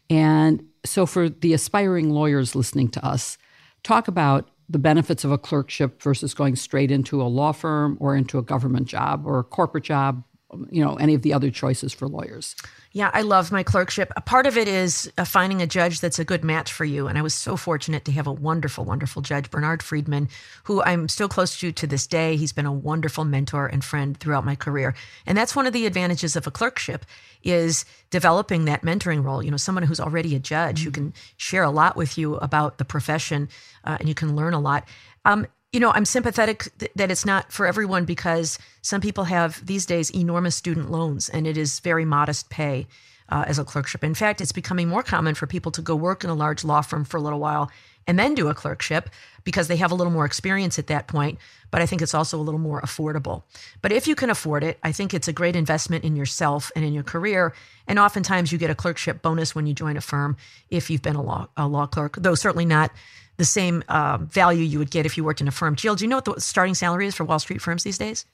and 0.10 0.66
so 0.86 1.06
for 1.06 1.30
the 1.30 1.54
aspiring 1.54 2.10
lawyers 2.10 2.56
listening 2.56 2.90
to 2.90 3.06
us, 3.06 3.38
talk 3.84 4.08
about 4.08 4.50
the 4.72 4.80
benefits 4.80 5.24
of 5.24 5.32
a 5.32 5.38
clerkship 5.38 6.02
versus 6.02 6.34
going 6.34 6.56
straight 6.56 6.92
into 6.92 7.22
a 7.22 7.24
law 7.24 7.52
firm 7.52 7.98
or 8.00 8.16
into 8.16 8.38
a 8.38 8.42
government 8.42 8.88
job 8.88 9.26
or 9.26 9.40
a 9.40 9.44
corporate 9.44 9.84
job, 9.84 10.24
you 10.70 10.84
know, 10.84 10.96
any 10.96 11.14
of 11.14 11.22
the 11.22 11.34
other 11.34 11.50
choices 11.50 11.94
for 11.94 12.08
lawyers. 12.08 12.56
Yeah, 12.94 13.10
I 13.14 13.22
love 13.22 13.54
my 13.54 13.64
clerkship. 13.64 14.12
A 14.18 14.22
part 14.22 14.46
of 14.46 14.58
it 14.58 14.68
is 14.68 15.10
uh, 15.18 15.24
finding 15.24 15.62
a 15.62 15.68
judge 15.68 16.02
that's 16.02 16.20
a 16.20 16.26
good 16.26 16.44
match 16.44 16.74
for 16.74 16.84
you. 16.84 17.08
And 17.08 17.18
I 17.18 17.22
was 17.22 17.34
so 17.34 17.56
fortunate 17.56 18.04
to 18.06 18.12
have 18.12 18.28
a 18.28 18.34
wonderful, 18.34 18.84
wonderful 18.84 19.22
judge, 19.22 19.50
Bernard 19.50 19.82
Friedman, 19.82 20.28
who 20.66 20.82
I'm 20.84 21.08
still 21.08 21.30
close 21.30 21.58
to 21.60 21.72
to 21.72 21.88
this 21.88 22.06
day. 22.06 22.36
He's 22.36 22.52
been 22.52 22.66
a 22.66 22.74
wonderful 22.74 23.24
mentor 23.24 23.68
and 23.68 23.84
friend 23.84 24.18
throughout 24.18 24.44
my 24.44 24.56
career. 24.56 24.94
And 25.26 25.38
that's 25.38 25.56
one 25.56 25.68
of 25.68 25.74
the 25.74 25.86
advantages 25.86 26.36
of 26.36 26.48
a 26.48 26.52
clerkship 26.52 27.06
is 27.44 27.86
developing 28.10 28.66
that 28.66 28.82
mentoring 28.82 29.24
role. 29.24 29.42
You 29.42 29.52
know, 29.52 29.58
someone 29.58 29.84
who's 29.84 30.02
already 30.02 30.36
a 30.36 30.40
judge 30.40 30.80
mm-hmm. 30.80 30.86
who 30.86 30.92
can 30.92 31.14
share 31.38 31.64
a 31.64 31.72
lot 31.72 31.96
with 31.96 32.18
you 32.18 32.36
about 32.36 32.78
the 32.78 32.86
profession 32.86 33.48
uh, 33.86 33.98
and 34.00 34.10
you 34.10 34.16
can 34.16 34.36
learn 34.36 34.54
a 34.54 34.60
lot. 34.60 34.86
Um, 35.24 35.48
you 35.72 35.80
know, 35.80 35.92
I'm 35.92 36.06
sympathetic 36.06 36.68
th- 36.80 36.92
that 36.96 37.12
it's 37.12 37.26
not 37.26 37.52
for 37.52 37.66
everyone 37.66 38.06
because 38.06 38.60
some 38.82 39.02
people 39.02 39.26
have 39.26 39.66
these 39.66 39.86
days 39.86 40.10
enormous 40.14 40.56
student 40.56 40.92
loans 40.92 41.30
and 41.30 41.48
it 41.48 41.58
is 41.58 41.80
very 41.80 42.06
modest 42.06 42.50
pay 42.50 42.88
uh, 43.30 43.46
as 43.48 43.58
a 43.58 43.64
clerkship. 43.64 44.04
In 44.04 44.14
fact, 44.14 44.42
it's 44.42 44.52
becoming 44.52 44.90
more 44.90 45.04
common 45.04 45.34
for 45.36 45.48
people 45.48 45.72
to 45.72 45.82
go 45.82 45.96
work 45.96 46.24
in 46.24 46.30
a 46.30 46.34
large 46.36 46.66
law 46.66 46.82
firm 46.82 47.06
for 47.06 47.18
a 47.18 47.22
little 47.22 47.40
while 47.40 47.72
and 48.08 48.18
then 48.18 48.36
do 48.36 48.48
a 48.48 48.54
clerkship 48.54 49.10
because 49.44 49.68
they 49.68 49.78
have 49.78 49.92
a 49.92 49.96
little 49.96 50.14
more 50.14 50.26
experience 50.26 50.78
at 50.78 50.88
that 50.88 51.08
point. 51.08 51.40
But 51.72 51.82
I 51.82 51.86
think 51.86 52.02
it's 52.02 52.14
also 52.14 52.38
a 52.38 52.42
little 52.42 52.60
more 52.60 52.82
affordable. 52.82 53.44
But 53.82 53.92
if 53.92 54.08
you 54.08 54.16
can 54.16 54.30
afford 54.30 54.64
it, 54.64 54.78
I 54.84 54.92
think 54.92 55.14
it's 55.14 55.28
a 55.28 55.34
great 55.34 55.56
investment 55.56 56.04
in 56.04 56.16
yourself 56.16 56.72
and 56.76 56.84
in 56.84 56.94
your 56.94 57.04
career. 57.04 57.54
And 57.88 57.98
oftentimes 57.98 58.52
you 58.52 58.58
get 58.58 58.70
a 58.70 58.76
clerkship 58.76 59.22
bonus 59.22 59.56
when 59.56 59.66
you 59.68 59.74
join 59.74 59.98
a 59.98 60.02
firm 60.02 60.38
if 60.70 60.90
you've 60.90 61.02
been 61.02 61.16
a 61.16 61.22
law, 61.22 61.48
a 61.56 61.68
law 61.68 61.88
clerk, 61.88 62.18
though 62.18 62.36
certainly 62.36 62.66
not 62.66 62.92
the 63.38 63.46
same 63.46 63.84
uh, 63.88 64.18
value 64.18 64.64
you 64.64 64.78
would 64.78 64.92
get 64.92 65.06
if 65.06 65.18
you 65.18 65.24
worked 65.24 65.42
in 65.42 65.48
a 65.48 65.52
firm. 65.52 65.76
Jill, 65.76 65.96
do 65.96 66.04
you 66.04 66.10
know 66.10 66.18
what 66.18 66.26
the 66.26 66.40
starting 66.40 66.76
salary 66.76 67.08
is 67.08 67.16
for 67.16 67.24
Wall 67.24 67.40
Street 67.40 67.62
firms 67.62 67.84
these 67.84 67.98
days? 67.98 68.26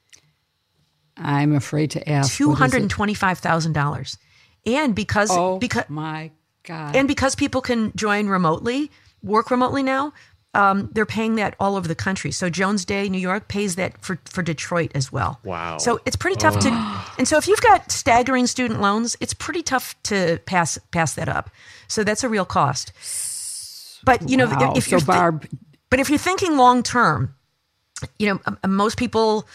I'm 1.15 1.55
afraid 1.55 1.91
to 1.91 2.09
ask. 2.09 2.35
Two 2.35 2.53
hundred 2.53 2.81
and 2.81 2.91
twenty-five 2.91 3.39
thousand 3.39 3.73
dollars, 3.73 4.17
and 4.65 4.93
because 4.93 5.29
oh 5.31 5.57
because 5.57 5.89
my 5.89 6.31
god, 6.63 6.95
and 6.95 7.07
because 7.07 7.35
people 7.35 7.61
can 7.61 7.91
join 7.95 8.27
remotely, 8.27 8.91
work 9.23 9.51
remotely 9.51 9.83
now, 9.83 10.13
um, 10.53 10.89
they're 10.93 11.05
paying 11.05 11.35
that 11.35 11.55
all 11.59 11.75
over 11.75 11.87
the 11.87 11.95
country. 11.95 12.31
So 12.31 12.49
Jones 12.49 12.83
Day, 12.83 13.09
New 13.09 13.19
York, 13.19 13.47
pays 13.47 13.75
that 13.75 14.03
for 14.03 14.19
for 14.25 14.41
Detroit 14.41 14.91
as 14.95 15.11
well. 15.11 15.39
Wow. 15.43 15.77
So 15.77 15.99
it's 16.05 16.15
pretty 16.15 16.37
tough 16.37 16.55
oh. 16.57 16.61
to, 16.61 17.15
and 17.19 17.27
so 17.27 17.37
if 17.37 17.47
you've 17.47 17.61
got 17.61 17.91
staggering 17.91 18.47
student 18.47 18.81
loans, 18.81 19.15
it's 19.19 19.33
pretty 19.33 19.61
tough 19.61 19.95
to 20.03 20.39
pass 20.45 20.79
pass 20.91 21.13
that 21.13 21.29
up. 21.29 21.51
So 21.87 22.03
that's 22.03 22.23
a 22.23 22.29
real 22.29 22.45
cost. 22.45 22.91
But 24.03 24.27
you 24.29 24.37
know, 24.37 24.47
wow. 24.47 24.71
if, 24.71 24.85
if 24.85 24.91
you're 24.91 24.99
so 24.99 25.05
Barb, 25.05 25.47
but 25.89 25.99
if 25.99 26.09
you're 26.09 26.17
thinking 26.17 26.57
long 26.57 26.81
term, 26.81 27.35
you 28.17 28.27
know, 28.27 28.57
most 28.67 28.97
people 28.97 29.47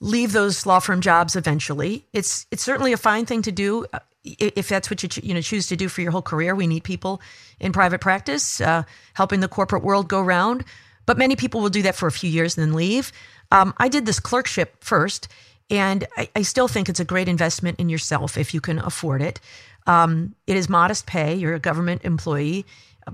leave 0.00 0.32
those 0.32 0.64
law 0.66 0.78
firm 0.78 1.00
jobs 1.00 1.36
eventually. 1.36 2.06
It's 2.12 2.46
it's 2.50 2.62
certainly 2.62 2.92
a 2.92 2.96
fine 2.96 3.26
thing 3.26 3.42
to 3.42 3.52
do 3.52 3.86
uh, 3.92 3.98
if 4.38 4.68
that's 4.68 4.90
what 4.90 5.02
you 5.02 5.08
you 5.22 5.34
know 5.34 5.40
choose 5.40 5.66
to 5.68 5.76
do 5.76 5.88
for 5.88 6.00
your 6.00 6.10
whole 6.10 6.22
career. 6.22 6.54
We 6.54 6.66
need 6.66 6.84
people 6.84 7.20
in 7.60 7.72
private 7.72 8.00
practice 8.00 8.60
uh, 8.60 8.84
helping 9.14 9.40
the 9.40 9.48
corporate 9.48 9.82
world 9.82 10.08
go 10.08 10.20
round. 10.20 10.64
But 11.06 11.18
many 11.18 11.36
people 11.36 11.60
will 11.60 11.70
do 11.70 11.82
that 11.82 11.94
for 11.94 12.08
a 12.08 12.12
few 12.12 12.28
years 12.28 12.58
and 12.58 12.66
then 12.66 12.74
leave. 12.74 13.12
Um, 13.52 13.72
I 13.78 13.88
did 13.88 14.06
this 14.06 14.18
clerkship 14.18 14.82
first, 14.82 15.28
and 15.70 16.06
I, 16.16 16.28
I, 16.34 16.42
still 16.42 16.66
think 16.66 16.88
it's 16.88 16.98
a 16.98 17.04
great 17.04 17.28
investment 17.28 17.78
in 17.78 17.88
yourself 17.88 18.36
if 18.36 18.52
you 18.52 18.60
can 18.60 18.80
afford 18.80 19.22
it. 19.22 19.38
Um, 19.86 20.34
it 20.48 20.56
is 20.56 20.68
modest 20.68 21.06
pay. 21.06 21.36
You're 21.36 21.54
a 21.54 21.60
government 21.60 22.02
employee. 22.04 22.66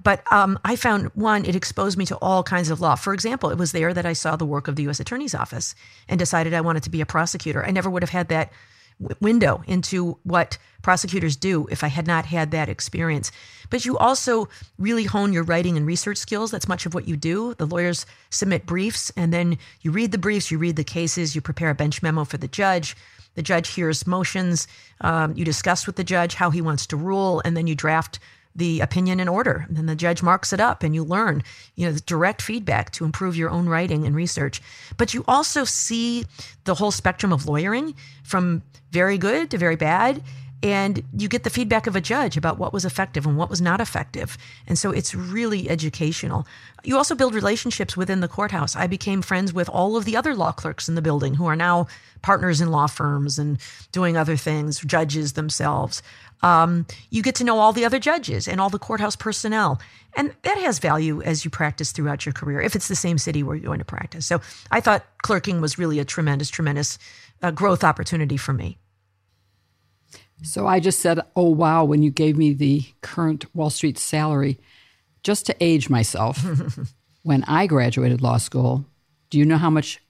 But 0.03 0.22
um, 0.33 0.59
I 0.64 0.77
found 0.77 1.11
one, 1.14 1.44
it 1.44 1.55
exposed 1.55 1.98
me 1.98 2.07
to 2.07 2.16
all 2.16 2.42
kinds 2.42 2.70
of 2.70 2.81
law. 2.81 2.94
For 2.94 3.12
example, 3.12 3.51
it 3.51 3.59
was 3.59 3.72
there 3.72 3.92
that 3.92 4.07
I 4.07 4.14
saw 4.14 4.37
the 4.37 4.46
work 4.46 4.68
of 4.68 4.77
the 4.77 4.85
U.S. 4.85 5.01
Attorney's 5.01 5.35
Office 5.35 5.75
and 6.09 6.18
decided 6.18 6.55
I 6.55 6.62
wanted 6.62 6.83
to 6.85 6.90
be 6.90 7.03
a 7.03 7.07
prosecutor. 7.07 7.62
I 7.64 7.72
never 7.72 7.90
would 7.90 8.03
have 8.03 8.11
had 8.11 8.29
that 8.29 8.53
window 9.21 9.62
into 9.67 10.19
what 10.25 10.59
prosecutors 10.83 11.37
do 11.37 11.67
if 11.71 11.85
I 11.85 11.88
had 11.88 12.07
not 12.07 12.27
had 12.27 12.51
that 12.51 12.69
experience. 12.69 13.31
But 13.71 13.85
you 13.85 13.97
also 13.97 14.49
really 14.79 15.05
hone 15.05 15.33
your 15.33 15.45
writing 15.45 15.77
and 15.77 15.87
research 15.87 16.19
skills. 16.19 16.51
That's 16.51 16.69
much 16.69 16.87
of 16.87 16.95
what 16.95 17.09
you 17.09 17.17
do. 17.17 17.55
The 17.55 17.67
lawyers 17.67 18.05
submit 18.31 18.67
briefs, 18.67 19.11
and 19.17 19.33
then 19.33 19.59
you 19.81 19.91
read 19.91 20.12
the 20.12 20.19
briefs, 20.19 20.51
you 20.51 20.59
read 20.59 20.77
the 20.77 20.85
cases, 20.85 21.35
you 21.35 21.41
prepare 21.41 21.71
a 21.71 21.75
bench 21.75 22.03
memo 22.03 22.25
for 22.25 22.37
the 22.37 22.49
judge. 22.49 22.97
The 23.35 23.43
judge 23.43 23.69
hears 23.69 24.07
motions. 24.07 24.69
Um, 25.01 25.35
you 25.35 25.45
discuss 25.45 25.87
with 25.87 25.97
the 25.97 26.05
judge 26.05 26.35
how 26.35 26.51
he 26.51 26.61
wants 26.61 26.87
to 26.88 26.97
rule, 26.97 27.41
and 27.45 27.57
then 27.57 27.67
you 27.67 27.75
draft 27.75 28.19
the 28.55 28.81
opinion 28.81 29.21
in 29.21 29.29
order. 29.29 29.65
And 29.69 29.77
then 29.77 29.87
the 29.87 29.97
judge 29.97 30.23
marks 30.23 30.53
it 30.53 30.61
up 30.61 30.83
and 30.83 30.95
you 30.95 31.05
learn, 31.05 31.43
you 31.75 31.91
know, 31.91 31.97
direct 32.07 32.43
feedback 32.43 32.91
to 32.93 33.05
improve 33.05 33.37
your 33.37 33.51
own 33.51 33.69
writing 33.69 34.07
and 34.07 34.15
research. 34.15 34.61
But 34.97 35.15
you 35.15 35.25
also 35.27 35.65
see 35.65 36.27
the 36.65 36.75
whole 36.75 36.91
spectrum 36.91 37.33
of 37.33 37.47
lawyering 37.47 37.95
from 38.23 38.62
very 38.91 39.19
good 39.19 39.51
to 39.51 39.59
very 39.59 39.77
bad. 39.77 40.23
And 40.65 41.03
you 41.19 41.29
get 41.29 41.43
the 41.43 41.51
feedback 41.51 41.88
of 41.88 41.97
a 41.97 42.01
judge 42.01 42.37
about 42.37 42.57
what 42.57 42.73
was 42.73 42.85
effective 42.85 43.27
and 43.27 43.37
what 43.37 43.51
was 43.51 43.61
not 43.61 43.81
effective. 43.81 44.38
And 44.69 44.79
so 44.79 44.93
it's 44.93 45.12
really 45.12 45.69
educational. 45.69 46.47
You 46.85 46.97
also 46.97 47.17
build 47.17 47.35
relationships 47.35 47.97
within 47.97 48.21
the 48.21 48.29
courthouse. 48.29 48.77
I 48.77 48.87
became 48.87 49.23
friends 49.23 49.53
with 49.53 49.69
all 49.69 49.97
of 49.97 50.05
the 50.05 50.17
other 50.17 50.37
law 50.37 50.53
clerks 50.53 50.88
in 50.88 50.95
the 50.95 51.03
building 51.03 51.35
who 51.35 51.47
are 51.47 51.57
now 51.57 51.88
partners 52.23 52.61
in 52.61 52.71
law 52.71 52.87
firms 52.87 53.41
and 53.41 53.59
doing 53.91 54.17
other 54.17 54.37
things, 54.37 54.79
judges 54.81 55.33
themselves. 55.33 56.01
Um, 56.43 56.87
you 57.11 57.23
get 57.23 57.37
to 57.37 57.45
know 57.45 57.59
all 57.59 57.73
the 57.73 57.85
other 57.85 57.99
judges 57.99 58.49
and 58.49 58.61
all 58.61 58.69
the 58.69 58.79
courthouse 58.79 59.17
personnel. 59.17 59.81
And 60.15 60.35
that 60.43 60.59
has 60.59 60.79
value 60.79 61.23
as 61.23 61.45
you 61.45 61.51
practice 61.51 61.93
throughout 61.93 62.27
your 62.27 62.33
career, 62.33 62.61
if 62.61 62.75
it's 62.75 62.89
the 62.89 62.97
same 62.97 63.17
city 63.19 63.43
where 63.43 63.57
you're 63.57 63.67
going 63.67 63.79
to 63.79 63.85
practice. 63.85 64.27
So 64.27 64.41
I 64.71 64.81
thought 64.81 65.05
clerking 65.23 65.61
was 65.61 65.79
really 65.79 65.99
a 65.99 66.05
tremendous, 66.05 66.51
tremendous 66.51 66.99
uh, 67.43 67.51
growth 67.51 67.85
opportunity 67.85 68.37
for 68.37 68.53
me. 68.53 68.79
So 70.43 70.67
I 70.67 70.81
just 70.81 71.01
said, 71.01 71.21
oh, 71.37 71.51
wow, 71.51 71.85
when 71.85 72.03
you 72.03 72.11
gave 72.11 72.37
me 72.37 72.53
the 72.53 72.85
current 73.01 73.55
Wall 73.55 73.71
Street 73.71 73.97
salary, 73.97 74.59
just 75.23 75.47
to 75.47 75.57
age 75.61 75.89
myself, 75.89 76.45
when 77.23 77.45
I 77.45 77.67
graduated 77.67 78.21
law 78.21 78.39
school, 78.39 78.85
do 79.31 79.39
you 79.39 79.45
know 79.45 79.59
how 79.59 79.71
much 79.71 80.01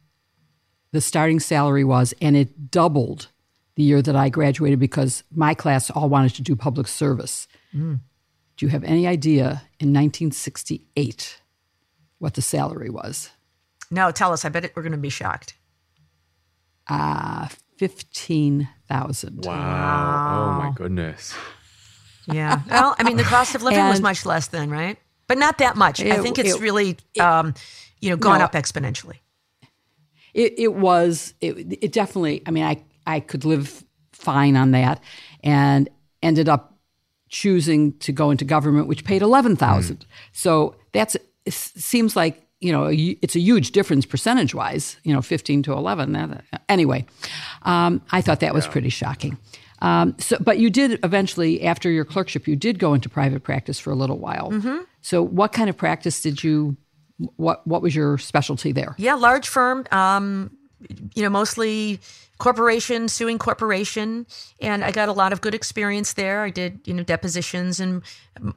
the 0.91 1.03
starting 1.03 1.39
salary 1.39 1.85
was? 1.85 2.15
And 2.21 2.37
it 2.37 2.71
doubled 2.71 3.29
the 3.75 3.83
year 3.83 4.03
that 4.03 4.17
I 4.17 4.29
graduated 4.29 4.79
because 4.79 5.25
my 5.35 5.55
class 5.55 5.91
all 5.91 6.09
wanted 6.09 6.35
to 6.35 6.43
do 6.43 6.55
public 6.57 6.89
service. 6.89 7.49
Mm. 7.75 8.01
Do 8.57 8.67
you 8.67 8.71
have 8.71 8.85
any 8.85 9.07
idea 9.07 9.63
in 9.81 9.93
1968 9.93 11.41
what 12.19 12.35
the 12.35 12.43
salary 12.43 12.91
was? 12.91 13.31
No, 13.91 14.11
tell 14.11 14.33
us. 14.33 14.45
I 14.45 14.49
bet 14.49 14.65
it, 14.65 14.73
we're 14.75 14.83
going 14.83 14.93
to 14.93 14.99
be 14.99 15.09
shocked. 15.09 15.55
Uh, 16.89 17.49
15,000. 17.79 19.45
Wow. 19.45 19.53
wow. 19.53 20.55
Oh, 20.61 20.63
my 20.63 20.73
goodness. 20.75 21.35
Yeah. 22.31 22.61
Well, 22.71 22.95
I 22.99 23.03
mean, 23.03 23.17
the 23.17 23.25
cost 23.25 23.55
of 23.55 23.63
living 23.63 23.81
and 23.81 23.89
was 23.89 24.01
much 24.01 24.25
less 24.25 24.49
then, 24.49 24.71
right? 24.71 24.99
But 25.27 25.39
not 25.39 25.59
that 25.59 25.77
much. 25.77 26.01
It, 26.01 26.13
I 26.13 26.19
think 26.19 26.39
it's 26.39 26.55
it, 26.55 26.61
really, 26.61 26.97
it, 27.15 27.21
um, 27.21 27.55
you 28.01 28.11
know, 28.11 28.17
gone 28.17 28.39
no, 28.39 28.45
up 28.45 28.53
exponentially. 28.53 29.19
It, 30.35 30.55
it 30.59 30.75
was, 30.75 31.35
it, 31.41 31.79
it 31.83 31.93
definitely, 31.93 32.43
I 32.47 32.51
mean, 32.51 32.65
I 32.65 32.83
I 33.07 33.21
could 33.21 33.45
live 33.45 33.85
fine 34.13 34.57
on 34.57 34.73
that, 34.73 35.03
and 35.43 35.89
ended 36.23 36.49
up 36.49 36.79
choosing 37.29 37.99
to 37.99 38.13
go 38.13 38.31
into 38.31 38.45
government, 38.45 38.87
which 38.87 39.05
paid 39.05 39.23
eleven 39.23 39.57
thousand. 39.57 39.99
Mm. 39.99 40.07
So 40.33 40.77
that's 40.93 41.17
seems 41.49 42.15
like 42.15 42.47
you 42.61 42.73
know 42.73 42.89
it's 42.91 43.35
a 43.35 43.41
huge 43.41 43.73
difference 43.73 44.07
percentage 44.07 44.55
wise. 44.55 44.97
You 45.03 45.13
know, 45.13 45.23
fifteen 45.23 45.63
to 45.65 45.73
eleven. 45.73 46.43
Anyway, 46.69 47.07
um, 47.63 48.03
I 48.13 48.21
thought 48.21 48.41
that 48.41 48.55
was 48.55 48.67
yeah. 48.67 48.73
pretty 48.73 48.91
shocking. 48.91 49.39
Um, 49.83 50.15
so, 50.19 50.37
but 50.41 50.59
you 50.61 50.71
did 50.71 51.01
eventually, 51.05 51.65
after 51.65 51.91
your 51.91 52.05
clerkship, 52.05 52.47
you 52.47 52.55
did 52.55 52.79
go 52.79 52.95
into 52.95 53.09
private 53.09 53.43
practice 53.43 53.81
for 53.81 53.91
a 53.91 53.97
little 53.97 54.19
while. 54.19 54.51
Mm-hmm. 54.53 54.85
So, 55.01 55.23
what 55.25 55.53
kind 55.53 55.69
of 55.69 55.77
practice 55.77 56.23
did 56.23 56.43
you? 56.43 56.77
What 57.37 57.67
What 57.67 57.83
was 57.83 57.95
your 57.95 58.17
specialty 58.19 58.71
there? 58.71 58.95
Yeah, 58.97 59.15
large 59.15 59.49
firm. 59.49 59.85
Um, 59.91 60.57
you 61.15 61.23
know, 61.23 61.31
mostly 61.31 62.01
corporation 62.43 63.07
suing 63.07 63.39
corporation, 63.39 64.27
and 64.61 64.83
I 64.83 64.91
got 64.91 65.09
a 65.09 65.13
lot 65.13 65.33
of 65.33 65.41
good 65.41 65.55
experience 65.55 66.15
there. 66.15 66.43
I 66.43 66.51
did 66.51 66.81
you 66.85 66.93
know 66.93 67.05
depositions 67.05 67.79
and 67.79 68.03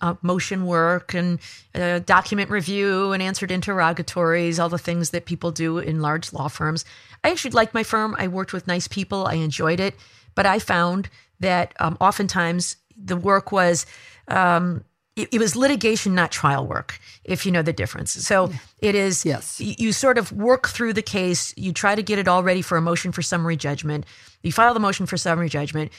uh, 0.02 0.16
motion 0.24 0.66
work 0.66 1.14
and 1.14 1.38
uh, 1.76 2.00
document 2.00 2.50
review 2.50 3.12
and 3.12 3.22
answered 3.22 3.52
interrogatories, 3.52 4.60
all 4.60 4.70
the 4.70 4.80
things 4.80 5.12
that 5.12 5.26
people 5.26 5.52
do 5.52 5.78
in 5.78 6.02
large 6.02 6.34
law 6.34 6.48
firms. 6.48 6.84
I 7.24 7.30
actually 7.30 7.52
liked 7.52 7.76
my 7.76 7.84
firm. 7.84 8.16
I 8.18 8.28
worked 8.28 8.54
with 8.54 8.66
nice 8.66 8.88
people. 8.88 9.28
I 9.28 9.36
enjoyed 9.36 9.80
it, 9.80 9.94
but 10.34 10.48
I 10.48 10.58
found 10.58 11.08
that 11.40 11.76
um, 11.80 11.96
oftentimes 12.02 12.78
the 12.98 13.18
work 13.18 13.52
was. 13.52 13.86
Um, 14.28 14.84
it, 15.16 15.30
it 15.34 15.40
was 15.40 15.56
litigation, 15.56 16.14
not 16.16 16.32
trial 16.32 16.66
work, 16.68 17.00
if 17.24 17.46
you 17.46 17.52
know 17.52 17.62
the 17.62 17.74
difference. 17.74 18.12
So 18.12 18.52
it 18.80 18.96
is, 18.96 19.26
Yes. 19.26 19.60
y- 19.60 19.76
you 19.78 19.92
sort 19.94 20.18
of 20.18 20.32
work 20.32 20.68
through 20.68 20.94
the 20.94 21.02
case, 21.02 21.54
you 21.58 21.72
try 21.74 21.96
to 21.96 22.04
get 22.04 22.20
it 22.20 22.28
all 22.28 22.44
ready 22.44 22.62
for 22.62 22.78
a 22.78 22.82
motion 22.82 23.12
for 23.12 23.22
summary 23.22 23.56
judgment. 23.56 24.06
You 24.44 24.52
file 24.52 24.74
the 24.74 24.80
motion 24.80 25.06
for 25.06 25.18
summary 25.18 25.50
judgment. 25.50 25.92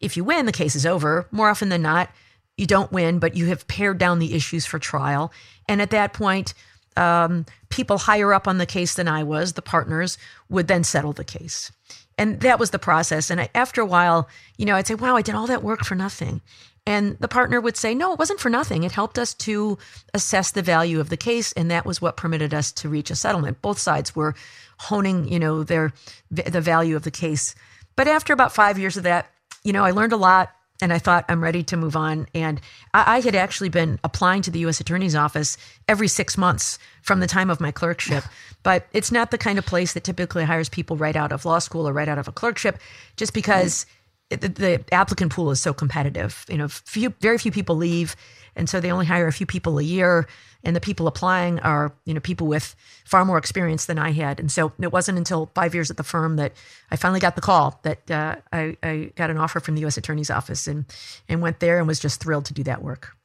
If 0.00 0.16
you 0.16 0.24
win, 0.24 0.46
the 0.46 0.52
case 0.52 0.76
is 0.76 0.86
over. 0.86 1.26
More 1.30 1.48
often 1.48 1.70
than 1.70 1.82
not, 1.82 2.10
you 2.56 2.66
don't 2.66 2.92
win, 2.92 3.18
but 3.18 3.36
you 3.36 3.46
have 3.46 3.66
pared 3.68 3.98
down 3.98 4.18
the 4.18 4.34
issues 4.34 4.66
for 4.66 4.78
trial. 4.78 5.32
And 5.68 5.80
at 5.80 5.90
that 5.90 6.12
point, 6.12 6.54
um, 6.96 7.46
people 7.68 7.98
higher 7.98 8.34
up 8.34 8.48
on 8.48 8.58
the 8.58 8.66
case 8.66 8.94
than 8.94 9.08
I 9.08 9.22
was, 9.22 9.52
the 9.54 9.62
partners, 9.62 10.18
would 10.48 10.66
then 10.68 10.84
settle 10.84 11.12
the 11.12 11.24
case. 11.24 11.70
And 12.16 12.40
that 12.40 12.58
was 12.58 12.70
the 12.70 12.78
process. 12.80 13.30
And 13.30 13.40
I, 13.40 13.48
after 13.54 13.80
a 13.80 13.86
while, 13.86 14.28
you 14.56 14.66
know, 14.66 14.74
I'd 14.74 14.88
say, 14.88 14.94
wow, 14.96 15.16
I 15.16 15.22
did 15.22 15.36
all 15.36 15.46
that 15.46 15.62
work 15.62 15.84
for 15.84 15.94
nothing. 15.94 16.40
And 16.88 17.18
the 17.18 17.28
partner 17.28 17.60
would 17.60 17.76
say, 17.76 17.94
no, 17.94 18.14
it 18.14 18.18
wasn't 18.18 18.40
for 18.40 18.48
nothing. 18.48 18.82
It 18.82 18.92
helped 18.92 19.18
us 19.18 19.34
to 19.34 19.76
assess 20.14 20.52
the 20.52 20.62
value 20.62 21.00
of 21.00 21.10
the 21.10 21.18
case. 21.18 21.52
And 21.52 21.70
that 21.70 21.84
was 21.84 22.00
what 22.00 22.16
permitted 22.16 22.54
us 22.54 22.72
to 22.72 22.88
reach 22.88 23.10
a 23.10 23.14
settlement. 23.14 23.60
Both 23.60 23.78
sides 23.78 24.16
were 24.16 24.34
honing, 24.78 25.30
you 25.30 25.38
know, 25.38 25.62
their 25.64 25.92
the 26.30 26.62
value 26.62 26.96
of 26.96 27.02
the 27.02 27.10
case. 27.10 27.54
But 27.94 28.08
after 28.08 28.32
about 28.32 28.54
five 28.54 28.78
years 28.78 28.96
of 28.96 29.02
that, 29.02 29.30
you 29.64 29.74
know, 29.74 29.84
I 29.84 29.90
learned 29.90 30.14
a 30.14 30.16
lot 30.16 30.50
and 30.80 30.90
I 30.90 30.98
thought 30.98 31.26
I'm 31.28 31.44
ready 31.44 31.62
to 31.64 31.76
move 31.76 31.94
on. 31.94 32.26
And 32.34 32.58
I, 32.94 33.16
I 33.16 33.20
had 33.20 33.34
actually 33.34 33.68
been 33.68 33.98
applying 34.02 34.40
to 34.42 34.50
the 34.50 34.60
U.S. 34.60 34.80
Attorney's 34.80 35.14
Office 35.14 35.58
every 35.88 36.08
six 36.08 36.38
months 36.38 36.78
from 37.02 37.20
the 37.20 37.26
time 37.26 37.50
of 37.50 37.60
my 37.60 37.70
clerkship. 37.70 38.24
But 38.64 38.88
it's 38.92 39.12
not 39.12 39.30
the 39.30 39.38
kind 39.38 39.56
of 39.56 39.64
place 39.64 39.92
that 39.92 40.02
typically 40.02 40.44
hires 40.44 40.68
people 40.68 40.96
right 40.96 41.14
out 41.14 41.30
of 41.30 41.44
law 41.44 41.60
school 41.60 41.88
or 41.88 41.92
right 41.92 42.08
out 42.08 42.18
of 42.18 42.26
a 42.26 42.32
clerkship, 42.32 42.80
just 43.16 43.32
because 43.32 43.84
it- 43.84 43.88
the, 44.30 44.48
the 44.48 44.84
applicant 44.94 45.32
pool 45.32 45.50
is 45.50 45.60
so 45.60 45.72
competitive. 45.72 46.44
You 46.48 46.58
know, 46.58 46.68
few, 46.68 47.14
very 47.20 47.38
few 47.38 47.50
people 47.50 47.76
leave, 47.76 48.16
and 48.56 48.68
so 48.68 48.80
they 48.80 48.90
only 48.90 49.06
hire 49.06 49.26
a 49.26 49.32
few 49.32 49.46
people 49.46 49.78
a 49.78 49.82
year. 49.82 50.26
And 50.64 50.74
the 50.74 50.80
people 50.80 51.06
applying 51.06 51.60
are, 51.60 51.92
you 52.04 52.12
know, 52.12 52.20
people 52.20 52.48
with 52.48 52.74
far 53.04 53.24
more 53.24 53.38
experience 53.38 53.86
than 53.86 53.96
I 53.96 54.10
had. 54.10 54.40
And 54.40 54.50
so 54.50 54.72
it 54.80 54.92
wasn't 54.92 55.16
until 55.16 55.50
five 55.54 55.72
years 55.72 55.88
at 55.88 55.96
the 55.96 56.02
firm 56.02 56.34
that 56.36 56.52
I 56.90 56.96
finally 56.96 57.20
got 57.20 57.36
the 57.36 57.40
call 57.40 57.78
that 57.84 58.10
uh, 58.10 58.36
I, 58.52 58.76
I 58.82 59.12
got 59.14 59.30
an 59.30 59.38
offer 59.38 59.60
from 59.60 59.76
the 59.76 59.82
U.S. 59.82 59.96
Attorney's 59.96 60.30
Office 60.30 60.66
and 60.66 60.84
and 61.28 61.40
went 61.40 61.60
there 61.60 61.78
and 61.78 61.86
was 61.86 62.00
just 62.00 62.20
thrilled 62.20 62.44
to 62.46 62.54
do 62.54 62.64
that 62.64 62.82
work. 62.82 63.16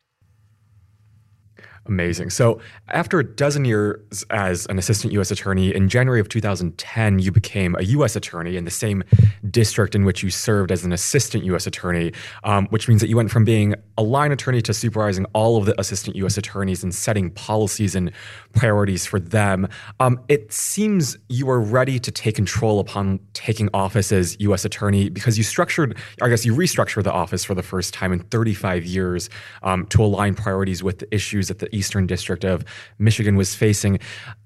Amazing. 1.86 2.30
So, 2.30 2.62
after 2.88 3.20
a 3.20 3.26
dozen 3.26 3.66
years 3.66 4.24
as 4.30 4.66
an 4.68 4.80
assistant 4.80 5.12
U.S. 5.14 5.32
attorney, 5.32 5.76
in 5.76 5.90
January 5.90 6.22
of 6.22 6.30
2010, 6.30 7.20
you 7.20 7.30
became 7.30 7.76
a 7.78 7.84
U.S. 7.84 8.16
attorney 8.16 8.56
in 8.56 8.64
the 8.64 8.72
same 8.72 9.04
district 9.52 9.94
in 9.94 10.06
which 10.06 10.24
you 10.24 10.30
served 10.30 10.72
as 10.72 10.86
an 10.86 10.94
assistant 10.94 11.44
U.S. 11.44 11.68
attorney, 11.68 12.14
um, 12.46 12.68
which 12.68 12.88
means 12.88 13.02
that 13.02 13.10
you 13.10 13.18
went 13.18 13.32
from 13.32 13.44
being 13.44 13.76
a 13.98 14.04
line 14.04 14.32
attorney 14.32 14.62
to 14.62 14.74
supervising 14.74 15.26
all 15.34 15.58
of 15.58 15.66
the 15.66 15.78
assistant 15.78 16.16
U.S. 16.16 16.38
attorneys 16.38 16.84
and 16.84 16.96
setting 16.96 17.30
policies 17.32 17.96
and 17.96 18.14
priorities 18.54 19.06
for 19.06 19.20
them. 19.20 19.68
Um, 20.00 20.22
it 20.30 20.54
seems 20.54 21.18
you 21.28 21.48
were 21.48 21.60
ready 21.60 22.00
to 22.00 22.12
take 22.12 22.36
control 22.36 22.80
upon 22.80 23.20
taking 23.34 23.68
office 23.74 24.14
as 24.14 24.38
U.S. 24.40 24.64
attorney 24.64 25.10
because 25.10 25.38
you 25.38 25.44
structured, 25.44 25.98
I 26.22 26.30
guess, 26.30 26.46
you 26.46 26.56
restructured 26.56 27.04
the 27.04 27.12
office 27.12 27.44
for 27.44 27.56
the 27.56 27.64
first 27.64 27.94
time 27.94 28.14
in 28.14 28.20
35 28.20 28.86
years 28.86 29.30
um, 29.64 29.86
to 29.88 30.02
align 30.02 30.34
priorities 30.34 30.82
with 30.82 31.00
the 31.00 31.14
issues 31.14 31.50
that 31.50 31.60
the 31.60 31.73
Eastern 31.74 32.08
District 32.08 32.44
of 32.44 32.64
Michigan 33.00 33.36
was 33.36 33.56
facing. 33.56 34.00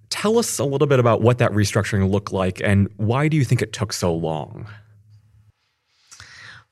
Tell 0.09 0.37
us 0.39 0.57
a 0.59 0.63
little 0.63 0.87
bit 0.87 0.99
about 0.99 1.21
what 1.21 1.37
that 1.39 1.51
restructuring 1.51 2.09
looked 2.09 2.31
like 2.31 2.61
and 2.61 2.89
why 2.97 3.27
do 3.27 3.37
you 3.37 3.43
think 3.43 3.61
it 3.61 3.73
took 3.73 3.91
so 3.93 4.13
long? 4.13 4.67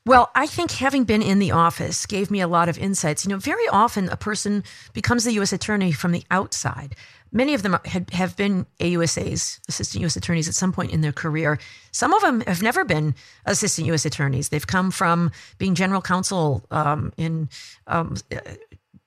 Well, 0.08 0.30
I 0.36 0.46
think 0.46 0.72
having 0.72 1.04
been 1.04 1.24
in 1.24 1.40
the 1.40 1.52
office 1.52 2.06
gave 2.06 2.30
me 2.30 2.40
a 2.40 2.48
lot 2.48 2.70
of 2.70 2.78
insights. 2.78 3.26
You 3.26 3.30
know, 3.30 3.40
very 3.40 3.68
often 3.70 4.08
a 4.10 4.18
person 4.18 4.64
becomes 4.94 5.24
the 5.24 5.34
U.S. 5.34 5.52
attorney 5.52 5.92
from 5.92 6.12
the 6.12 6.24
outside. 6.30 6.96
Many 7.32 7.56
of 7.56 7.64
them 7.64 7.76
had, 7.86 8.12
have 8.12 8.38
been 8.38 8.68
AUSAs, 8.80 9.60
assistant 9.68 10.02
U.S. 10.02 10.16
attorneys, 10.16 10.48
at 10.48 10.54
some 10.54 10.72
point 10.72 10.92
in 10.92 11.02
their 11.02 11.12
career. 11.12 11.58
Some 11.92 12.14
of 12.14 12.22
them 12.22 12.42
have 12.42 12.62
never 12.62 12.86
been 12.86 13.16
assistant 13.48 13.88
U.S. 13.88 14.06
attorneys. 14.06 14.50
They've 14.50 14.66
come 14.66 14.92
from 14.92 15.32
being 15.58 15.74
general 15.74 16.02
counsel 16.02 16.64
um, 16.70 17.12
in 17.18 17.50
um, 17.88 18.16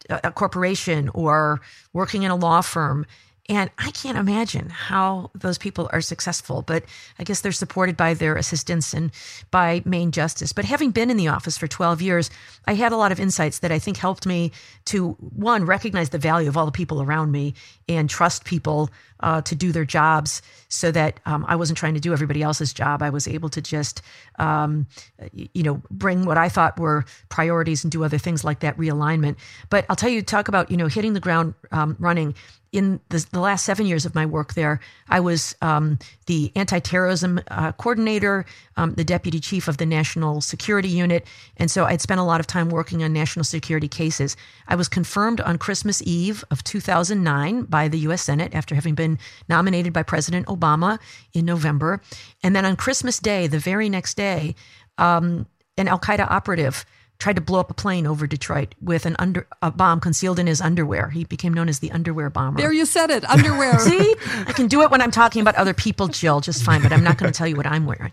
a 0.08 0.32
corporation 0.32 1.08
or 1.14 1.60
working 1.92 2.22
in 2.22 2.30
a 2.30 2.36
law 2.36 2.60
firm. 2.60 3.06
And 3.50 3.70
I 3.78 3.90
can't 3.92 4.18
imagine 4.18 4.68
how 4.68 5.30
those 5.34 5.56
people 5.56 5.88
are 5.90 6.02
successful, 6.02 6.60
but 6.60 6.84
I 7.18 7.24
guess 7.24 7.40
they're 7.40 7.50
supported 7.50 7.96
by 7.96 8.12
their 8.12 8.36
assistants 8.36 8.92
and 8.92 9.10
by 9.50 9.80
Main 9.86 10.12
Justice. 10.12 10.52
But 10.52 10.66
having 10.66 10.90
been 10.90 11.10
in 11.10 11.16
the 11.16 11.28
office 11.28 11.56
for 11.56 11.66
12 11.66 12.02
years, 12.02 12.28
I 12.66 12.74
had 12.74 12.92
a 12.92 12.96
lot 12.96 13.10
of 13.10 13.18
insights 13.18 13.60
that 13.60 13.72
I 13.72 13.78
think 13.78 13.96
helped 13.96 14.26
me 14.26 14.52
to, 14.86 15.12
one, 15.12 15.64
recognize 15.64 16.10
the 16.10 16.18
value 16.18 16.48
of 16.48 16.58
all 16.58 16.66
the 16.66 16.72
people 16.72 17.00
around 17.00 17.32
me 17.32 17.54
and 17.88 18.10
trust 18.10 18.44
people 18.44 18.90
uh, 19.20 19.40
to 19.42 19.54
do 19.54 19.72
their 19.72 19.84
jobs 19.84 20.42
so 20.68 20.90
that 20.90 21.18
um, 21.26 21.44
I 21.48 21.56
wasn't 21.56 21.78
trying 21.78 21.94
to 21.94 22.00
do 22.00 22.12
everybody 22.12 22.42
else's 22.42 22.72
job. 22.72 23.02
I 23.02 23.10
was 23.10 23.26
able 23.26 23.48
to 23.50 23.62
just, 23.62 24.02
um, 24.38 24.86
you 25.32 25.62
know, 25.62 25.82
bring 25.90 26.24
what 26.24 26.38
I 26.38 26.48
thought 26.48 26.78
were 26.78 27.04
priorities 27.28 27.82
and 27.82 27.90
do 27.90 28.04
other 28.04 28.18
things 28.18 28.44
like 28.44 28.60
that 28.60 28.76
realignment. 28.76 29.36
But 29.70 29.86
I'll 29.88 29.96
tell 29.96 30.10
you, 30.10 30.22
talk 30.22 30.48
about, 30.48 30.70
you 30.70 30.76
know, 30.76 30.86
hitting 30.86 31.14
the 31.14 31.20
ground 31.20 31.54
um, 31.72 31.96
running. 31.98 32.34
In 32.70 33.00
the, 33.08 33.26
the 33.32 33.40
last 33.40 33.64
seven 33.64 33.86
years 33.86 34.04
of 34.04 34.14
my 34.14 34.26
work 34.26 34.54
there, 34.54 34.80
I 35.08 35.20
was 35.20 35.56
um, 35.62 35.98
the 36.26 36.52
anti 36.54 36.78
terrorism 36.80 37.40
uh, 37.48 37.72
coordinator, 37.72 38.44
um, 38.76 38.94
the 38.94 39.04
deputy 39.04 39.40
chief 39.40 39.68
of 39.68 39.78
the 39.78 39.86
National 39.86 40.40
Security 40.40 40.88
Unit. 40.88 41.26
And 41.56 41.70
so 41.70 41.84
I'd 41.84 42.02
spent 42.02 42.20
a 42.20 42.24
lot 42.24 42.40
of 42.40 42.46
time 42.46 42.68
working 42.68 43.02
on 43.02 43.12
national 43.12 43.44
security 43.44 43.88
cases. 43.88 44.36
I 44.66 44.74
was 44.74 44.88
confirmed 44.88 45.40
on 45.40 45.58
Christmas 45.58 46.02
Eve 46.04 46.44
of 46.50 46.62
2009 46.64 47.62
by 47.62 47.88
the 47.88 47.98
U.S. 48.00 48.22
Senate 48.22 48.54
after 48.54 48.74
having 48.74 48.94
been 48.94 49.18
nominated 49.48 49.92
by 49.92 50.02
President 50.02 50.46
Obama 50.46 50.98
in 51.32 51.44
November. 51.44 52.02
And 52.42 52.54
then 52.54 52.64
on 52.64 52.76
Christmas 52.76 53.18
Day, 53.18 53.46
the 53.46 53.58
very 53.58 53.88
next 53.88 54.16
day, 54.16 54.54
um, 54.98 55.46
an 55.78 55.88
Al 55.88 55.98
Qaeda 55.98 56.30
operative 56.30 56.84
tried 57.18 57.36
to 57.36 57.42
blow 57.42 57.58
up 57.58 57.70
a 57.70 57.74
plane 57.74 58.06
over 58.06 58.26
Detroit 58.26 58.74
with 58.80 59.04
an 59.04 59.16
under 59.18 59.46
a 59.60 59.70
bomb 59.70 60.00
concealed 60.00 60.38
in 60.38 60.46
his 60.46 60.60
underwear. 60.60 61.10
He 61.10 61.24
became 61.24 61.52
known 61.52 61.68
as 61.68 61.80
the 61.80 61.90
underwear 61.90 62.30
bomber. 62.30 62.58
There 62.58 62.72
you 62.72 62.86
said 62.86 63.10
it. 63.10 63.28
Underwear. 63.28 63.78
See, 63.80 64.14
I 64.46 64.52
can 64.52 64.68
do 64.68 64.82
it 64.82 64.90
when 64.90 65.00
I'm 65.00 65.10
talking 65.10 65.42
about 65.42 65.56
other 65.56 65.74
people, 65.74 66.08
Jill, 66.08 66.40
just 66.40 66.62
fine. 66.62 66.82
But 66.82 66.92
I'm 66.92 67.02
not 67.02 67.18
going 67.18 67.32
to 67.32 67.36
tell 67.36 67.48
you 67.48 67.56
what 67.56 67.66
I'm 67.66 67.86
wearing. 67.86 68.12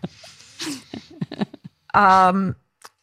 Um, 1.94 2.56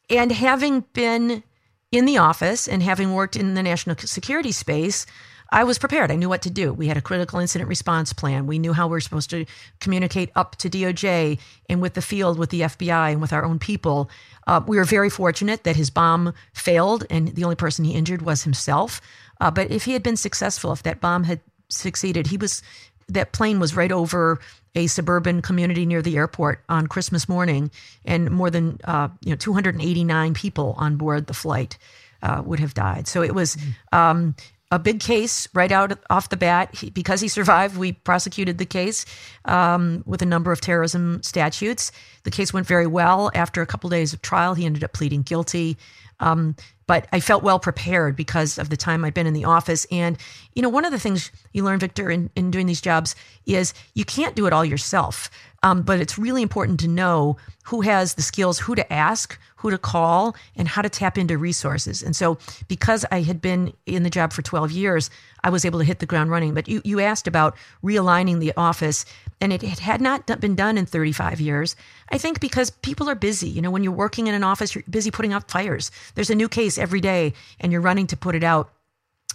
and 0.10 0.32
having 0.32 0.82
been 0.94 1.44
in 1.92 2.06
the 2.06 2.20
office 2.20 2.68
and 2.68 2.84
having 2.84 3.14
worked 3.14 3.36
in 3.36 3.56
the 3.56 3.64
national 3.64 3.98
security 3.98 4.52
space, 4.52 5.06
I 5.50 5.64
was 5.64 5.78
prepared. 5.78 6.12
I 6.12 6.16
knew 6.16 6.30
what 6.30 6.42
to 6.44 6.50
do. 6.50 6.74
We 6.74 6.88
had 6.88 6.98
a 6.98 7.02
critical 7.02 7.40
incident 7.40 7.70
response 7.70 8.12
plan. 8.14 8.48
We 8.48 8.60
knew 8.60 8.74
how 8.74 8.88
we 8.88 8.92
were 8.92 9.02
supposed 9.02 9.30
to 9.32 9.46
communicate 9.80 10.32
up 10.36 10.56
to 10.58 10.70
DOJ 10.70 11.40
and 11.70 11.82
with 11.82 11.94
the 11.94 12.02
field, 12.02 12.38
with 12.40 12.50
the 12.50 12.62
FBI, 12.62 13.12
and 13.12 13.22
with 13.22 13.34
our 13.34 13.46
own 13.46 13.60
people. 13.60 14.10
Uh, 14.48 14.62
we 14.66 14.78
were 14.78 14.84
very 14.84 15.10
fortunate 15.10 15.64
that 15.64 15.76
his 15.76 15.90
bomb 15.90 16.34
failed 16.54 17.06
and 17.10 17.30
the 17.30 17.44
only 17.44 17.56
person 17.56 17.86
he 17.86 17.94
injured 17.94 18.22
was 18.22 18.44
himself. 18.44 19.02
Uh, 19.40 19.52
but 19.52 19.72
if 19.72 19.86
he 19.86 19.94
had 19.94 20.04
been 20.04 20.18
successful, 20.18 20.72
if 20.72 20.84
that 20.84 21.02
bomb 21.02 21.24
had 21.24 21.40
succeeded, 21.70 22.28
he 22.28 22.38
was 22.38 22.62
that 23.10 23.34
plane 23.34 23.60
was 23.60 23.76
right 23.76 23.92
over 23.92 24.40
a 24.76 24.88
suburban 24.88 25.42
community 25.42 25.86
near 25.86 26.02
the 26.02 26.18
airport 26.18 26.64
on 26.70 26.88
Christmas 26.88 27.30
morning, 27.30 27.70
and 28.06 28.32
more 28.32 28.50
than 28.50 28.80
uh, 28.86 29.10
you 29.24 29.32
know 29.32 29.36
289 29.36 30.34
people 30.34 30.76
on 30.78 30.96
board 30.96 31.28
the 31.28 31.34
flight 31.34 31.78
uh, 32.22 32.42
would 32.46 32.60
have 32.60 32.74
died. 32.74 33.08
So 33.08 33.22
it 33.22 33.36
was 33.36 33.58
um, 33.92 34.36
a 34.74 34.80
big 34.80 35.00
case 35.00 35.48
right 35.54 35.72
out 35.72 36.00
off 36.10 36.30
the 36.30 36.38
bat. 36.38 36.74
He, 36.74 36.90
because 36.90 37.22
he 37.22 37.28
survived, 37.28 37.78
we 37.78 37.92
prosecuted 37.92 38.58
the 38.58 38.66
case 38.66 39.06
um, 39.46 40.04
with 40.08 40.24
a 40.24 40.26
number 40.26 40.52
of 40.52 40.62
terrorism 40.62 41.22
statutes. 41.22 41.92
The 42.24 42.32
case 42.32 42.52
went 42.54 42.66
very 42.66 42.88
well. 42.88 43.30
After 43.36 43.62
a 43.62 43.68
couple 43.68 43.92
days 43.92 44.14
of 44.14 44.24
trial, 44.24 44.56
he 44.56 44.66
ended 44.66 44.84
up 44.84 44.92
pleading 44.92 45.22
guilty. 45.22 45.78
Um, 46.20 46.56
but 46.88 47.08
I 47.12 47.20
felt 47.20 47.44
well 47.44 47.60
prepared 47.60 48.16
because 48.16 48.58
of 48.58 48.70
the 48.70 48.78
time 48.78 49.06
I'd 49.06 49.14
been 49.14 49.28
in 49.28 49.34
the 49.34 49.46
office. 49.46 49.86
And, 49.92 50.18
you 50.56 50.64
know, 50.64 50.70
one 50.70 50.86
of 50.86 50.92
the 50.92 51.00
things 51.00 51.32
you 51.52 51.64
learn, 51.64 51.80
Victor, 51.80 52.10
in, 52.10 52.32
in 52.36 52.50
doing 52.50 52.66
these 52.66 52.82
jobs 52.82 53.16
is 53.46 53.76
you 53.94 54.06
can't 54.06 54.36
do 54.36 54.48
it 54.48 54.54
all 54.54 54.66
yourself. 54.66 55.30
Um, 55.62 55.84
but 55.84 56.00
it's 56.00 56.18
really 56.18 56.42
important 56.42 56.80
to 56.80 56.88
know 56.88 57.38
who 57.66 57.82
has 57.82 58.16
the 58.16 58.24
skills, 58.24 58.58
who 58.58 58.74
to 58.74 58.92
ask, 58.92 59.38
who 59.64 59.72
to 59.72 59.78
call, 59.78 60.36
and 60.58 60.68
how 60.68 60.82
to 60.82 60.90
tap 60.90 61.18
into 61.18 61.38
resources. 61.38 62.04
And 62.04 62.14
so, 62.14 62.38
because 62.68 63.06
I 63.12 63.22
had 63.22 63.40
been 63.40 63.72
in 63.86 64.04
the 64.04 64.10
job 64.10 64.34
for 64.34 64.42
12 64.42 64.74
years, 64.74 65.10
I 65.42 65.50
was 65.52 65.64
able 65.64 65.80
to 65.80 65.86
hit 65.86 66.00
the 66.00 66.06
ground 66.06 66.30
running. 66.30 66.54
But 66.54 66.68
you, 66.68 66.82
you 66.84 67.00
asked 67.00 67.28
about 67.28 67.56
realigning 67.82 68.42
the 68.42 68.52
office, 68.58 69.06
and 69.40 69.54
it, 69.54 69.64
it 69.64 69.80
had 69.80 70.02
not 70.02 70.28
been 70.42 70.56
done 70.56 70.78
in 70.78 70.86
35 70.86 71.40
years. 71.40 71.78
I 72.10 72.18
think 72.18 72.42
because 72.42 72.72
people 72.72 73.10
are 73.10 73.16
busy. 73.16 73.48
You 73.48 73.62
know, 73.62 73.72
when 73.72 73.86
you're 73.86 73.94
working 73.94 74.28
in 74.28 74.36
an 74.36 74.44
office, 74.44 74.76
you're 74.76 74.84
busy 74.90 75.12
putting 75.12 75.32
out 75.32 75.50
fires. 75.50 75.92
There's 76.16 76.30
a 76.30 76.36
new 76.36 76.50
case 76.50 76.78
every 76.78 77.00
day, 77.00 77.32
and 77.62 77.72
you're 77.72 77.80
running 77.80 78.08
to 78.08 78.18
put 78.18 78.36
it 78.36 78.44
out. 78.44 78.70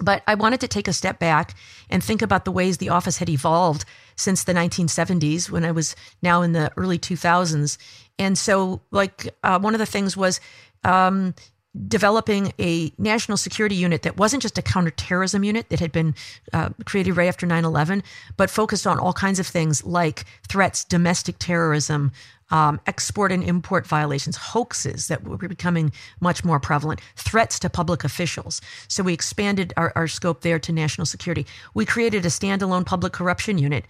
But 0.01 0.23
I 0.27 0.35
wanted 0.35 0.61
to 0.61 0.69
take 0.69 0.88
a 0.88 0.93
step 0.93 1.19
back 1.19 1.55
and 1.88 2.05
think 2.05 2.21
about 2.21 2.45
the 2.45 2.53
ways 2.53 2.77
the 2.77 2.91
office 2.91 3.17
had 3.17 3.31
evolved 3.31 3.87
since 4.14 4.45
the 4.45 4.53
1970s 4.53 5.51
when 5.51 5.64
I 5.64 5.73
was 5.73 5.97
now 6.23 6.43
in 6.43 6.53
the 6.53 6.71
early 6.77 6.99
2000s. 6.99 7.79
And 8.18 8.37
so, 8.37 8.81
like, 8.90 9.35
uh, 9.42 9.59
one 9.59 9.74
of 9.74 9.78
the 9.78 9.87
things 9.87 10.16
was 10.16 10.40
um, 10.85 11.35
developing 11.87 12.52
a 12.59 12.92
national 12.98 13.37
security 13.37 13.74
unit 13.74 14.02
that 14.02 14.16
wasn't 14.16 14.42
just 14.42 14.59
a 14.59 14.62
counterterrorism 14.62 15.44
unit 15.44 15.68
that 15.68 15.81
had 15.81 15.92
been 15.92 16.14
uh, 16.52 16.70
created 16.85 17.16
right 17.16 17.28
after 17.28 17.46
9 17.46 17.64
11, 17.64 18.02
but 18.37 18.50
focused 18.50 18.87
on 18.87 18.98
all 18.98 19.12
kinds 19.12 19.38
of 19.38 19.46
things 19.46 19.85
like 19.85 20.24
threats, 20.48 20.85
domestic 20.85 21.37
terrorism, 21.38 22.11
um, 22.50 22.81
export 22.87 23.31
and 23.31 23.44
import 23.44 23.87
violations, 23.87 24.37
hoaxes 24.37 25.09
that 25.09 25.22
were 25.22 25.37
becoming 25.37 25.92
much 26.20 26.44
more 26.44 26.59
prevalent, 26.59 27.00
threats 27.16 27.59
to 27.59 27.70
public 27.70 28.04
officials. 28.04 28.61
So 28.88 29.02
we 29.02 29.12
expanded 29.12 29.74
our, 29.76 29.92
our 29.94 30.09
scope 30.09 30.40
there 30.40 30.59
to 30.61 30.72
national 30.72 31.07
security. 31.07 31.46
We 31.74 31.85
created 31.85 32.24
a 32.24 32.28
standalone 32.28 32.87
public 32.87 33.12
corruption 33.12 33.59
unit 33.59 33.85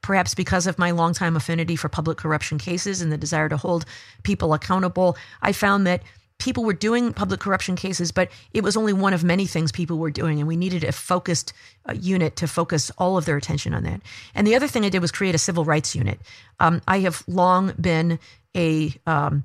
perhaps 0.00 0.34
because 0.34 0.66
of 0.66 0.78
my 0.78 0.90
longtime 0.90 1.36
affinity 1.36 1.76
for 1.76 1.88
public 1.88 2.18
corruption 2.18 2.58
cases 2.58 3.00
and 3.00 3.12
the 3.12 3.18
desire 3.18 3.48
to 3.48 3.56
hold 3.56 3.84
people 4.22 4.54
accountable, 4.54 5.16
I 5.42 5.52
found 5.52 5.86
that 5.86 6.02
people 6.38 6.64
were 6.64 6.72
doing 6.72 7.12
public 7.12 7.38
corruption 7.38 7.76
cases, 7.76 8.10
but 8.10 8.28
it 8.52 8.64
was 8.64 8.76
only 8.76 8.92
one 8.92 9.14
of 9.14 9.22
many 9.22 9.46
things 9.46 9.70
people 9.70 9.98
were 9.98 10.10
doing. 10.10 10.40
And 10.40 10.48
we 10.48 10.56
needed 10.56 10.82
a 10.82 10.90
focused 10.90 11.52
uh, 11.88 11.92
unit 11.92 12.34
to 12.36 12.48
focus 12.48 12.90
all 12.98 13.16
of 13.16 13.26
their 13.26 13.36
attention 13.36 13.72
on 13.74 13.84
that. 13.84 14.00
And 14.34 14.44
the 14.46 14.56
other 14.56 14.66
thing 14.66 14.84
I 14.84 14.88
did 14.88 15.00
was 15.00 15.12
create 15.12 15.36
a 15.36 15.38
civil 15.38 15.64
rights 15.64 15.94
unit. 15.94 16.18
Um, 16.58 16.82
I 16.88 16.98
have 17.00 17.22
long 17.28 17.72
been 17.80 18.18
a 18.56 18.92
um, 19.06 19.44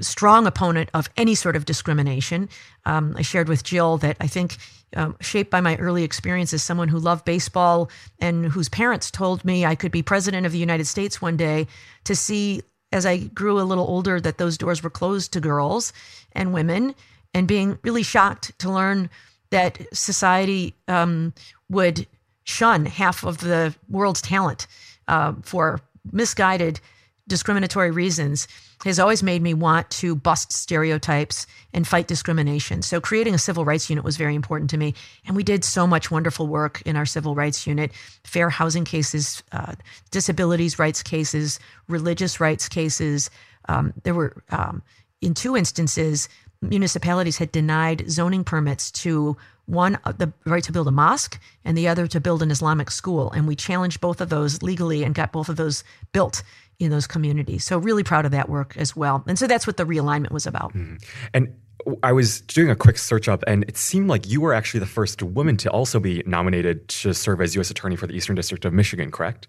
strong 0.00 0.46
opponent 0.46 0.90
of 0.94 1.10
any 1.16 1.34
sort 1.34 1.56
of 1.56 1.64
discrimination. 1.64 2.48
Um, 2.86 3.14
I 3.16 3.22
shared 3.22 3.48
with 3.48 3.64
Jill 3.64 3.98
that 3.98 4.16
I 4.20 4.26
think, 4.26 4.58
um, 4.96 5.16
shaped 5.20 5.50
by 5.50 5.60
my 5.60 5.76
early 5.76 6.04
experience 6.04 6.52
as 6.52 6.62
someone 6.62 6.88
who 6.88 6.98
loved 6.98 7.24
baseball 7.24 7.90
and 8.18 8.46
whose 8.46 8.68
parents 8.68 9.10
told 9.10 9.44
me 9.44 9.64
I 9.64 9.74
could 9.74 9.92
be 9.92 10.02
president 10.02 10.46
of 10.46 10.52
the 10.52 10.58
United 10.58 10.86
States 10.86 11.20
one 11.20 11.36
day, 11.36 11.66
to 12.04 12.16
see 12.16 12.62
as 12.90 13.04
I 13.04 13.18
grew 13.18 13.60
a 13.60 13.62
little 13.62 13.86
older 13.86 14.20
that 14.20 14.38
those 14.38 14.56
doors 14.56 14.82
were 14.82 14.90
closed 14.90 15.32
to 15.34 15.40
girls 15.40 15.92
and 16.32 16.54
women, 16.54 16.94
and 17.34 17.46
being 17.46 17.78
really 17.82 18.02
shocked 18.02 18.58
to 18.60 18.70
learn 18.70 19.10
that 19.50 19.78
society 19.92 20.74
um, 20.88 21.34
would 21.68 22.06
shun 22.44 22.86
half 22.86 23.24
of 23.24 23.38
the 23.38 23.74
world's 23.88 24.22
talent 24.22 24.66
uh, 25.06 25.34
for 25.42 25.80
misguided 26.10 26.80
discriminatory 27.28 27.90
reasons 27.90 28.48
has 28.84 28.98
always 28.98 29.22
made 29.22 29.42
me 29.42 29.54
want 29.54 29.88
to 29.90 30.14
bust 30.14 30.52
stereotypes 30.52 31.46
and 31.72 31.86
fight 31.86 32.08
discrimination. 32.08 32.82
So, 32.82 33.00
creating 33.00 33.34
a 33.34 33.38
civil 33.38 33.64
rights 33.64 33.88
unit 33.88 34.04
was 34.04 34.16
very 34.16 34.34
important 34.34 34.70
to 34.70 34.76
me. 34.76 34.94
And 35.26 35.36
we 35.36 35.42
did 35.42 35.64
so 35.64 35.86
much 35.86 36.10
wonderful 36.10 36.46
work 36.46 36.82
in 36.86 36.96
our 36.96 37.06
civil 37.06 37.34
rights 37.34 37.66
unit 37.66 37.92
fair 38.24 38.50
housing 38.50 38.84
cases, 38.84 39.42
uh, 39.52 39.74
disabilities 40.10 40.78
rights 40.78 41.02
cases, 41.02 41.60
religious 41.88 42.40
rights 42.40 42.68
cases. 42.68 43.30
Um, 43.68 43.92
there 44.02 44.14
were, 44.14 44.42
um, 44.50 44.82
in 45.20 45.34
two 45.34 45.56
instances, 45.56 46.28
municipalities 46.60 47.38
had 47.38 47.52
denied 47.52 48.10
zoning 48.10 48.44
permits 48.44 48.90
to 48.90 49.36
one 49.66 49.98
uh, 50.04 50.12
the 50.12 50.32
right 50.46 50.64
to 50.64 50.72
build 50.72 50.88
a 50.88 50.90
mosque 50.90 51.38
and 51.64 51.76
the 51.76 51.86
other 51.86 52.06
to 52.06 52.20
build 52.20 52.42
an 52.42 52.50
islamic 52.50 52.90
school 52.90 53.30
and 53.32 53.46
we 53.46 53.54
challenged 53.54 54.00
both 54.00 54.20
of 54.20 54.28
those 54.28 54.62
legally 54.62 55.04
and 55.04 55.14
got 55.14 55.30
both 55.30 55.48
of 55.48 55.56
those 55.56 55.84
built 56.12 56.42
in 56.78 56.90
those 56.90 57.06
communities. 57.06 57.64
So 57.64 57.78
really 57.78 58.04
proud 58.04 58.24
of 58.24 58.30
that 58.30 58.48
work 58.48 58.76
as 58.76 58.94
well. 58.94 59.24
And 59.26 59.38
so 59.38 59.46
that's 59.46 59.66
what 59.66 59.76
the 59.76 59.84
realignment 59.84 60.30
was 60.30 60.46
about. 60.46 60.74
Mm-hmm. 60.74 60.96
And 61.34 61.54
I 62.02 62.12
was 62.12 62.40
doing 62.42 62.70
a 62.70 62.76
quick 62.76 62.98
search 62.98 63.28
up, 63.28 63.42
and 63.46 63.64
it 63.68 63.76
seemed 63.76 64.08
like 64.08 64.28
you 64.28 64.40
were 64.40 64.52
actually 64.52 64.80
the 64.80 64.86
first 64.86 65.22
woman 65.22 65.56
to 65.58 65.70
also 65.70 66.00
be 66.00 66.22
nominated 66.26 66.86
to 66.88 67.14
serve 67.14 67.40
as 67.40 67.54
U.S. 67.54 67.70
Attorney 67.70 67.96
for 67.96 68.06
the 68.06 68.14
Eastern 68.14 68.36
District 68.36 68.64
of 68.64 68.72
Michigan, 68.72 69.10
correct? 69.10 69.48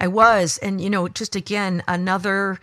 I 0.00 0.08
was. 0.08 0.58
And, 0.58 0.80
you 0.80 0.90
know, 0.90 1.08
just 1.08 1.36
again, 1.36 1.82
another 1.86 2.58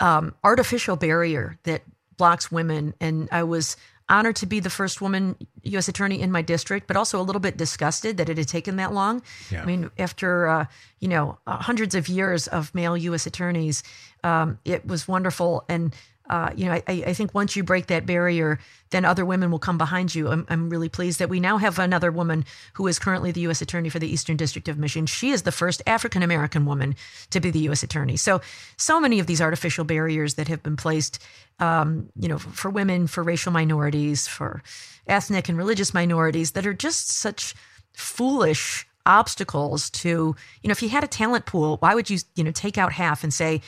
um, 0.00 0.34
artificial 0.44 0.96
barrier 0.96 1.58
that 1.62 1.82
blocks 2.16 2.50
women. 2.52 2.94
And 3.00 3.28
I 3.32 3.44
was 3.44 3.76
honored 4.08 4.36
to 4.36 4.46
be 4.46 4.60
the 4.60 4.70
first 4.70 5.00
woman 5.00 5.36
U.S. 5.64 5.88
attorney 5.88 6.20
in 6.20 6.30
my 6.30 6.42
district, 6.42 6.86
but 6.86 6.96
also 6.96 7.20
a 7.20 7.24
little 7.24 7.40
bit 7.40 7.56
disgusted 7.56 8.16
that 8.18 8.28
it 8.28 8.38
had 8.38 8.48
taken 8.48 8.76
that 8.76 8.92
long. 8.92 9.22
Yeah. 9.50 9.62
I 9.62 9.66
mean, 9.66 9.90
after 9.98 10.46
uh, 10.48 10.66
you 11.00 11.08
know 11.08 11.38
uh, 11.46 11.58
hundreds 11.58 11.94
of 11.94 12.08
years 12.08 12.46
of 12.46 12.74
male 12.74 12.96
U.S. 12.96 13.26
attorneys, 13.26 13.82
um, 14.22 14.58
it 14.64 14.86
was 14.86 15.08
wonderful 15.08 15.64
and 15.68 15.94
uh, 16.28 16.50
you 16.56 16.66
know, 16.66 16.72
I, 16.72 16.82
I, 16.88 17.12
think 17.12 17.34
once 17.34 17.54
you 17.54 17.62
break 17.62 17.86
that 17.86 18.04
barrier, 18.04 18.58
then 18.90 19.04
other 19.04 19.24
women 19.24 19.50
will 19.52 19.60
come 19.60 19.78
behind 19.78 20.12
you. 20.12 20.28
I'm, 20.28 20.44
I'm, 20.48 20.68
really 20.68 20.88
pleased 20.88 21.20
that 21.20 21.28
we 21.28 21.38
now 21.38 21.56
have 21.58 21.78
another 21.78 22.10
woman 22.10 22.44
who 22.72 22.88
is 22.88 22.98
currently 22.98 23.30
the 23.30 23.42
U.S. 23.42 23.62
Attorney 23.62 23.88
for 23.88 24.00
the 24.00 24.12
Eastern 24.12 24.36
District 24.36 24.66
of 24.66 24.76
Michigan. 24.76 25.06
She 25.06 25.30
is 25.30 25.42
the 25.42 25.52
first 25.52 25.82
African 25.86 26.24
American 26.24 26.66
woman 26.66 26.96
to 27.30 27.38
be 27.38 27.52
the 27.52 27.60
U.S. 27.60 27.84
Attorney. 27.84 28.16
So, 28.16 28.40
so 28.76 29.00
many 29.00 29.20
of 29.20 29.26
these 29.26 29.40
artificial 29.40 29.84
barriers 29.84 30.34
that 30.34 30.48
have 30.48 30.64
been 30.64 30.76
placed, 30.76 31.22
um, 31.60 32.08
you 32.18 32.28
know, 32.28 32.38
for 32.38 32.70
women, 32.70 33.06
for 33.06 33.22
racial 33.22 33.52
minorities, 33.52 34.26
for 34.26 34.62
ethnic 35.06 35.48
and 35.48 35.56
religious 35.56 35.94
minorities, 35.94 36.52
that 36.52 36.66
are 36.66 36.74
just 36.74 37.08
such 37.08 37.54
foolish 37.92 38.84
obstacles 39.06 39.90
to, 39.90 40.34
you 40.62 40.68
know, 40.68 40.72
if 40.72 40.82
you 40.82 40.88
had 40.88 41.04
a 41.04 41.08
talent 41.08 41.46
pool, 41.46 41.76
why 41.78 41.94
would 41.94 42.10
you, 42.10 42.18
you 42.34 42.42
know, 42.42 42.50
take 42.50 42.76
out 42.76 42.92
half 42.92 43.22
and 43.22 43.32
say, 43.32 43.62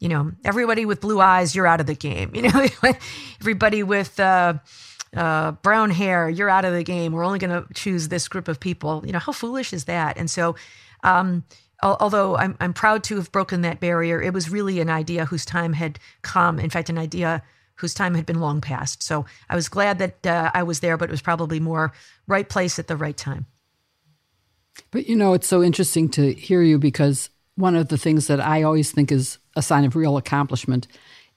you 0.00 0.08
know, 0.08 0.32
everybody 0.44 0.86
with 0.86 1.00
blue 1.00 1.20
eyes, 1.20 1.54
you're 1.54 1.66
out 1.66 1.80
of 1.80 1.86
the 1.86 1.94
game. 1.94 2.32
You 2.40 2.48
know, 2.50 2.66
everybody 3.40 3.82
with 3.82 4.18
uh, 4.18 4.54
uh, 5.14 5.52
brown 5.52 5.90
hair, 5.90 6.28
you're 6.28 6.48
out 6.48 6.64
of 6.64 6.72
the 6.72 6.82
game. 6.82 7.12
We're 7.12 7.24
only 7.24 7.38
going 7.38 7.50
to 7.50 7.72
choose 7.74 8.08
this 8.08 8.26
group 8.26 8.48
of 8.48 8.58
people. 8.58 9.02
You 9.04 9.12
know, 9.12 9.18
how 9.18 9.32
foolish 9.32 9.72
is 9.74 9.84
that? 9.84 10.16
And 10.16 10.30
so, 10.30 10.56
um, 11.02 11.44
although 11.82 12.36
I'm, 12.36 12.56
I'm 12.60 12.72
proud 12.72 13.04
to 13.04 13.16
have 13.16 13.30
broken 13.30 13.60
that 13.60 13.78
barrier, 13.78 14.20
it 14.22 14.32
was 14.32 14.50
really 14.50 14.80
an 14.80 14.88
idea 14.88 15.26
whose 15.26 15.44
time 15.44 15.74
had 15.74 15.98
come. 16.22 16.58
In 16.58 16.70
fact, 16.70 16.88
an 16.88 16.98
idea 16.98 17.42
whose 17.74 17.92
time 17.94 18.14
had 18.14 18.26
been 18.26 18.40
long 18.40 18.60
past. 18.60 19.02
So 19.02 19.26
I 19.48 19.56
was 19.56 19.68
glad 19.68 19.98
that 19.98 20.26
uh, 20.26 20.50
I 20.54 20.62
was 20.62 20.80
there, 20.80 20.96
but 20.96 21.08
it 21.08 21.12
was 21.12 21.22
probably 21.22 21.60
more 21.60 21.92
right 22.26 22.48
place 22.48 22.78
at 22.78 22.86
the 22.86 22.96
right 22.96 23.16
time. 23.16 23.46
But 24.90 25.08
you 25.08 25.16
know, 25.16 25.34
it's 25.34 25.48
so 25.48 25.62
interesting 25.62 26.08
to 26.10 26.32
hear 26.32 26.62
you 26.62 26.78
because 26.78 27.28
one 27.56 27.76
of 27.76 27.88
the 27.88 27.98
things 27.98 28.26
that 28.26 28.40
I 28.40 28.62
always 28.62 28.90
think 28.90 29.12
is 29.12 29.38
a 29.56 29.62
sign 29.62 29.84
of 29.84 29.96
real 29.96 30.16
accomplishment 30.16 30.86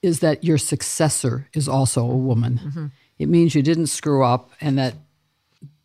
is 0.02 0.20
that 0.20 0.44
your 0.44 0.58
successor 0.58 1.48
is 1.54 1.68
also 1.68 2.02
a 2.02 2.18
woman. 2.18 2.60
Mm-hmm. 2.64 2.86
It 3.20 3.30
means 3.30 3.56
you 3.56 3.62
didn't 3.62 3.88
screw 3.88 4.24
up 4.24 4.52
and 4.60 4.78
that 4.78 4.96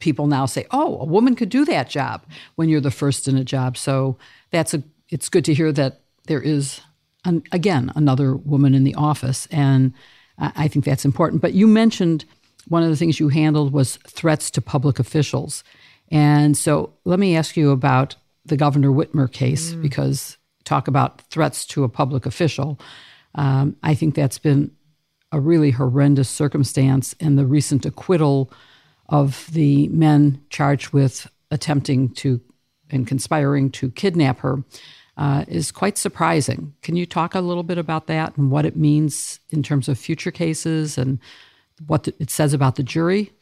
people 0.00 0.26
now 0.26 0.46
say, 0.46 0.66
"Oh, 0.70 1.00
a 1.00 1.04
woman 1.04 1.36
could 1.36 1.48
do 1.48 1.64
that 1.66 1.88
job" 1.88 2.24
when 2.56 2.68
you're 2.68 2.80
the 2.80 2.90
first 2.90 3.28
in 3.28 3.36
a 3.36 3.44
job. 3.44 3.76
So 3.76 4.18
that's 4.50 4.74
a 4.74 4.82
it's 5.08 5.28
good 5.28 5.44
to 5.46 5.54
hear 5.54 5.72
that 5.72 6.00
there 6.26 6.42
is 6.42 6.80
an, 7.24 7.42
again 7.52 7.92
another 7.94 8.36
woman 8.36 8.74
in 8.74 8.84
the 8.84 8.94
office 8.94 9.46
and 9.50 9.92
I 10.38 10.68
think 10.68 10.84
that's 10.84 11.04
important. 11.04 11.42
But 11.42 11.54
you 11.54 11.66
mentioned 11.66 12.24
one 12.68 12.82
of 12.82 12.90
the 12.90 12.96
things 12.96 13.18
you 13.18 13.28
handled 13.28 13.72
was 13.72 13.96
threats 14.06 14.50
to 14.52 14.60
public 14.60 14.98
officials. 14.98 15.64
And 16.10 16.56
so 16.56 16.94
let 17.04 17.18
me 17.18 17.36
ask 17.36 17.56
you 17.56 17.70
about 17.70 18.14
the 18.48 18.56
Governor 18.56 18.90
Whitmer 18.90 19.30
case 19.30 19.72
mm. 19.72 19.82
because 19.82 20.36
talk 20.64 20.88
about 20.88 21.22
threats 21.30 21.64
to 21.66 21.84
a 21.84 21.88
public 21.88 22.26
official. 22.26 22.78
Um, 23.34 23.76
I 23.82 23.94
think 23.94 24.14
that's 24.14 24.38
been 24.38 24.70
a 25.32 25.40
really 25.40 25.70
horrendous 25.70 26.28
circumstance, 26.28 27.14
and 27.20 27.38
the 27.38 27.46
recent 27.46 27.84
acquittal 27.84 28.52
of 29.08 29.48
the 29.52 29.88
men 29.88 30.42
charged 30.50 30.92
with 30.92 31.30
attempting 31.50 32.10
to 32.10 32.40
and 32.90 33.06
conspiring 33.06 33.70
to 33.70 33.90
kidnap 33.90 34.40
her 34.40 34.62
uh, 35.18 35.44
is 35.48 35.70
quite 35.70 35.98
surprising. 35.98 36.74
Can 36.82 36.96
you 36.96 37.04
talk 37.04 37.34
a 37.34 37.40
little 37.40 37.62
bit 37.62 37.76
about 37.76 38.06
that 38.06 38.36
and 38.36 38.50
what 38.50 38.64
it 38.64 38.76
means 38.76 39.40
in 39.50 39.62
terms 39.62 39.88
of 39.88 39.98
future 39.98 40.30
cases 40.30 40.96
and 40.96 41.18
what 41.86 42.08
it 42.08 42.30
says 42.30 42.54
about 42.54 42.76
the 42.76 42.82
jury? 42.82 43.32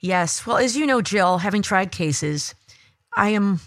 Yes. 0.00 0.46
Well, 0.46 0.58
as 0.58 0.76
you 0.76 0.86
know, 0.86 1.00
Jill, 1.00 1.38
having 1.38 1.62
tried 1.62 1.92
cases, 1.92 2.54
I 3.16 3.30
am 3.30 3.60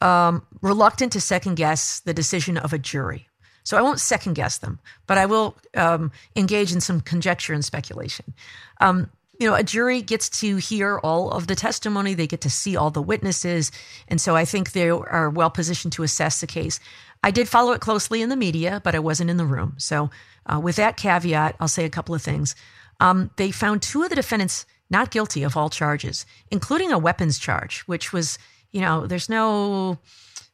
um, 0.00 0.46
reluctant 0.62 1.12
to 1.12 1.20
second 1.20 1.56
guess 1.56 2.00
the 2.00 2.14
decision 2.14 2.56
of 2.56 2.72
a 2.72 2.78
jury. 2.78 3.28
So 3.62 3.76
I 3.76 3.82
won't 3.82 4.00
second 4.00 4.34
guess 4.34 4.58
them, 4.58 4.78
but 5.06 5.18
I 5.18 5.26
will 5.26 5.56
um, 5.76 6.12
engage 6.34 6.72
in 6.72 6.80
some 6.80 7.00
conjecture 7.00 7.52
and 7.52 7.64
speculation. 7.64 8.32
Um, 8.80 9.10
you 9.38 9.48
know, 9.48 9.54
a 9.54 9.62
jury 9.62 10.02
gets 10.02 10.28
to 10.40 10.56
hear 10.56 10.98
all 10.98 11.30
of 11.30 11.46
the 11.46 11.54
testimony, 11.54 12.12
they 12.12 12.26
get 12.26 12.42
to 12.42 12.50
see 12.50 12.76
all 12.76 12.90
the 12.90 13.00
witnesses. 13.00 13.72
And 14.08 14.20
so 14.20 14.36
I 14.36 14.44
think 14.44 14.72
they 14.72 14.90
are 14.90 15.30
well 15.30 15.50
positioned 15.50 15.94
to 15.94 16.02
assess 16.02 16.40
the 16.40 16.46
case. 16.46 16.78
I 17.22 17.30
did 17.30 17.48
follow 17.48 17.72
it 17.72 17.80
closely 17.80 18.22
in 18.22 18.28
the 18.28 18.36
media, 18.36 18.80
but 18.84 18.94
I 18.94 18.98
wasn't 18.98 19.30
in 19.30 19.38
the 19.38 19.46
room. 19.46 19.74
So, 19.78 20.10
uh, 20.46 20.58
with 20.58 20.76
that 20.76 20.96
caveat, 20.96 21.56
I'll 21.60 21.68
say 21.68 21.84
a 21.84 21.90
couple 21.90 22.14
of 22.14 22.22
things. 22.22 22.54
Um, 22.98 23.30
they 23.36 23.50
found 23.50 23.82
two 23.82 24.02
of 24.02 24.10
the 24.10 24.16
defendants 24.16 24.66
not 24.90 25.10
guilty 25.10 25.42
of 25.42 25.56
all 25.56 25.70
charges, 25.70 26.26
including 26.50 26.92
a 26.92 26.98
weapons 26.98 27.38
charge, 27.38 27.80
which 27.82 28.12
was, 28.12 28.38
you 28.72 28.80
know, 28.80 29.06
there's 29.06 29.28
no 29.28 29.98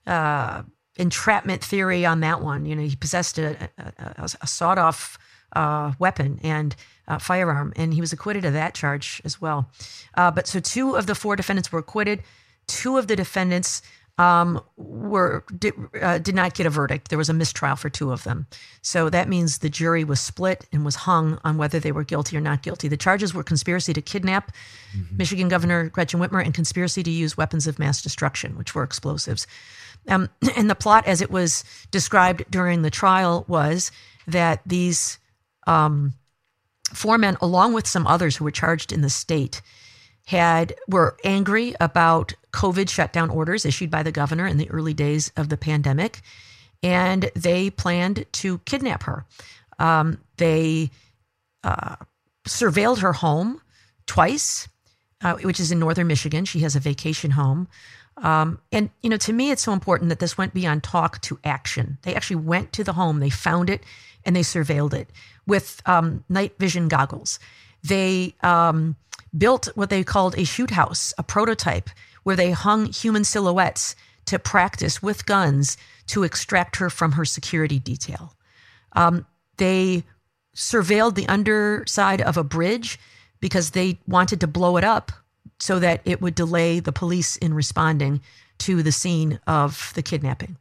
uh, 0.06 0.62
entrapment 0.96 1.62
theory 1.62 2.06
on 2.06 2.20
that 2.20 2.40
one. 2.40 2.66
You 2.66 2.76
know, 2.76 2.82
he 2.82 2.96
possessed 2.96 3.38
a, 3.38 3.70
a, 3.78 4.28
a 4.40 4.46
sawed 4.46 4.78
off 4.78 5.18
uh, 5.54 5.92
weapon 5.98 6.40
and 6.42 6.74
firearm, 7.20 7.72
and 7.76 7.94
he 7.94 8.00
was 8.00 8.12
acquitted 8.12 8.44
of 8.44 8.52
that 8.52 8.74
charge 8.74 9.22
as 9.24 9.40
well. 9.40 9.70
Uh, 10.14 10.30
but 10.30 10.46
so 10.46 10.60
two 10.60 10.96
of 10.96 11.06
the 11.06 11.14
four 11.14 11.36
defendants 11.36 11.70
were 11.70 11.78
acquitted. 11.78 12.22
Two 12.66 12.98
of 12.98 13.06
the 13.06 13.16
defendants 13.16 13.82
um, 14.18 14.62
were 14.76 15.44
did, 15.58 15.74
uh, 16.00 16.18
did 16.18 16.34
not 16.34 16.54
get 16.54 16.66
a 16.66 16.70
verdict. 16.70 17.08
There 17.08 17.18
was 17.18 17.28
a 17.28 17.34
mistrial 17.34 17.76
for 17.76 17.90
two 17.90 18.12
of 18.12 18.24
them. 18.24 18.46
So 18.80 19.10
that 19.10 19.28
means 19.28 19.58
the 19.58 19.68
jury 19.68 20.04
was 20.04 20.20
split 20.20 20.66
and 20.72 20.84
was 20.84 20.94
hung 20.96 21.38
on 21.44 21.58
whether 21.58 21.78
they 21.78 21.92
were 21.92 22.04
guilty 22.04 22.36
or 22.36 22.40
not 22.40 22.62
guilty. 22.62 22.88
The 22.88 22.96
charges 22.96 23.34
were 23.34 23.42
conspiracy 23.42 23.92
to 23.92 24.00
kidnap 24.00 24.52
mm-hmm. 24.96 25.16
Michigan 25.16 25.48
Governor 25.48 25.90
Gretchen 25.90 26.18
Whitmer 26.18 26.42
and 26.42 26.54
conspiracy 26.54 27.02
to 27.02 27.10
use 27.10 27.36
weapons 27.36 27.66
of 27.66 27.78
mass 27.78 28.00
destruction, 28.00 28.56
which 28.56 28.74
were 28.74 28.84
explosives. 28.84 29.46
Um, 30.08 30.30
and 30.56 30.70
the 30.70 30.74
plot, 30.74 31.06
as 31.06 31.20
it 31.20 31.30
was 31.30 31.64
described 31.90 32.44
during 32.50 32.82
the 32.82 32.90
trial, 32.90 33.44
was 33.48 33.90
that 34.26 34.62
these 34.64 35.18
um, 35.66 36.14
four 36.94 37.18
men, 37.18 37.36
along 37.42 37.74
with 37.74 37.86
some 37.86 38.06
others 38.06 38.36
who 38.36 38.44
were 38.44 38.50
charged 38.50 38.92
in 38.92 39.02
the 39.02 39.10
state, 39.10 39.60
had 40.26 40.74
were 40.88 41.16
angry 41.24 41.74
about 41.80 42.34
COVID 42.52 42.88
shutdown 42.88 43.30
orders 43.30 43.64
issued 43.64 43.90
by 43.90 44.02
the 44.02 44.12
governor 44.12 44.46
in 44.46 44.58
the 44.58 44.70
early 44.70 44.94
days 44.94 45.32
of 45.36 45.48
the 45.48 45.56
pandemic, 45.56 46.20
and 46.82 47.30
they 47.34 47.70
planned 47.70 48.26
to 48.32 48.58
kidnap 48.58 49.04
her. 49.04 49.24
Um, 49.78 50.18
they 50.36 50.90
uh, 51.62 51.96
surveilled 52.46 52.98
her 52.98 53.12
home 53.12 53.60
twice, 54.06 54.68
uh, 55.22 55.34
which 55.36 55.60
is 55.60 55.70
in 55.70 55.78
northern 55.78 56.06
Michigan. 56.06 56.44
She 56.44 56.60
has 56.60 56.76
a 56.76 56.80
vacation 56.80 57.32
home. 57.32 57.68
Um, 58.16 58.60
and, 58.72 58.90
you 59.02 59.10
know, 59.10 59.18
to 59.18 59.32
me, 59.32 59.50
it's 59.50 59.62
so 59.62 59.72
important 59.72 60.08
that 60.08 60.18
this 60.18 60.38
went 60.38 60.54
beyond 60.54 60.82
talk 60.82 61.20
to 61.22 61.38
action. 61.44 61.98
They 62.02 62.14
actually 62.14 62.36
went 62.36 62.72
to 62.72 62.84
the 62.84 62.94
home, 62.94 63.20
they 63.20 63.30
found 63.30 63.68
it, 63.68 63.82
and 64.24 64.34
they 64.34 64.40
surveilled 64.40 64.94
it 64.94 65.10
with 65.46 65.82
um, 65.86 66.24
night 66.28 66.54
vision 66.58 66.88
goggles. 66.88 67.38
They 67.86 68.34
um, 68.42 68.96
built 69.36 69.68
what 69.74 69.90
they 69.90 70.04
called 70.04 70.36
a 70.38 70.44
shoot 70.44 70.70
house, 70.70 71.14
a 71.18 71.22
prototype, 71.22 71.90
where 72.22 72.36
they 72.36 72.50
hung 72.50 72.86
human 72.86 73.24
silhouettes 73.24 73.94
to 74.26 74.38
practice 74.38 75.02
with 75.02 75.26
guns 75.26 75.76
to 76.08 76.24
extract 76.24 76.76
her 76.76 76.90
from 76.90 77.12
her 77.12 77.24
security 77.24 77.78
detail. 77.78 78.34
Um, 78.92 79.26
they 79.56 80.04
surveilled 80.54 81.14
the 81.14 81.28
underside 81.28 82.20
of 82.20 82.36
a 82.36 82.44
bridge 82.44 82.98
because 83.40 83.70
they 83.70 83.98
wanted 84.08 84.40
to 84.40 84.46
blow 84.46 84.76
it 84.76 84.84
up 84.84 85.12
so 85.60 85.78
that 85.78 86.00
it 86.04 86.20
would 86.20 86.34
delay 86.34 86.80
the 86.80 86.92
police 86.92 87.36
in 87.36 87.54
responding 87.54 88.20
to 88.58 88.82
the 88.82 88.92
scene 88.92 89.38
of 89.46 89.92
the 89.94 90.02
kidnapping. 90.02 90.56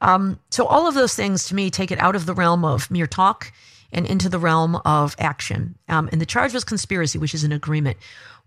Um, 0.00 0.38
so, 0.50 0.66
all 0.66 0.86
of 0.86 0.94
those 0.94 1.14
things 1.14 1.46
to 1.46 1.54
me 1.54 1.70
take 1.70 1.90
it 1.90 1.98
out 1.98 2.16
of 2.16 2.26
the 2.26 2.34
realm 2.34 2.64
of 2.64 2.90
mere 2.90 3.06
talk 3.06 3.52
and 3.92 4.06
into 4.06 4.28
the 4.28 4.38
realm 4.38 4.76
of 4.84 5.16
action. 5.18 5.76
Um, 5.88 6.08
and 6.12 6.20
the 6.20 6.26
charge 6.26 6.52
was 6.52 6.64
conspiracy, 6.64 7.18
which 7.18 7.34
is 7.34 7.44
an 7.44 7.52
agreement. 7.52 7.96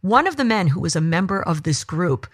One 0.02 0.28
of 0.28 0.36
the 0.36 0.46
men 0.46 0.68
who 0.68 0.80
was 0.80 0.96
a 0.96 1.02
member 1.02 1.42
of 1.42 1.64
this 1.64 1.84
group 1.84 2.28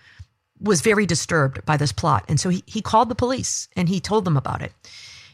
was 0.59 0.81
very 0.81 1.05
disturbed 1.05 1.65
by 1.65 1.77
this 1.77 1.91
plot. 1.91 2.25
And 2.27 2.39
so 2.39 2.49
he, 2.49 2.63
he 2.65 2.81
called 2.81 3.09
the 3.09 3.15
police 3.15 3.67
and 3.75 3.87
he 3.87 3.99
told 3.99 4.25
them 4.25 4.37
about 4.37 4.61
it. 4.61 4.73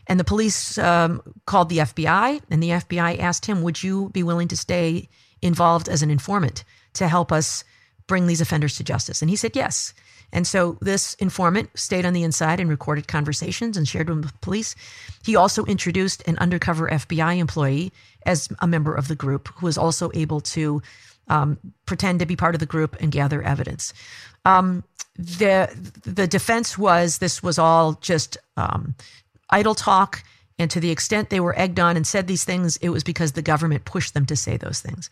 And 0.07 0.19
the 0.19 0.25
police 0.25 0.77
um, 0.77 1.21
called 1.45 1.69
the 1.69 1.77
FBI, 1.77 2.41
and 2.49 2.61
the 2.61 2.69
FBI 2.69 3.19
asked 3.19 3.45
him, 3.45 3.61
Would 3.61 3.81
you 3.81 4.09
be 4.09 4.21
willing 4.21 4.49
to 4.49 4.57
stay 4.57 5.07
involved 5.41 5.87
as 5.87 6.01
an 6.01 6.11
informant 6.11 6.65
to 6.95 7.07
help 7.07 7.31
us 7.31 7.63
bring 8.05 8.27
these 8.27 8.41
offenders 8.41 8.75
to 8.77 8.83
justice? 8.83 9.21
And 9.21 9.29
he 9.29 9.37
said 9.37 9.55
yes. 9.55 9.93
And 10.33 10.47
so 10.47 10.77
this 10.81 11.13
informant 11.15 11.69
stayed 11.75 12.05
on 12.05 12.13
the 12.13 12.23
inside 12.23 12.59
and 12.59 12.69
recorded 12.69 13.07
conversations 13.07 13.77
and 13.77 13.87
shared 13.87 14.07
them 14.07 14.21
with 14.21 14.41
police. 14.41 14.75
He 15.23 15.35
also 15.35 15.63
introduced 15.65 16.27
an 16.27 16.37
undercover 16.39 16.89
FBI 16.89 17.37
employee 17.37 17.93
as 18.25 18.49
a 18.59 18.67
member 18.67 18.93
of 18.93 19.07
the 19.07 19.15
group 19.15 19.47
who 19.55 19.67
was 19.67 19.77
also 19.77 20.09
able 20.13 20.41
to 20.41 20.81
um, 21.29 21.57
pretend 21.85 22.19
to 22.19 22.25
be 22.25 22.35
part 22.35 22.55
of 22.55 22.59
the 22.59 22.65
group 22.65 22.97
and 22.99 23.11
gather 23.11 23.41
evidence. 23.41 23.93
Um, 24.43 24.83
the 25.15 25.69
the 26.03 26.27
defense 26.27 26.77
was 26.77 27.19
this 27.19 27.43
was 27.43 27.59
all 27.59 27.93
just 27.93 28.35
um, 28.57 28.95
idle 29.51 29.75
talk, 29.75 30.23
and 30.57 30.69
to 30.71 30.79
the 30.79 30.89
extent 30.89 31.29
they 31.29 31.39
were 31.39 31.57
egged 31.57 31.79
on 31.79 31.95
and 31.95 32.05
said 32.05 32.27
these 32.27 32.43
things, 32.43 32.77
it 32.77 32.89
was 32.89 33.03
because 33.03 33.33
the 33.33 33.41
government 33.43 33.85
pushed 33.85 34.15
them 34.15 34.25
to 34.25 34.35
say 34.35 34.57
those 34.57 34.81
things. 34.81 35.09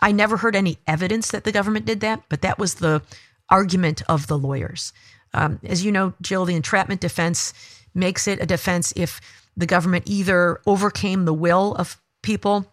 I 0.00 0.12
never 0.12 0.36
heard 0.36 0.54
any 0.54 0.78
evidence 0.86 1.30
that 1.32 1.44
the 1.44 1.50
government 1.50 1.86
did 1.86 2.00
that, 2.00 2.22
but 2.28 2.42
that 2.42 2.58
was 2.58 2.74
the 2.74 3.02
argument 3.50 4.02
of 4.08 4.26
the 4.26 4.38
lawyers. 4.38 4.92
Um, 5.34 5.60
as 5.64 5.84
you 5.84 5.92
know, 5.92 6.14
Jill, 6.22 6.44
the 6.44 6.54
entrapment 6.54 7.00
defense 7.00 7.52
makes 7.94 8.26
it 8.28 8.40
a 8.42 8.46
defense 8.46 8.92
if 8.96 9.20
the 9.56 9.66
government 9.66 10.04
either 10.06 10.60
overcame 10.66 11.24
the 11.24 11.34
will 11.34 11.74
of 11.74 12.00
people 12.22 12.66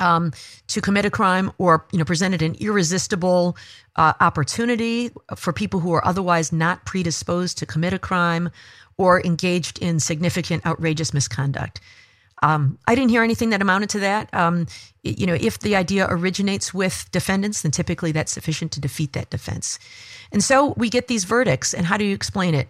um, 0.00 0.32
to 0.68 0.80
commit 0.80 1.04
a 1.04 1.10
crime 1.10 1.52
or 1.58 1.86
you 1.92 1.98
know 1.98 2.04
presented 2.04 2.40
an 2.42 2.54
irresistible 2.60 3.56
uh, 3.96 4.14
opportunity 4.20 5.10
for 5.36 5.52
people 5.52 5.80
who 5.80 5.92
are 5.92 6.06
otherwise 6.06 6.52
not 6.52 6.86
predisposed 6.86 7.58
to 7.58 7.66
commit 7.66 7.92
a 7.92 7.98
crime 7.98 8.50
or 8.96 9.20
engaged 9.24 9.78
in 9.80 10.00
significant 10.00 10.64
outrageous 10.64 11.12
misconduct. 11.12 11.80
Um, 12.42 12.78
I 12.86 12.94
didn't 12.94 13.10
hear 13.10 13.22
anything 13.22 13.50
that 13.50 13.62
amounted 13.62 13.88
to 13.90 14.00
that. 14.00 14.32
Um, 14.34 14.66
you 15.02 15.26
know, 15.26 15.36
if 15.40 15.60
the 15.60 15.76
idea 15.76 16.06
originates 16.10 16.74
with 16.74 17.08
defendants, 17.12 17.62
then 17.62 17.70
typically 17.70 18.12
that's 18.12 18.32
sufficient 18.32 18.72
to 18.72 18.80
defeat 18.80 19.12
that 19.12 19.30
defense. 19.30 19.78
And 20.32 20.42
so 20.42 20.74
we 20.76 20.90
get 20.90 21.08
these 21.08 21.24
verdicts. 21.24 21.72
And 21.72 21.86
how 21.86 21.96
do 21.96 22.04
you 22.04 22.14
explain 22.14 22.54
it? 22.54 22.68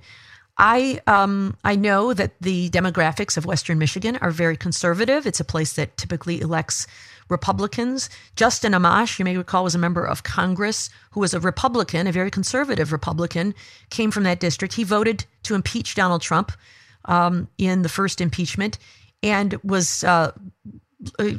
I 0.59 1.01
um, 1.07 1.57
I 1.65 1.77
know 1.77 2.13
that 2.13 2.33
the 2.41 2.69
demographics 2.71 3.39
of 3.39 3.47
Western 3.47 3.79
Michigan 3.79 4.17
are 4.17 4.31
very 4.31 4.57
conservative. 4.57 5.27
It's 5.27 5.41
a 5.41 5.45
place 5.45 5.73
that 5.75 5.97
typically 5.97 6.41
elects 6.41 6.87
Republicans. 7.31 8.11
Justin 8.37 8.73
Amash, 8.73 9.19
you 9.19 9.25
may 9.25 9.37
recall, 9.37 9.65
was 9.65 9.75
a 9.75 9.79
member 9.79 10.05
of 10.05 10.23
Congress 10.23 10.91
who 11.13 11.21
was 11.21 11.33
a 11.33 11.41
Republican, 11.41 12.07
a 12.07 12.13
very 12.13 12.31
conservative 12.31 12.93
Republican, 12.93 13.55
came 13.89 14.11
from 14.11 14.25
that 14.25 14.41
district. 14.41 14.75
He 14.75 14.85
voted 14.85 15.25
to 15.45 15.55
impeach 15.55 15.95
Donald 15.95 16.21
Trump 16.21 16.53
um, 17.07 17.49
in 17.57 17.81
the 17.81 17.89
first 17.89 18.21
impeachment 18.21 18.79
and 19.23 19.55
was 19.63 20.05
uh, 20.05 20.33
uh, 21.19 21.31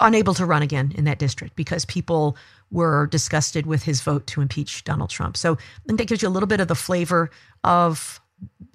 unable 0.00 0.34
to 0.34 0.46
run 0.46 0.62
again 0.62 0.92
in 0.94 1.04
that 1.04 1.18
district 1.18 1.56
because 1.56 1.84
people 1.84 2.36
were 2.70 3.06
disgusted 3.06 3.66
with 3.66 3.82
his 3.82 4.00
vote 4.00 4.26
to 4.28 4.40
impeach 4.40 4.84
Donald 4.84 5.10
Trump. 5.10 5.36
So 5.36 5.54
I 5.54 5.86
think 5.86 5.98
that 5.98 6.08
gives 6.08 6.22
you 6.22 6.28
a 6.28 6.30
little 6.30 6.46
bit 6.46 6.60
of 6.60 6.68
the 6.68 6.74
flavor 6.74 7.30
of 7.64 8.20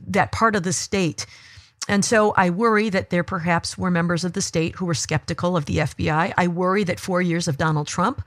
that 0.08 0.32
part 0.32 0.56
of 0.56 0.64
the 0.64 0.74
state. 0.74 1.26
And 1.88 2.04
so 2.04 2.34
I 2.38 2.50
worry 2.50 2.90
that 2.90 3.10
there 3.10 3.24
perhaps 3.24 3.78
were 3.78 3.92
members 3.92 4.24
of 4.24 4.34
the 4.34 4.42
state 4.42 4.76
who 4.76 4.86
were 4.86 4.94
skeptical 4.94 5.56
of 5.56 5.66
the 5.66 5.78
FBI. 5.78 6.34
I 6.36 6.48
worry 6.48 6.84
that 6.86 7.00
four 7.00 7.22
years 7.22 7.48
of 7.48 7.58
Donald 7.58 7.88
Trump 7.88 8.26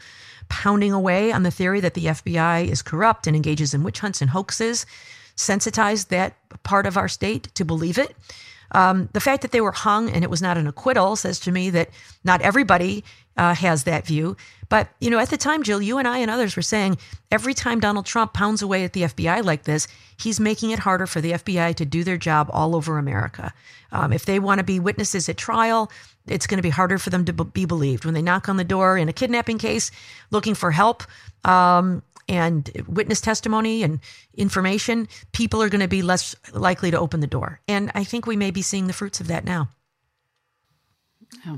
pounding 0.48 0.92
away 0.92 1.32
on 1.32 1.42
the 1.42 1.50
theory 1.50 1.80
that 1.80 1.94
the 1.94 2.06
FBI 2.06 2.68
is 2.68 2.82
corrupt 2.82 3.26
and 3.26 3.34
engages 3.34 3.74
in 3.74 3.82
witch 3.82 4.00
hunts 4.00 4.20
and 4.20 4.30
hoaxes 4.30 4.86
sensitized 5.34 6.10
that 6.10 6.34
part 6.62 6.86
of 6.86 6.96
our 6.96 7.08
state 7.08 7.54
to 7.54 7.64
believe 7.64 7.98
it. 7.98 8.16
Um, 8.72 9.08
the 9.12 9.20
fact 9.20 9.42
that 9.42 9.52
they 9.52 9.60
were 9.60 9.72
hung 9.72 10.10
and 10.10 10.24
it 10.24 10.30
was 10.30 10.42
not 10.42 10.56
an 10.56 10.66
acquittal 10.66 11.16
says 11.16 11.38
to 11.40 11.52
me 11.52 11.70
that 11.70 11.90
not 12.24 12.42
everybody 12.42 13.04
uh, 13.36 13.54
has 13.54 13.84
that 13.84 14.06
view. 14.06 14.36
But, 14.68 14.88
you 15.00 15.10
know, 15.10 15.18
at 15.18 15.30
the 15.30 15.36
time, 15.36 15.62
Jill, 15.62 15.80
you 15.80 15.98
and 15.98 16.08
I 16.08 16.18
and 16.18 16.30
others 16.30 16.56
were 16.56 16.62
saying 16.62 16.98
every 17.30 17.54
time 17.54 17.78
Donald 17.78 18.06
Trump 18.06 18.32
pounds 18.32 18.62
away 18.62 18.84
at 18.84 18.92
the 18.92 19.02
FBI 19.02 19.44
like 19.44 19.64
this, 19.64 19.86
he's 20.18 20.40
making 20.40 20.70
it 20.70 20.80
harder 20.80 21.06
for 21.06 21.20
the 21.20 21.32
FBI 21.32 21.74
to 21.76 21.84
do 21.84 22.02
their 22.02 22.16
job 22.16 22.50
all 22.52 22.74
over 22.74 22.98
America. 22.98 23.52
Um, 23.92 24.12
if 24.12 24.24
they 24.24 24.38
want 24.38 24.58
to 24.58 24.64
be 24.64 24.80
witnesses 24.80 25.28
at 25.28 25.36
trial, 25.36 25.90
it's 26.26 26.46
going 26.46 26.58
to 26.58 26.62
be 26.62 26.70
harder 26.70 26.98
for 26.98 27.10
them 27.10 27.24
to 27.26 27.32
be 27.32 27.64
believed. 27.64 28.04
When 28.04 28.14
they 28.14 28.22
knock 28.22 28.48
on 28.48 28.56
the 28.56 28.64
door 28.64 28.98
in 28.98 29.08
a 29.08 29.12
kidnapping 29.12 29.58
case 29.58 29.92
looking 30.30 30.54
for 30.54 30.72
help, 30.72 31.04
um, 31.44 32.02
and 32.28 32.70
witness 32.88 33.20
testimony 33.20 33.82
and 33.82 34.00
information, 34.34 35.08
people 35.32 35.62
are 35.62 35.68
going 35.68 35.80
to 35.80 35.88
be 35.88 36.02
less 36.02 36.34
likely 36.52 36.90
to 36.90 36.98
open 36.98 37.20
the 37.20 37.26
door. 37.26 37.60
And 37.68 37.90
I 37.94 38.04
think 38.04 38.26
we 38.26 38.36
may 38.36 38.50
be 38.50 38.62
seeing 38.62 38.86
the 38.86 38.92
fruits 38.92 39.20
of 39.20 39.28
that 39.28 39.44
now. 39.44 39.68
Yeah. 41.44 41.56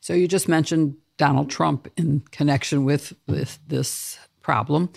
So 0.00 0.12
you 0.12 0.28
just 0.28 0.48
mentioned 0.48 0.96
Donald 1.16 1.50
Trump 1.50 1.88
in 1.96 2.22
connection 2.30 2.84
with, 2.84 3.12
with 3.26 3.58
this 3.66 4.18
problem. 4.42 4.90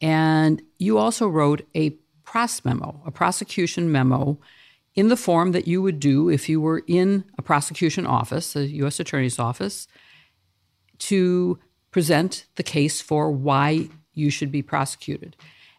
And 0.00 0.62
you 0.78 0.98
also 0.98 1.28
wrote 1.28 1.66
a 1.74 1.90
press 2.24 2.64
memo, 2.64 3.00
a 3.06 3.10
prosecution 3.10 3.90
memo 3.90 4.38
in 4.94 5.08
the 5.08 5.16
form 5.16 5.52
that 5.52 5.68
you 5.68 5.80
would 5.80 6.00
do 6.00 6.28
if 6.28 6.48
you 6.48 6.60
were 6.60 6.82
in 6.86 7.24
a 7.38 7.42
prosecution 7.42 8.06
office, 8.06 8.56
a 8.56 8.66
U.S. 8.66 9.00
Attorney's 9.00 9.38
office, 9.38 9.86
to 10.98 11.58
present 11.90 12.46
the 12.56 12.62
case 12.62 13.00
for 13.00 13.30
why 13.30 13.88
you 14.18 14.30
should 14.30 14.52
be 14.52 14.62
prosecuted. 14.62 15.36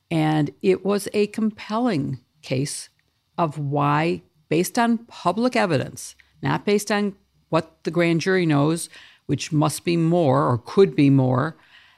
And 0.09 0.51
it 0.61 0.85
was 0.85 1.07
a 1.13 1.27
compelling 1.27 2.19
case 2.41 2.89
of 3.37 3.57
why, 3.57 4.21
based 4.49 4.79
on 4.79 4.99
public 4.99 5.55
evidence, 5.55 6.15
not 6.41 6.65
based 6.65 6.91
on 6.91 7.15
what 7.49 7.83
the 7.83 7.91
grand 7.91 8.21
jury 8.21 8.45
knows, 8.45 8.89
which 9.27 9.51
must 9.51 9.83
be 9.83 9.97
more 9.97 10.47
or 10.47 10.57
could 10.57 10.95
be 10.95 11.09
more 11.09 11.57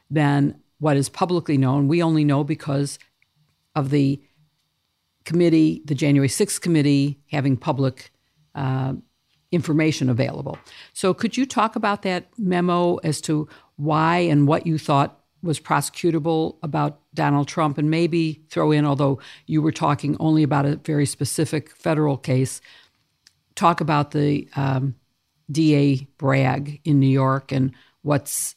than 0.10 0.60
what 0.80 0.98
is 0.98 1.10
publicly 1.10 1.58
known. 1.58 1.88
We 1.88 2.04
only 2.04 2.26
know 2.26 2.44
because 2.44 3.00
of 3.76 3.90
the 3.90 4.22
committee, 5.24 5.82
the 5.86 5.96
January 5.96 6.28
6th 6.28 6.60
committee, 6.60 7.20
having 7.32 7.56
public 7.56 8.12
uh, 8.56 8.94
information 9.52 10.10
available. 10.10 10.58
So, 10.94 11.14
could 11.14 11.38
you 11.38 11.46
talk 11.46 11.76
about 11.76 12.02
that 12.02 12.28
memo 12.38 12.98
as 12.98 13.22
to 13.22 13.48
why 13.76 14.18
and 14.18 14.48
what 14.48 14.66
you 14.66 14.78
thought 14.78 15.21
was 15.44 15.60
prosecutable 15.60 16.58
about 16.64 17.00
Donald 17.14 17.48
Trump, 17.48 17.78
and 17.78 17.90
maybe 17.90 18.42
throw 18.50 18.72
in, 18.72 18.86
although 18.86 19.20
you 19.48 19.62
were 19.62 19.72
talking 19.72 20.16
only 20.20 20.44
about 20.44 20.66
a 20.66 20.76
very 20.78 21.06
specific 21.06 21.76
federal 21.76 22.18
case, 22.18 22.62
talk 23.56 23.82
about 23.82 24.12
the 24.12 24.48
um, 24.56 24.96
DA 25.52 26.08
Bragg 26.18 26.80
in 26.84 27.00
New 27.00 27.08
York 27.08 27.52
and 27.52 27.74
what's 28.02 28.56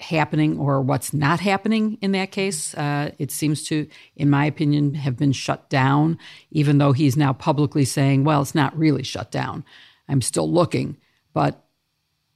happening 0.00 0.58
or 0.58 0.80
what's 0.82 1.14
not 1.14 1.40
happening 1.40 1.98
in 2.00 2.12
that 2.12 2.30
case. 2.30 2.74
Uh, 2.74 3.10
it 3.18 3.30
seems 3.30 3.64
to, 3.64 3.88
in 4.16 4.28
my 4.28 4.44
opinion, 4.44 4.94
have 4.94 5.16
been 5.16 5.32
shut 5.32 5.68
down, 5.70 6.18
even 6.50 6.78
though 6.78 6.92
he's 6.92 7.16
now 7.16 7.32
publicly 7.32 7.84
saying, 7.84 8.24
well, 8.24 8.42
it's 8.42 8.54
not 8.54 8.76
really 8.76 9.02
shut 9.02 9.30
down. 9.30 9.64
I'm 10.08 10.20
still 10.20 10.50
looking. 10.50 10.96
But 11.32 11.64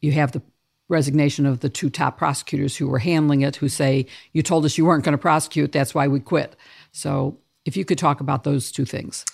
you 0.00 0.12
have 0.12 0.32
the 0.32 0.42
resignation 0.88 1.46
of 1.46 1.60
the 1.60 1.68
two 1.68 1.90
top 1.90 2.18
prosecutors 2.18 2.76
who 2.76 2.88
were 2.88 2.98
handling 2.98 3.42
it, 3.42 3.56
who 3.56 3.68
say, 3.68 4.06
You 4.32 4.42
told 4.42 4.64
us 4.64 4.78
you 4.78 4.84
weren't 4.84 5.04
going 5.04 5.12
to 5.12 5.18
prosecute, 5.18 5.72
that's 5.72 5.94
why 5.94 6.08
we 6.08 6.20
quit. 6.20 6.56
So 6.92 7.38
if 7.64 7.76
you 7.76 7.84
could 7.84 7.98
talk 7.98 8.20
about 8.20 8.44
those 8.44 8.72
two 8.72 8.84
things. 8.84 9.24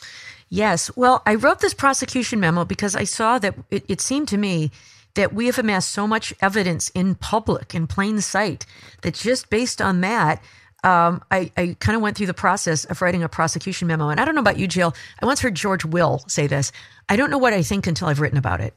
Yes. 0.49 0.95
Well, 0.97 1.23
I 1.25 1.37
wrote 1.37 1.61
this 1.61 1.75
prosecution 1.75 2.41
memo 2.41 2.65
because 2.65 2.95
I 2.95 3.05
saw 3.05 3.39
that 3.39 3.55
it, 3.71 3.85
it 3.89 4.01
seemed 4.01 4.29
to 4.29 4.37
me 4.37 4.71
that 5.15 5.33
we 5.33 5.47
have 5.47 5.59
amassed 5.59 5.91
so 5.91 6.07
much 6.07 6.35
evidence 6.41 6.91
in 6.91 7.15
public, 7.15 7.75
in 7.75 7.87
plain 7.87 8.21
sight, 8.21 8.67
that 9.03 9.15
just 9.15 9.49
based 9.49 9.81
on 9.81 10.01
that, 10.01 10.43
um, 10.83 11.23
I, 11.31 11.51
I 11.57 11.77
kind 11.81 11.97
of 11.97 12.03
went 12.03 12.17
through 12.17 12.27
the 12.27 12.35
process 12.35 12.85
of 12.85 13.01
writing 13.01 13.23
a 13.23 13.29
prosecution 13.29 13.89
memo. 13.89 14.09
And 14.11 14.21
I 14.21 14.25
don't 14.25 14.35
know 14.35 14.41
about 14.41 14.59
you, 14.59 14.67
Jill. 14.67 14.95
I 15.23 15.27
once 15.27 15.41
heard 15.41 15.55
George 15.55 15.85
Will 15.85 16.23
say 16.27 16.47
this 16.47 16.73
I 17.09 17.17
don't 17.17 17.31
know 17.31 17.39
what 17.39 17.53
I 17.53 17.63
think 17.63 17.87
until 17.87 18.09
I've 18.09 18.21
written 18.21 18.39
about 18.39 18.61
it. 18.61 18.75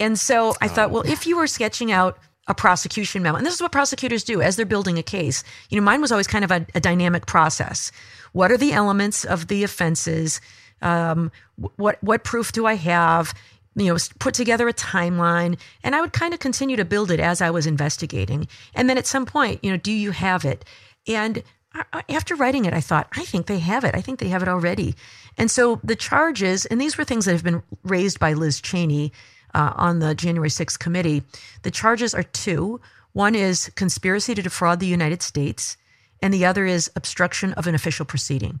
And 0.00 0.18
so 0.18 0.54
I 0.60 0.68
thought, 0.68 0.90
well, 0.90 1.02
if 1.06 1.26
you 1.26 1.36
were 1.36 1.46
sketching 1.46 1.92
out 1.92 2.18
a 2.46 2.54
prosecution 2.54 3.22
memo, 3.22 3.38
and 3.38 3.46
this 3.46 3.54
is 3.54 3.62
what 3.62 3.72
prosecutors 3.72 4.24
do 4.24 4.42
as 4.42 4.56
they're 4.56 4.66
building 4.66 4.98
a 4.98 5.02
case, 5.02 5.44
you 5.70 5.80
know, 5.80 5.84
mine 5.84 6.00
was 6.00 6.12
always 6.12 6.26
kind 6.26 6.44
of 6.44 6.50
a, 6.50 6.66
a 6.74 6.80
dynamic 6.80 7.26
process. 7.26 7.90
What 8.32 8.50
are 8.50 8.58
the 8.58 8.72
elements 8.72 9.24
of 9.24 9.46
the 9.46 9.64
offenses? 9.64 10.40
Um, 10.82 11.30
what 11.76 12.02
what 12.02 12.24
proof 12.24 12.52
do 12.52 12.66
I 12.66 12.74
have? 12.74 13.32
You 13.76 13.92
know, 13.92 13.98
put 14.18 14.34
together 14.34 14.68
a 14.68 14.74
timeline, 14.74 15.58
and 15.82 15.96
I 15.96 16.00
would 16.00 16.12
kind 16.12 16.34
of 16.34 16.40
continue 16.40 16.76
to 16.76 16.84
build 16.84 17.10
it 17.10 17.20
as 17.20 17.40
I 17.40 17.50
was 17.50 17.66
investigating. 17.66 18.46
And 18.74 18.90
then 18.90 18.98
at 18.98 19.06
some 19.06 19.26
point, 19.26 19.64
you 19.64 19.70
know, 19.70 19.76
do 19.76 19.92
you 19.92 20.10
have 20.10 20.44
it? 20.44 20.64
And 21.06 21.42
after 22.08 22.34
writing 22.36 22.66
it, 22.66 22.74
I 22.74 22.80
thought, 22.80 23.08
I 23.16 23.24
think 23.24 23.46
they 23.46 23.58
have 23.58 23.84
it. 23.84 23.94
I 23.94 24.00
think 24.00 24.20
they 24.20 24.28
have 24.28 24.42
it 24.42 24.48
already. 24.48 24.94
And 25.36 25.50
so 25.50 25.80
the 25.82 25.96
charges, 25.96 26.66
and 26.66 26.80
these 26.80 26.96
were 26.96 27.04
things 27.04 27.24
that 27.24 27.32
have 27.32 27.42
been 27.42 27.62
raised 27.82 28.20
by 28.20 28.34
Liz 28.34 28.60
Cheney 28.60 29.12
uh, 29.54 29.72
on 29.76 29.98
the 30.00 30.14
January 30.14 30.48
6th 30.50 30.78
committee. 30.78 31.22
The 31.62 31.70
charges 31.70 32.14
are 32.14 32.22
two. 32.22 32.80
One 33.12 33.34
is 33.34 33.70
conspiracy 33.76 34.34
to 34.34 34.42
defraud 34.42 34.80
the 34.80 34.86
United 34.86 35.22
States, 35.22 35.76
and 36.20 36.34
the 36.34 36.44
other 36.44 36.66
is 36.66 36.90
obstruction 36.96 37.52
of 37.54 37.66
an 37.66 37.74
official 37.74 38.04
proceeding. 38.04 38.60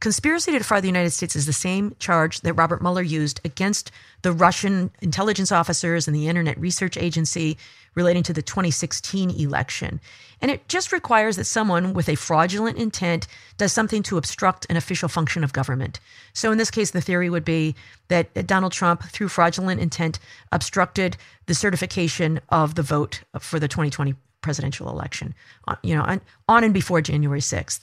Conspiracy 0.00 0.50
to 0.50 0.58
defraud 0.58 0.82
the 0.82 0.88
United 0.88 1.10
States 1.10 1.36
is 1.36 1.46
the 1.46 1.52
same 1.52 1.94
charge 2.00 2.40
that 2.40 2.54
Robert 2.54 2.82
Mueller 2.82 3.02
used 3.02 3.40
against 3.44 3.92
the 4.22 4.32
Russian 4.32 4.90
intelligence 5.00 5.52
officers 5.52 6.08
and 6.08 6.16
the 6.16 6.26
Internet 6.26 6.58
Research 6.58 6.96
Agency 6.96 7.56
relating 7.94 8.22
to 8.24 8.32
the 8.32 8.42
2016 8.42 9.30
election. 9.30 10.00
And 10.40 10.50
it 10.50 10.68
just 10.68 10.92
requires 10.92 11.36
that 11.36 11.44
someone 11.44 11.94
with 11.94 12.08
a 12.08 12.16
fraudulent 12.16 12.78
intent 12.78 13.26
does 13.58 13.72
something 13.72 14.02
to 14.04 14.18
obstruct 14.18 14.66
an 14.68 14.76
official 14.76 15.08
function 15.08 15.44
of 15.44 15.52
government. 15.52 16.00
So 16.32 16.50
in 16.50 16.58
this 16.58 16.70
case, 16.70 16.90
the 16.90 17.00
theory 17.00 17.30
would 17.30 17.44
be 17.44 17.74
that 18.08 18.46
Donald 18.46 18.72
Trump, 18.72 19.04
through 19.04 19.28
fraudulent 19.28 19.80
intent, 19.80 20.18
obstructed 20.50 21.16
the 21.46 21.54
certification 21.54 22.40
of 22.48 22.74
the 22.74 22.82
vote 22.82 23.22
for 23.38 23.60
the 23.60 23.68
2020 23.68 24.14
presidential 24.42 24.90
election, 24.90 25.34
uh, 25.68 25.76
you 25.82 25.94
know, 25.94 26.02
on, 26.02 26.20
on 26.48 26.64
and 26.64 26.74
before 26.74 27.00
January 27.00 27.40
6th. 27.40 27.80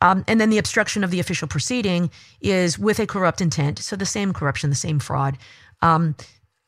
Um, 0.00 0.24
and 0.28 0.38
then 0.38 0.50
the 0.50 0.58
obstruction 0.58 1.02
of 1.02 1.10
the 1.10 1.20
official 1.20 1.48
proceeding 1.48 2.10
is 2.42 2.78
with 2.78 2.98
a 2.98 3.06
corrupt 3.06 3.40
intent. 3.40 3.78
So 3.78 3.96
the 3.96 4.04
same 4.04 4.34
corruption, 4.34 4.68
the 4.68 4.76
same 4.76 4.98
fraud, 4.98 5.38
um, 5.80 6.14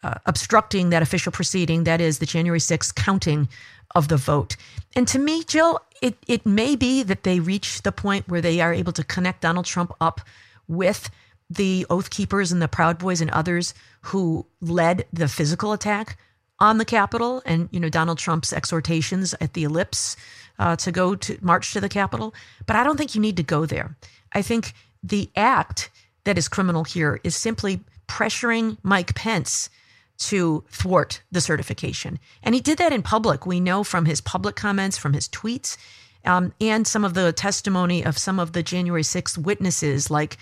uh, 0.03 0.15
obstructing 0.27 0.91
that 0.91 1.03
official 1.03 1.33
proceeding, 1.33 1.85
that 1.85 2.01
is 2.01 2.19
the 2.19 2.27
January 2.27 2.61
6th 2.61 2.95
counting 2.95 3.49
of 3.95 4.09
the 4.09 4.17
vote. 4.17 4.57
And 4.95 5.07
to 5.09 5.19
me, 5.19 5.45
Jill, 5.45 5.81
it, 6.03 6.17
it 6.27 6.45
may 6.45 6.77
be 6.77 7.03
that 7.03 7.23
they 7.23 7.41
reach 7.41 7.83
the 7.83 7.93
point 7.93 8.29
where 8.29 8.41
they 8.41 8.61
are 8.61 8.73
able 8.73 8.93
to 8.93 9.05
connect 9.05 9.43
Donald 9.43 9.67
Trump 9.67 9.93
up 10.01 10.21
with 10.69 11.11
the 11.49 11.87
Oath 11.89 12.11
Keepers 12.11 12.53
and 12.53 12.61
the 12.61 12.69
Proud 12.69 12.99
Boys 12.99 13.21
and 13.21 13.31
others 13.31 13.73
who 14.03 14.47
led 14.61 15.07
the 15.13 15.29
physical 15.29 15.73
attack 15.73 16.19
on 16.59 16.79
the 16.79 16.85
Capitol 16.85 17.43
and, 17.47 17.69
you 17.71 17.79
know, 17.79 17.89
Donald 17.89 18.19
Trump's 18.19 18.53
exhortations 18.53 19.35
at 19.41 19.53
the 19.53 19.65
ellipse 19.65 20.17
uh, 20.59 20.75
to 20.77 20.91
go 20.91 21.15
to 21.15 21.39
march 21.41 21.73
to 21.73 21.81
the 21.81 21.89
Capitol. 21.89 22.35
But 22.67 22.77
I 22.77 22.85
don't 22.85 22.97
think 22.97 23.15
you 23.15 23.21
need 23.21 23.37
to 23.37 23.43
go 23.43 23.67
there. 23.67 23.97
I 24.33 24.43
think 24.43 24.73
the 25.03 25.31
act 25.37 25.91
that 26.25 26.39
is 26.39 26.49
criminal 26.49 26.85
here 26.85 27.21
is 27.23 27.37
simply 27.37 27.81
pressuring 28.09 28.79
Mike 28.83 29.15
Pence 29.15 29.71
to 30.19 30.65
thwart 30.71 31.23
the 31.31 31.41
certification. 31.41 32.19
And 32.43 32.55
he 32.55 32.61
did 32.61 32.79
that 32.79 32.93
in 32.93 33.03
public. 33.03 33.47
We 33.47 33.61
know 33.61 33.85
from 33.85 34.07
his 34.07 34.21
public 34.21 34.57
comments, 34.57 34.97
from 34.97 35.13
his 35.13 35.29
tweets, 35.29 35.77
um, 36.25 36.53
and 36.61 36.87
some 36.87 37.05
of 37.05 37.15
the 37.15 37.33
testimony 37.33 38.05
of 38.05 38.19
some 38.19 38.41
of 38.41 38.53
the 38.53 38.63
January 38.63 39.03
6th 39.03 39.39
witnesses, 39.39 40.11
like 40.11 40.39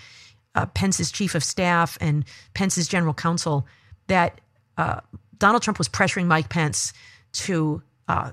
uh, 0.55 0.65
Pence's 0.67 1.11
chief 1.11 1.35
of 1.35 1.43
staff 1.43 1.97
and 2.01 2.25
Pence's 2.53 2.87
general 2.87 3.13
counsel, 3.13 3.67
that 4.07 4.41
uh, 4.77 5.01
Donald 5.37 5.61
Trump 5.61 5.77
was 5.77 5.89
pressuring 5.89 6.25
Mike 6.25 6.49
Pence 6.49 6.93
to 7.33 7.83
uh, 8.07 8.31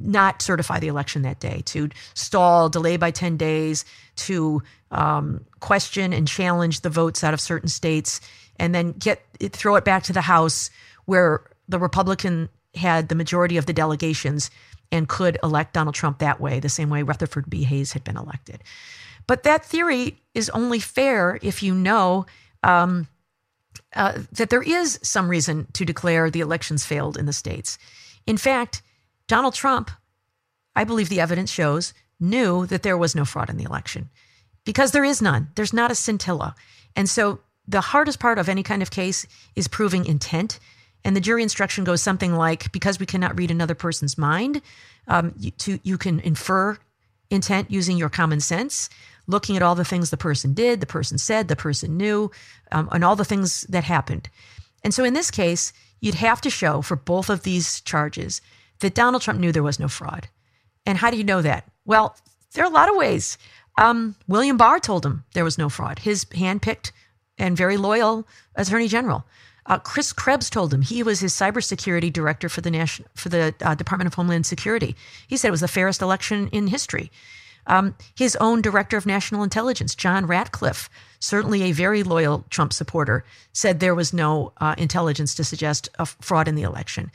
not 0.00 0.42
certify 0.42 0.78
the 0.78 0.88
election 0.88 1.22
that 1.22 1.40
day, 1.40 1.62
to 1.66 1.88
stall, 2.14 2.68
delay 2.68 2.96
by 2.96 3.10
10 3.10 3.36
days, 3.36 3.84
to 4.16 4.62
um, 4.90 5.44
question 5.60 6.12
and 6.12 6.28
challenge 6.28 6.80
the 6.80 6.90
votes 6.90 7.24
out 7.24 7.34
of 7.34 7.40
certain 7.40 7.68
states, 7.68 8.20
and 8.58 8.74
then 8.74 8.92
get 8.92 9.22
throw 9.50 9.76
it 9.76 9.84
back 9.84 10.02
to 10.04 10.12
the 10.12 10.20
House 10.20 10.70
where 11.04 11.42
the 11.68 11.78
Republican 11.78 12.48
had 12.74 13.08
the 13.08 13.14
majority 13.14 13.56
of 13.56 13.66
the 13.66 13.72
delegations 13.72 14.50
and 14.90 15.08
could 15.08 15.38
elect 15.42 15.74
Donald 15.74 15.94
Trump 15.94 16.18
that 16.18 16.40
way, 16.40 16.60
the 16.60 16.68
same 16.68 16.90
way 16.90 17.02
Rutherford 17.02 17.48
B. 17.48 17.64
Hayes 17.64 17.92
had 17.92 18.04
been 18.04 18.16
elected. 18.16 18.62
But 19.26 19.42
that 19.44 19.64
theory 19.64 20.20
is 20.34 20.50
only 20.50 20.78
fair 20.78 21.38
if 21.42 21.62
you 21.62 21.74
know 21.74 22.26
um, 22.62 23.08
uh, 23.94 24.20
that 24.32 24.50
there 24.50 24.62
is 24.62 24.98
some 25.02 25.28
reason 25.28 25.66
to 25.72 25.84
declare 25.84 26.30
the 26.30 26.40
elections 26.40 26.84
failed 26.84 27.16
in 27.16 27.26
the 27.26 27.32
states. 27.32 27.78
In 28.26 28.36
fact, 28.36 28.82
Donald 29.26 29.54
Trump, 29.54 29.90
I 30.76 30.84
believe 30.84 31.08
the 31.08 31.20
evidence 31.20 31.50
shows, 31.50 31.94
knew 32.20 32.66
that 32.66 32.82
there 32.82 32.98
was 32.98 33.14
no 33.14 33.24
fraud 33.24 33.50
in 33.50 33.56
the 33.56 33.64
election 33.64 34.10
because 34.64 34.92
there 34.92 35.04
is 35.04 35.22
none. 35.22 35.48
There's 35.54 35.72
not 35.72 35.90
a 35.90 35.94
scintilla. 35.94 36.54
And 36.94 37.08
so 37.08 37.40
the 37.66 37.80
hardest 37.80 38.20
part 38.20 38.38
of 38.38 38.48
any 38.48 38.62
kind 38.62 38.82
of 38.82 38.90
case 38.90 39.26
is 39.54 39.68
proving 39.68 40.04
intent. 40.04 40.58
And 41.04 41.16
the 41.16 41.20
jury 41.20 41.42
instruction 41.42 41.84
goes 41.84 42.02
something 42.02 42.34
like 42.34 42.70
because 42.72 42.98
we 42.98 43.06
cannot 43.06 43.36
read 43.38 43.50
another 43.50 43.74
person's 43.74 44.16
mind, 44.16 44.62
um, 45.08 45.34
you, 45.36 45.50
to, 45.52 45.80
you 45.82 45.98
can 45.98 46.20
infer 46.20 46.78
intent 47.30 47.70
using 47.70 47.96
your 47.96 48.08
common 48.08 48.40
sense, 48.40 48.88
looking 49.26 49.56
at 49.56 49.62
all 49.62 49.74
the 49.74 49.84
things 49.84 50.10
the 50.10 50.16
person 50.16 50.54
did, 50.54 50.80
the 50.80 50.86
person 50.86 51.18
said, 51.18 51.48
the 51.48 51.56
person 51.56 51.96
knew, 51.96 52.30
um, 52.70 52.88
and 52.92 53.04
all 53.04 53.16
the 53.16 53.24
things 53.24 53.62
that 53.62 53.84
happened. 53.84 54.28
And 54.84 54.92
so 54.92 55.04
in 55.04 55.14
this 55.14 55.30
case, 55.30 55.72
you'd 56.00 56.16
have 56.16 56.40
to 56.42 56.50
show 56.50 56.82
for 56.82 56.96
both 56.96 57.30
of 57.30 57.42
these 57.42 57.80
charges 57.80 58.40
that 58.80 58.94
Donald 58.94 59.22
Trump 59.22 59.40
knew 59.40 59.52
there 59.52 59.62
was 59.62 59.80
no 59.80 59.88
fraud. 59.88 60.28
And 60.84 60.98
how 60.98 61.10
do 61.10 61.16
you 61.16 61.24
know 61.24 61.42
that? 61.42 61.64
Well, 61.84 62.16
there 62.52 62.64
are 62.64 62.70
a 62.70 62.74
lot 62.74 62.90
of 62.90 62.96
ways. 62.96 63.38
Um, 63.78 64.16
William 64.28 64.56
Barr 64.56 64.80
told 64.80 65.06
him 65.06 65.24
there 65.32 65.44
was 65.44 65.58
no 65.58 65.68
fraud. 65.68 66.00
His 66.00 66.24
handpicked 66.26 66.90
and 67.38 67.56
very 67.56 67.76
loyal 67.76 68.26
attorney 68.54 68.88
general. 68.88 69.24
Uh, 69.66 69.78
Chris 69.78 70.12
Krebs 70.12 70.50
told 70.50 70.74
him 70.74 70.82
he 70.82 71.02
was 71.02 71.20
his 71.20 71.32
cybersecurity 71.32 72.12
director 72.12 72.48
for 72.48 72.60
the 72.60 72.70
national 72.70 73.08
for 73.14 73.28
the 73.28 73.54
uh, 73.62 73.74
Department 73.74 74.06
of 74.06 74.14
Homeland 74.14 74.44
Security. 74.44 74.96
He 75.28 75.36
said 75.36 75.48
it 75.48 75.52
was 75.52 75.60
the 75.60 75.68
fairest 75.68 76.02
election 76.02 76.48
in 76.48 76.66
history. 76.66 77.10
Um, 77.68 77.94
his 78.16 78.34
own 78.36 78.60
director 78.60 78.96
of 78.96 79.06
national 79.06 79.44
intelligence, 79.44 79.94
John 79.94 80.26
Ratcliffe, 80.26 80.90
certainly 81.20 81.62
a 81.62 81.72
very 81.72 82.02
loyal 82.02 82.44
Trump 82.50 82.72
supporter, 82.72 83.24
said 83.52 83.78
there 83.78 83.94
was 83.94 84.12
no 84.12 84.52
uh, 84.56 84.74
intelligence 84.78 85.32
to 85.36 85.44
suggest 85.44 85.88
a 85.96 86.06
fraud 86.06 86.48
in 86.48 86.56
the 86.56 86.62
election. 86.62 87.12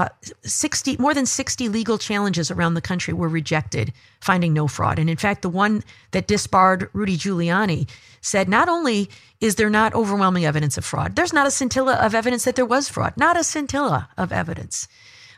Uh, 0.00 0.08
60 0.42 0.96
more 0.96 1.12
than 1.12 1.26
60 1.26 1.68
legal 1.68 1.98
challenges 1.98 2.50
around 2.50 2.72
the 2.72 2.80
country 2.80 3.12
were 3.12 3.28
rejected 3.28 3.92
finding 4.20 4.54
no 4.54 4.66
fraud 4.66 4.98
and 4.98 5.10
in 5.10 5.16
fact 5.16 5.42
the 5.42 5.48
one 5.48 5.84
that 6.12 6.26
disbarred 6.26 6.88
rudy 6.94 7.18
giuliani 7.18 7.86
said 8.22 8.48
not 8.48 8.68
only 8.68 9.10
is 9.40 9.56
there 9.56 9.68
not 9.68 9.94
overwhelming 9.94 10.46
evidence 10.46 10.78
of 10.78 10.84
fraud 10.84 11.16
there's 11.16 11.34
not 11.34 11.46
a 11.46 11.50
scintilla 11.50 11.96
of 11.96 12.14
evidence 12.14 12.44
that 12.44 12.56
there 12.56 12.64
was 12.64 12.88
fraud 12.88 13.12
not 13.16 13.38
a 13.38 13.44
scintilla 13.44 14.08
of 14.16 14.32
evidence 14.32 14.88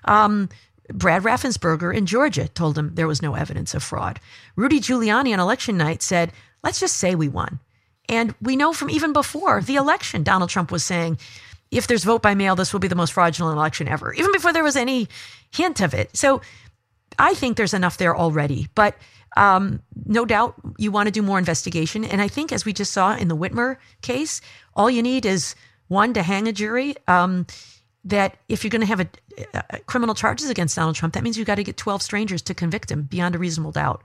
um, 0.05 0.49
Brad 0.93 1.23
Raffensperger 1.23 1.95
in 1.95 2.07
Georgia 2.07 2.49
told 2.49 2.77
him 2.77 2.95
there 2.95 3.07
was 3.09 3.23
no 3.23 3.35
evidence 3.35 3.73
of 3.73 3.83
fraud. 3.83 4.21
Rudy 4.57 4.81
Giuliani 4.81 5.33
on 5.33 5.41
election 5.41 5.77
night 5.77 6.03
said, 6.03 6.33
let's 6.63 6.81
just 6.81 6.97
say 6.97 7.15
we 7.15 7.29
won. 7.29 7.61
And 8.09 8.35
we 8.43 8.57
know 8.57 8.73
from 8.73 8.91
even 8.91 9.13
before 9.13 9.63
the 9.63 9.77
election, 9.77 10.23
Donald 10.23 10.51
Trump 10.51 10.73
was 10.73 10.85
saying, 10.85 11.19
if 11.73 11.87
there's 11.87 12.05
vote 12.05 12.23
by 12.23 12.35
mail, 12.35 12.55
this 12.55 12.73
will 12.73 12.81
be 12.81 12.89
the 12.89 12.95
most 12.95 13.13
fraudulent 13.13 13.57
election 13.57 13.89
ever, 13.89 14.13
even 14.13 14.31
before 14.31 14.53
there 14.53 14.63
was 14.63 14.77
any 14.77 15.09
hint 15.51 15.81
of 15.81 15.95
it. 15.95 16.15
So 16.17 16.43
I 17.19 17.35
think 17.35 17.57
there's 17.57 17.75
enough 17.75 17.97
there 17.97 18.15
already. 18.15 18.69
But 18.75 18.97
um, 19.37 19.83
no 20.05 20.27
doubt 20.27 20.55
you 20.77 20.93
want 20.93 21.07
to 21.07 21.11
do 21.11 21.23
more 21.23 21.39
investigation. 21.39 22.05
And 22.05 22.21
I 22.21 22.29
think, 22.29 22.53
as 22.53 22.67
we 22.67 22.75
just 22.75 22.93
saw 22.93 23.17
in 23.17 23.29
the 23.29 23.37
Whitmer 23.37 23.79
case, 24.03 24.43
all 24.77 24.91
you 24.91 25.03
need 25.03 25.25
is 25.25 25.55
one 25.89 26.13
to 26.13 26.23
hang 26.23 26.47
a 26.47 26.53
jury. 26.53 26.95
Um, 27.09 27.47
that 28.05 28.37
if 28.49 28.65
you're 28.65 28.71
going 28.71 28.81
to 28.81 28.87
have 28.87 29.01
a, 29.01 29.09
a, 29.71 29.79
criminal 29.81 30.15
charges 30.15 30.51
against 30.51 30.75
Donald 30.75 30.97
Trump, 30.97 31.15
that 31.15 31.23
means 31.23 31.39
you've 31.39 31.47
got 31.47 31.55
to 31.55 31.65
get 31.65 31.77
12 31.77 32.03
strangers 32.03 32.43
to 32.43 32.53
convict 32.53 32.91
him 32.91 33.03
beyond 33.03 33.37
a 33.37 33.39
reasonable 33.39 33.71
doubt. 33.71 34.03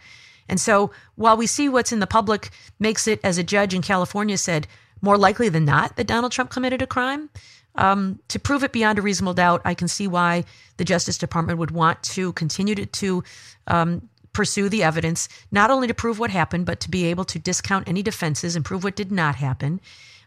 And 0.48 0.62
so 0.62 0.92
while 1.16 1.36
we 1.36 1.48
see 1.48 1.68
what's 1.68 1.92
in 1.92 2.00
the 2.00 2.06
public 2.06 2.52
makes 2.80 3.08
it, 3.08 3.20
as 3.24 3.40
a 3.40 3.44
judge 3.44 3.74
in 3.74 3.82
California 3.82 4.38
said, 4.38 4.68
more 5.02 5.18
likely 5.18 5.50
than 5.50 5.66
not 5.66 5.96
that 5.96 6.08
Donald 6.08 6.32
Trump 6.32 6.50
committed 6.50 6.82
a 6.82 6.88
crime, 6.88 7.30
um, 7.78 8.20
to 8.28 8.40
prove 8.40 8.64
it 8.64 8.72
beyond 8.72 9.00
a 9.00 9.02
reasonable 9.02 9.34
doubt, 9.34 9.62
I 9.64 9.74
can 9.74 9.88
see 9.88 10.08
why 10.08 10.44
the 10.78 10.86
Justice 10.86 11.18
Department 11.18 11.60
would 11.60 11.72
want 11.72 12.02
to 12.04 12.34
continue 12.34 12.76
to, 12.76 12.86
to 12.86 13.24
um, 13.68 14.10
pursue 14.34 14.70
the 14.70 14.84
evidence, 14.84 15.30
not 15.52 15.72
only 15.72 15.88
to 15.88 15.94
prove 15.94 16.20
what 16.20 16.30
happened, 16.30 16.66
but 16.66 16.80
to 16.82 16.90
be 16.90 17.06
able 17.06 17.26
to 17.26 17.40
discount 17.40 17.88
any 17.88 18.04
defenses 18.04 18.56
and 18.56 18.64
prove 18.64 18.84
what 18.84 18.96
did 18.96 19.12
not 19.12 19.36
happen. 19.36 19.82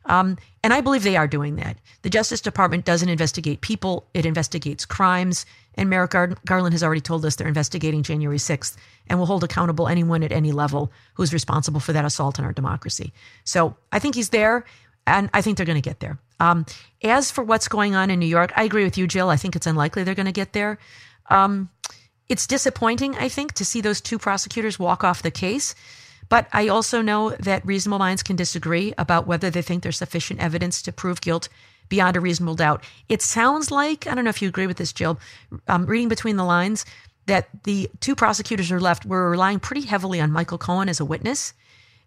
Um, 0.07 0.39
and 0.65 0.73
I 0.73 0.81
believe 0.81 1.03
they 1.03 1.17
are 1.17 1.29
doing 1.29 1.57
that. 1.57 1.77
The 2.03 2.11
Justice 2.11 2.41
Department 2.41 2.85
doesn't 2.85 3.09
investigate 3.09 3.61
people, 3.61 4.09
it 4.15 4.25
investigates 4.25 4.85
crimes. 4.85 5.47
And 5.75 5.89
Merrick 5.89 6.11
Gar- 6.11 6.37
Garland 6.45 6.75
has 6.75 6.83
already 6.83 7.01
told 7.01 7.25
us 7.25 7.37
they're 7.37 7.47
investigating 7.47 8.03
January 8.03 8.39
6th 8.39 8.77
and 9.09 9.19
will 9.19 9.27
hold 9.27 9.45
accountable 9.45 9.89
anyone 9.89 10.23
at 10.23 10.33
any 10.33 10.53
level 10.53 10.91
who's 11.15 11.33
responsible 11.33 11.81
for 11.81 11.93
that 11.93 12.05
assault 12.05 12.39
on 12.39 12.45
our 12.45 12.53
democracy. 12.53 13.13
So 13.45 13.77
I 13.93 13.99
think 13.99 14.15
he's 14.15 14.31
there, 14.31 14.65
and 15.11 15.31
I 15.35 15.43
think 15.43 15.57
they're 15.57 15.67
going 15.67 15.83
to 15.83 15.89
get 15.89 16.01
there. 16.01 16.19
Um, 16.39 16.65
as 17.03 17.31
for 17.31 17.45
what's 17.45 17.69
going 17.69 17.95
on 17.95 18.11
in 18.11 18.19
New 18.19 18.27
York, 18.27 18.53
I 18.57 18.65
agree 18.65 18.85
with 18.85 18.97
you, 18.97 19.07
Jill. 19.07 19.29
I 19.29 19.37
think 19.37 19.57
it's 19.57 19.67
unlikely 19.67 20.05
they're 20.05 20.15
going 20.15 20.27
to 20.27 20.33
get 20.33 20.53
there. 20.53 20.79
Um, 21.29 21.69
it's 22.29 22.47
disappointing, 22.47 23.17
I 23.17 23.29
think, 23.29 23.53
to 23.55 23.65
see 23.65 23.81
those 23.81 24.01
two 24.01 24.19
prosecutors 24.19 24.79
walk 24.79 25.05
off 25.05 25.23
the 25.23 25.31
case. 25.31 25.75
But 26.29 26.47
I 26.53 26.69
also 26.69 27.03
know 27.03 27.31
that 27.41 27.67
reasonable 27.67 27.99
minds 27.99 28.23
can 28.23 28.37
disagree 28.37 28.95
about 28.97 29.27
whether 29.27 29.51
they 29.51 29.63
think 29.63 29.83
there's 29.83 29.99
sufficient 29.99 30.41
evidence 30.41 30.81
to 30.83 30.93
prove 30.93 31.21
guilt 31.21 31.49
beyond 31.89 32.17
a 32.17 32.21
reasonable 32.21 32.55
doubt. 32.55 32.85
It 33.09 33.21
sounds 33.21 33.71
like, 33.71 34.07
I 34.07 34.15
don't 34.15 34.25
know 34.25 34.31
if 34.31 34.41
you 34.41 34.49
agree 34.49 34.69
with 34.69 34.77
this, 34.77 34.93
Jill, 34.93 35.19
um, 35.67 35.87
reading 35.87 36.09
between 36.09 36.37
the 36.37 36.45
lines, 36.45 36.87
that 37.27 37.49
the 37.65 37.91
two 37.99 38.15
prosecutors 38.15 38.71
are 38.71 38.81
left 38.81 39.05
were 39.05 39.29
relying 39.29 39.59
pretty 39.59 39.83
heavily 39.83 40.21
on 40.21 40.31
Michael 40.31 40.59
Cohen 40.59 40.89
as 40.89 41.01
a 41.01 41.05
witness, 41.05 41.53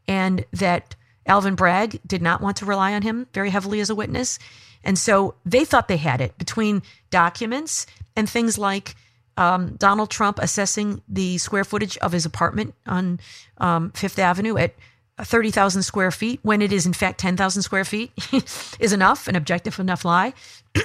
and 0.08 0.45
that 0.54 0.95
Alvin 1.26 1.55
Bragg 1.55 1.99
did 2.05 2.21
not 2.21 2.41
want 2.41 2.57
to 2.57 2.65
rely 2.65 2.93
on 2.93 3.01
him 3.01 3.28
very 3.34 3.49
heavily 3.49 3.80
as 3.80 3.89
a 3.89 3.95
witness. 3.95 4.39
And 4.84 4.97
so 4.97 5.36
they 5.45 5.65
thought 5.65 5.88
they 5.88 5.97
had 5.97 6.21
it 6.21 6.38
between 6.38 6.84
documents 7.09 7.86
and 8.15 8.30
things 8.30 8.57
like 8.57 8.95
um, 9.38 9.76
Donald 9.78 10.09
Trump 10.09 10.39
assessing 10.39 11.01
the 11.07 11.38
square 11.38 11.63
footage 11.63 11.97
of 11.97 12.11
his 12.11 12.26
apartment 12.26 12.76
on 12.86 13.19
um, 13.57 13.91
Fifth 13.91 14.19
Avenue 14.19 14.57
at 14.57 14.76
30,000 15.19 15.84
square 15.84 16.11
feet 16.11 16.39
when 16.43 16.61
it 16.61 16.71
is 16.71 16.86
in 16.86 16.93
fact 16.93 17.19
10,000 17.19 17.61
square 17.61 17.86
feet 17.86 18.11
is 18.80 18.93
enough, 18.93 19.28
an 19.28 19.36
objective 19.36 19.80
enough 19.80 20.05
lie. 20.05 20.34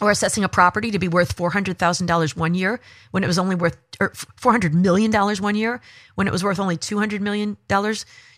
or 0.00 0.10
assessing 0.10 0.44
a 0.44 0.48
property 0.48 0.90
to 0.90 0.98
be 0.98 1.08
worth 1.08 1.36
$400,000 1.36 2.36
one 2.36 2.54
year 2.54 2.80
when 3.12 3.24
it 3.24 3.26
was 3.26 3.38
only 3.38 3.54
worth 3.54 3.78
or 3.98 4.10
$400 4.10 4.72
million 4.74 5.10
one 5.10 5.54
year 5.54 5.80
when 6.16 6.26
it 6.26 6.32
was 6.32 6.44
worth 6.44 6.60
only 6.60 6.76
$200 6.76 7.20
million 7.20 7.56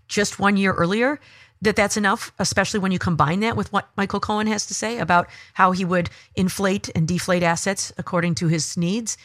just 0.09 0.39
one 0.39 0.57
year 0.57 0.73
earlier 0.73 1.21
that 1.61 1.77
that's 1.77 1.97
enough, 1.97 2.33
especially 2.39 2.81
when 2.81 2.93
you 2.93 2.99
combine 2.99 3.41
that 3.41 3.57
with 3.57 3.73
what 3.73 3.89
Michael 3.97 4.21
Cohen 4.21 4.47
has 4.47 4.67
to 4.67 4.75
say 4.75 4.99
about 4.99 5.29
how 5.55 5.73
he 5.73 5.85
would 5.85 6.09
inflate 6.37 6.89
and 6.95 7.07
deflate 7.09 7.43
assets 7.43 7.93
according 7.99 8.37
to 8.37 8.49
his 8.49 8.77
needs. 8.77 9.19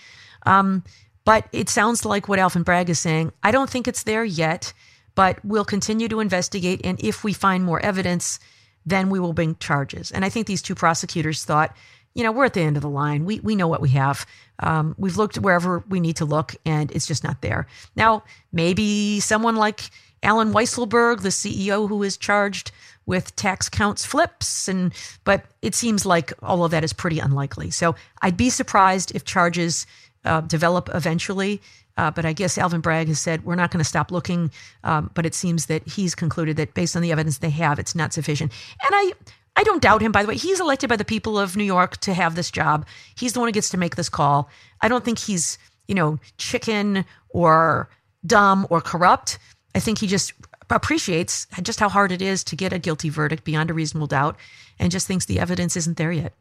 Um, 0.46 0.84
but 1.26 1.48
it 1.52 1.70
sounds 1.70 2.06
like 2.06 2.28
what 2.28 2.40
Alvin 2.40 2.64
Bragg 2.64 2.90
is 2.90 3.00
saying. 3.00 3.32
I 3.44 3.52
don't 3.52 3.70
think 3.70 3.88
it's 3.88 4.04
there 4.04 4.26
yet, 4.26 4.74
but 5.16 5.44
we'll 5.46 5.66
continue 5.66 6.08
to 6.08 6.20
investigate. 6.20 6.82
And 6.84 7.00
if 7.04 7.24
we 7.24 7.34
find 7.34 7.64
more 7.64 7.80
evidence, 7.80 8.40
then 8.86 9.10
we 9.10 9.20
will 9.20 9.34
bring 9.34 9.56
charges. 9.58 10.12
And 10.12 10.26
I 10.26 10.30
think 10.30 10.48
these 10.48 10.62
two 10.62 10.76
prosecutors 10.76 11.46
thought, 11.46 11.76
you 12.14 12.24
know, 12.24 12.32
we're 12.32 12.46
at 12.46 12.54
the 12.54 12.62
end 12.62 12.76
of 12.76 12.84
the 12.84 12.90
line. 12.90 13.26
We, 13.26 13.40
we 13.40 13.56
know 13.56 13.68
what 13.68 13.82
we 13.82 13.90
have. 13.90 14.26
Um, 14.60 14.96
we've 14.98 15.18
looked 15.18 15.38
wherever 15.38 15.84
we 15.88 16.00
need 16.00 16.18
to 16.18 16.26
look, 16.26 16.56
and 16.66 16.92
it's 16.92 17.08
just 17.08 17.24
not 17.24 17.42
there. 17.42 17.68
Now, 17.96 18.24
maybe 18.52 19.20
someone 19.20 19.56
like 19.56 19.90
Allen 20.24 20.54
Weisselberg, 20.54 21.22
the 21.22 21.30
CEO 21.30 21.88
who 21.88 22.02
is 22.04 22.18
charged 22.18 22.72
with 23.06 23.36
tax 23.36 23.68
counts 23.68 24.06
flips 24.06 24.68
and 24.70 24.94
but 25.26 25.44
it 25.62 25.76
seems 25.76 26.06
like 26.06 26.32
all 26.42 26.64
of 26.64 26.72
that 26.72 26.84
is 26.84 26.94
pretty 26.94 27.20
unlikely. 27.20 27.70
So 27.70 27.96
I'd 28.22 28.38
be 28.38 28.50
surprised 28.50 29.14
if 29.14 29.26
charges 29.26 29.86
uh, 30.26 30.42
develop 30.42 30.90
eventually. 30.94 31.62
Uh, 31.96 32.10
but 32.10 32.26
I 32.26 32.34
guess 32.34 32.58
Alvin 32.58 32.82
Bragg 32.82 33.08
has 33.08 33.20
said 33.20 33.46
we're 33.46 33.56
not 33.56 33.70
going 33.70 33.80
to 33.80 33.88
stop 33.88 34.12
looking. 34.12 34.52
Um, 34.84 35.12
but 35.14 35.26
it 35.26 35.36
seems 35.36 35.68
that 35.68 35.88
he's 35.88 36.16
concluded 36.16 36.58
that 36.58 36.74
based 36.74 36.96
on 36.96 37.02
the 37.02 37.12
evidence 37.12 37.38
they 37.38 37.52
have, 37.52 37.78
it's 37.78 37.94
not 37.94 38.14
sufficient. 38.14 38.52
And 38.84 38.92
I, 38.92 39.12
I 39.56 39.64
don't 39.64 39.82
doubt 39.82 40.02
him. 40.02 40.12
By 40.12 40.24
the 40.24 40.30
way, 40.30 40.36
he's 40.36 40.60
elected 40.60 40.90
by 40.90 40.96
the 40.96 41.06
people 41.06 41.38
of 41.38 41.56
New 41.56 41.64
York 41.64 41.98
to 41.98 42.14
have 42.14 42.36
this 42.36 42.50
job. 42.50 42.88
He's 43.16 43.34
the 43.34 43.40
one 43.40 43.48
who 43.48 43.54
gets 43.54 43.70
to 43.70 43.78
make 43.78 43.96
this 43.96 44.10
call. 44.10 44.50
I 44.82 44.88
don't 44.88 45.06
think 45.06 45.20
he's 45.20 45.60
you 45.88 45.96
know 45.96 46.20
chicken 46.38 47.06
or 47.30 47.90
dumb 48.26 48.66
or 48.70 48.82
corrupt. 48.82 49.38
I 49.76 49.80
think 49.80 50.00
he 50.00 50.08
just 50.08 50.34
appreciates 50.70 51.48
just 51.62 51.80
how 51.80 51.90
hard 51.90 52.12
it 52.12 52.22
is 52.22 52.44
to 52.46 52.56
get 52.56 52.74
a 52.74 52.80
guilty 52.80 53.10
verdict 53.10 53.44
beyond 53.44 53.70
a 53.70 53.74
reasonable 53.74 54.08
doubt 54.08 54.38
and 54.80 54.92
just 54.92 55.08
thinks 55.08 55.26
the 55.26 55.40
evidence 55.40 55.76
isn't 55.76 55.98
there 55.98 56.12
yet. 56.12 56.34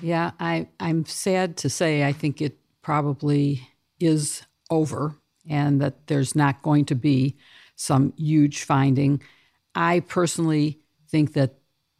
Yeah, 0.00 0.32
I, 0.40 0.68
I'm 0.80 1.04
sad 1.06 1.56
to 1.58 1.70
say 1.70 2.04
I 2.04 2.12
think 2.12 2.40
it 2.40 2.58
probably 2.82 3.68
is 4.00 4.42
over 4.70 5.14
and 5.48 5.80
that 5.80 6.06
there's 6.06 6.34
not 6.34 6.62
going 6.62 6.84
to 6.86 6.94
be 6.94 7.36
some 7.76 8.12
huge 8.16 8.62
finding. 8.64 9.22
I 9.74 10.00
personally 10.00 10.80
think 11.08 11.34
that 11.34 11.54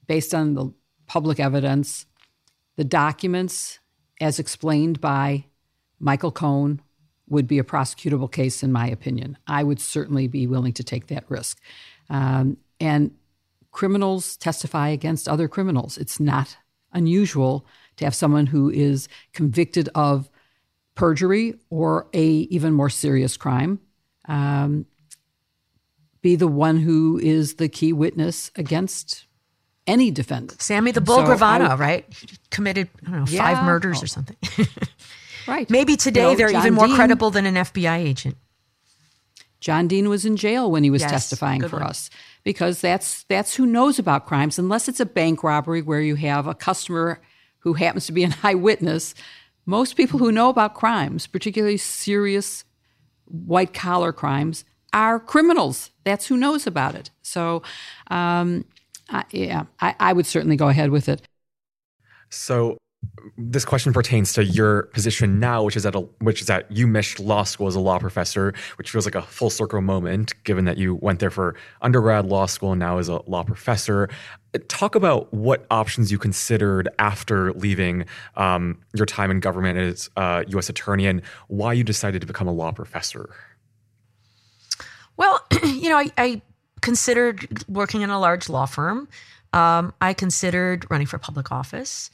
based 0.07 0.35
on 0.35 0.55
the 0.55 0.73
public 1.07 1.39
evidence, 1.41 2.07
the 2.77 2.85
documents, 2.85 3.79
as 4.21 4.39
explained 4.39 5.01
by 5.01 5.45
Michael 5.99 6.33
Cohen, 6.33 6.81
would 7.29 7.47
be 7.47 7.59
a 7.59 7.65
prosecutable 7.65 8.31
case, 8.31 8.63
in 8.63 8.73
my 8.73 8.87
opinion. 8.87 9.39
I 9.47 9.63
would 9.63 9.81
certainly 9.81 10.29
be 10.29 10.47
willing 10.47 10.73
to 10.75 10.85
take 10.85 11.07
that 11.09 11.25
risk. 11.29 11.61
Um, 12.11 12.59
and 12.81 13.13
criminals 13.71 14.37
testify 14.37 14.89
against 14.89 15.29
other 15.29 15.49
criminals. 15.49 15.99
It's 15.99 16.21
not 16.21 16.57
unusual 16.93 17.67
to 17.97 18.05
have 18.05 18.15
someone 18.15 18.47
who 18.47 18.71
is 18.71 19.09
convicted 19.33 19.89
of 19.95 20.31
perjury 20.95 21.55
or 21.71 22.07
a 22.13 22.25
even 22.25 22.73
more 22.73 22.91
serious 22.91 23.37
crime 23.37 23.81
um, 24.27 24.87
be 26.23 26.37
the 26.37 26.49
one 26.49 26.79
who 26.79 27.19
is 27.19 27.57
the 27.57 27.69
key 27.69 27.93
witness 27.93 28.51
against 28.57 29.27
any 29.87 30.11
defendant. 30.11 30.63
Sammy 30.63 30.91
the 30.91 31.01
Bull 31.01 31.19
so 31.19 31.25
Gravano, 31.25 31.79
right? 31.79 32.07
Committed, 32.51 32.89
I 33.07 33.11
don't 33.11 33.21
know, 33.21 33.27
yeah, 33.29 33.55
five 33.55 33.65
murders 33.65 33.99
oh. 34.01 34.05
or 34.05 34.07
something. 34.07 34.37
Right. 35.47 35.69
Maybe 35.69 35.97
today 35.97 36.23
you 36.23 36.29
know, 36.29 36.35
they're 36.37 36.51
John 36.51 36.63
even 36.63 36.75
more 36.75 36.87
Dean, 36.87 36.97
credible 36.97 37.31
than 37.31 37.47
an 37.47 37.55
FBI 37.55 37.99
agent. 37.99 38.37
John 39.61 39.89
Dean 39.89 40.09
was 40.09 40.25
in 40.25 40.37
jail 40.37 40.71
when 40.71 40.85
he 40.85 40.91
was 40.91 41.03
yes, 41.03 41.11
testifying 41.11 41.67
for 41.67 41.79
one. 41.79 41.87
us 41.87 42.11
because 42.43 42.81
that's 42.81 43.25
that's 43.25 43.55
who 43.55 43.65
knows 43.65 43.99
about 43.99 44.27
crimes 44.27 44.59
unless 44.59 44.89
it's 44.89 45.01
a 45.01 45.07
bank 45.07 45.43
robbery 45.43 45.81
where 45.81 46.01
you 46.01 46.17
have 46.17 46.47
a 46.47 46.55
customer 46.55 47.21
who 47.61 47.73
happens 47.73 48.07
to 48.07 48.13
be 48.13 48.23
an 48.25 48.35
eyewitness. 48.43 49.15
Most 49.67 49.97
people 49.97 50.19
who 50.19 50.31
know 50.31 50.51
about 50.51 50.75
crimes, 50.75 51.27
particularly 51.27 51.79
serious 51.79 52.65
white 53.25 53.73
collar 53.73 54.13
crimes, 54.13 54.65
are 54.93 55.19
criminals. 55.19 55.91
That's 56.05 56.27
who 56.27 56.37
knows 56.37 56.67
about 56.67 56.95
it. 56.95 57.11
So, 57.23 57.63
um, 58.09 58.67
I, 59.09 59.25
yeah, 59.31 59.65
I, 59.81 59.95
I 59.99 60.13
would 60.13 60.27
certainly 60.27 60.57
go 60.57 60.69
ahead 60.69 60.91
with 60.91 61.09
it. 61.09 61.23
So 62.29 62.77
this 63.37 63.65
question 63.65 63.93
pertains 63.93 64.33
to 64.35 64.45
your 64.45 64.85
position 64.85 65.41
now, 65.41 65.63
which 65.63 65.77
is 65.77 65.87
at 65.87 65.95
a, 65.95 66.01
which 66.21 66.41
is 66.41 66.51
at 66.51 66.71
UMich 66.71 67.25
Law 67.25 67.43
School 67.45 67.67
as 67.67 67.75
a 67.75 67.81
law 67.81 67.99
professor, 67.99 68.55
which 68.77 68.91
feels 68.91 69.05
like 69.05 69.15
a 69.15 69.23
full 69.23 69.51
circle 69.51 69.81
moment, 69.81 70.33
given 70.45 70.65
that 70.65 70.79
you 70.79 70.97
went 70.97 71.21
there 71.21 71.31
for 71.31 71.55
undergrad 71.83 72.27
law 72.27 72.47
school 72.47 72.73
and 72.73 72.81
now 72.81 72.99
as 72.99 73.09
a 73.09 73.21
law 73.29 73.43
professor. 73.43 74.09
Talk 74.69 74.95
about 74.95 75.33
what 75.35 75.67
options 75.71 76.13
you 76.13 76.19
considered 76.19 76.89
after 76.99 77.53
leaving 77.55 78.05
um, 78.37 78.79
your 78.95 79.07
time 79.07 79.31
in 79.31 79.41
government 79.41 79.79
as 79.79 80.11
uh, 80.17 80.45
U.S. 80.49 80.69
attorney, 80.69 81.07
and 81.07 81.23
why 81.49 81.73
you 81.73 81.85
decided 81.85 82.21
to 82.21 82.27
become 82.27 82.47
a 82.47 82.53
law 82.53 82.71
professor. 82.73 83.31
Well, 85.17 85.45
you 85.65 85.89
know, 85.89 85.99
I, 85.99 86.11
I 86.19 86.43
considered 86.81 87.65
working 87.69 88.03
in 88.03 88.11
a 88.11 88.21
large 88.21 88.49
law 88.49 88.67
firm. 88.67 89.09
Um, 89.53 89.95
I 90.01 90.15
considered 90.15 90.87
running 90.91 91.07
for 91.07 91.19
public 91.19 91.53
office. 91.53 92.11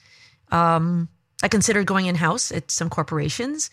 Um, 0.50 1.08
I 1.42 1.48
considered 1.48 1.86
going 1.86 2.06
in 2.06 2.14
house 2.14 2.52
at 2.52 2.70
some 2.70 2.90
corporations, 2.90 3.70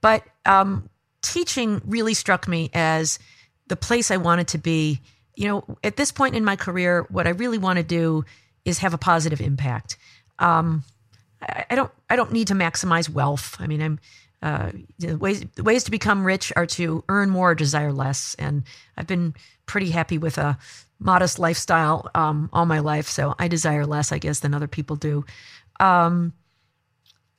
but 0.00 0.22
um, 0.46 0.88
teaching 1.22 1.82
really 1.84 2.14
struck 2.14 2.46
me 2.46 2.70
as 2.72 3.18
the 3.66 3.76
place 3.76 4.10
I 4.10 4.16
wanted 4.16 4.48
to 4.48 4.58
be. 4.58 5.00
You 5.34 5.48
know, 5.48 5.78
at 5.84 5.96
this 5.96 6.12
point 6.12 6.34
in 6.34 6.44
my 6.44 6.56
career, 6.56 7.06
what 7.10 7.26
I 7.26 7.30
really 7.30 7.58
want 7.58 7.78
to 7.78 7.82
do 7.82 8.24
is 8.64 8.78
have 8.78 8.94
a 8.94 8.98
positive 8.98 9.40
impact. 9.40 9.96
Um, 10.38 10.84
I, 11.40 11.64
I, 11.70 11.74
don't. 11.74 11.90
I 12.10 12.16
don't 12.16 12.32
need 12.32 12.48
to 12.48 12.54
maximize 12.54 13.08
wealth. 13.08 13.56
I 13.58 13.66
mean, 13.66 13.82
I'm. 13.82 13.98
Uh, 14.40 14.70
the 15.00 15.16
ways 15.16 15.44
the 15.56 15.64
ways 15.64 15.82
to 15.82 15.90
become 15.90 16.24
rich 16.24 16.52
are 16.54 16.66
to 16.66 17.02
earn 17.08 17.28
more, 17.28 17.56
desire 17.56 17.92
less, 17.92 18.36
and 18.38 18.62
I've 18.96 19.08
been 19.08 19.34
pretty 19.66 19.90
happy 19.90 20.16
with 20.16 20.38
a 20.38 20.58
modest 21.00 21.38
lifestyle 21.38 22.10
um, 22.14 22.48
all 22.52 22.66
my 22.66 22.78
life. 22.80 23.08
So 23.08 23.34
I 23.38 23.48
desire 23.48 23.86
less, 23.86 24.12
I 24.12 24.18
guess, 24.18 24.40
than 24.40 24.54
other 24.54 24.68
people 24.68 24.96
do. 24.96 25.24
Um, 25.80 26.32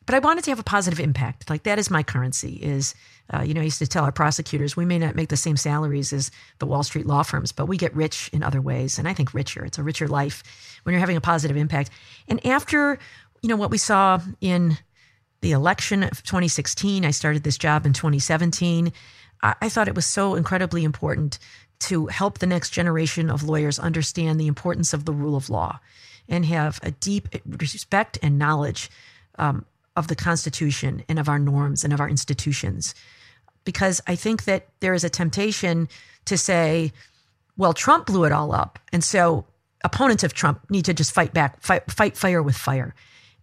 but 0.09 0.15
I 0.15 0.19
wanted 0.19 0.43
to 0.45 0.49
have 0.49 0.59
a 0.59 0.63
positive 0.63 0.99
impact. 0.99 1.51
Like 1.51 1.63
that 1.63 1.77
is 1.77 1.91
my 1.91 2.01
currency. 2.01 2.55
Is 2.55 2.95
uh, 3.31 3.43
you 3.43 3.53
know, 3.53 3.61
I 3.61 3.65
used 3.65 3.77
to 3.77 3.85
tell 3.85 4.05
our 4.05 4.11
prosecutors 4.11 4.75
we 4.75 4.85
may 4.85 4.97
not 4.97 5.15
make 5.15 5.29
the 5.29 5.37
same 5.37 5.55
salaries 5.55 6.11
as 6.11 6.31
the 6.57 6.65
Wall 6.65 6.81
Street 6.81 7.05
law 7.05 7.21
firms, 7.21 7.51
but 7.51 7.67
we 7.67 7.77
get 7.77 7.95
rich 7.95 8.27
in 8.33 8.41
other 8.41 8.59
ways, 8.59 8.97
and 8.97 9.07
I 9.07 9.13
think 9.13 9.35
richer. 9.35 9.63
It's 9.63 9.77
a 9.77 9.83
richer 9.83 10.07
life 10.07 10.43
when 10.81 10.93
you're 10.93 10.99
having 10.99 11.15
a 11.15 11.21
positive 11.21 11.57
impact. 11.57 11.91
And 12.27 12.43
after 12.43 12.97
you 13.43 13.49
know 13.49 13.55
what 13.55 13.69
we 13.69 13.77
saw 13.77 14.19
in 14.41 14.79
the 15.41 15.51
election 15.51 16.01
of 16.01 16.23
2016, 16.23 17.05
I 17.05 17.11
started 17.11 17.43
this 17.43 17.57
job 17.57 17.85
in 17.85 17.93
2017. 17.93 18.91
I, 19.43 19.55
I 19.61 19.69
thought 19.69 19.87
it 19.87 19.95
was 19.95 20.07
so 20.07 20.33
incredibly 20.33 20.83
important 20.83 21.37
to 21.81 22.07
help 22.07 22.39
the 22.39 22.47
next 22.47 22.71
generation 22.71 23.29
of 23.29 23.43
lawyers 23.43 23.77
understand 23.77 24.39
the 24.39 24.47
importance 24.47 24.91
of 24.91 25.05
the 25.05 25.13
rule 25.13 25.35
of 25.35 25.51
law 25.51 25.79
and 26.29 26.45
have 26.45 26.79
a 26.83 26.91
deep 26.91 27.27
respect 27.45 28.17
and 28.21 28.39
knowledge 28.39 28.89
um, 29.37 29.65
of 29.95 30.07
the 30.07 30.15
Constitution 30.15 31.03
and 31.09 31.19
of 31.19 31.27
our 31.27 31.39
norms 31.39 31.83
and 31.83 31.91
of 31.91 31.99
our 31.99 32.07
institutions. 32.07 32.95
Because 33.65 33.99
I 34.07 34.15
think 34.15 34.45
that 34.45 34.67
there 34.79 34.93
is 34.93 35.03
a 35.03 35.09
temptation 35.09 35.89
to 36.25 36.37
say, 36.37 36.93
well, 37.57 37.73
Trump 37.73 38.05
blew 38.05 38.23
it 38.23 38.31
all 38.31 38.53
up. 38.53 38.79
And 38.93 39.03
so 39.03 39.45
opponents 39.83 40.23
of 40.23 40.33
Trump 40.33 40.69
need 40.69 40.85
to 40.85 40.93
just 40.93 41.11
fight 41.11 41.33
back, 41.33 41.61
fight, 41.61 41.91
fight 41.91 42.15
fire 42.15 42.41
with 42.41 42.55
fire. 42.55 42.95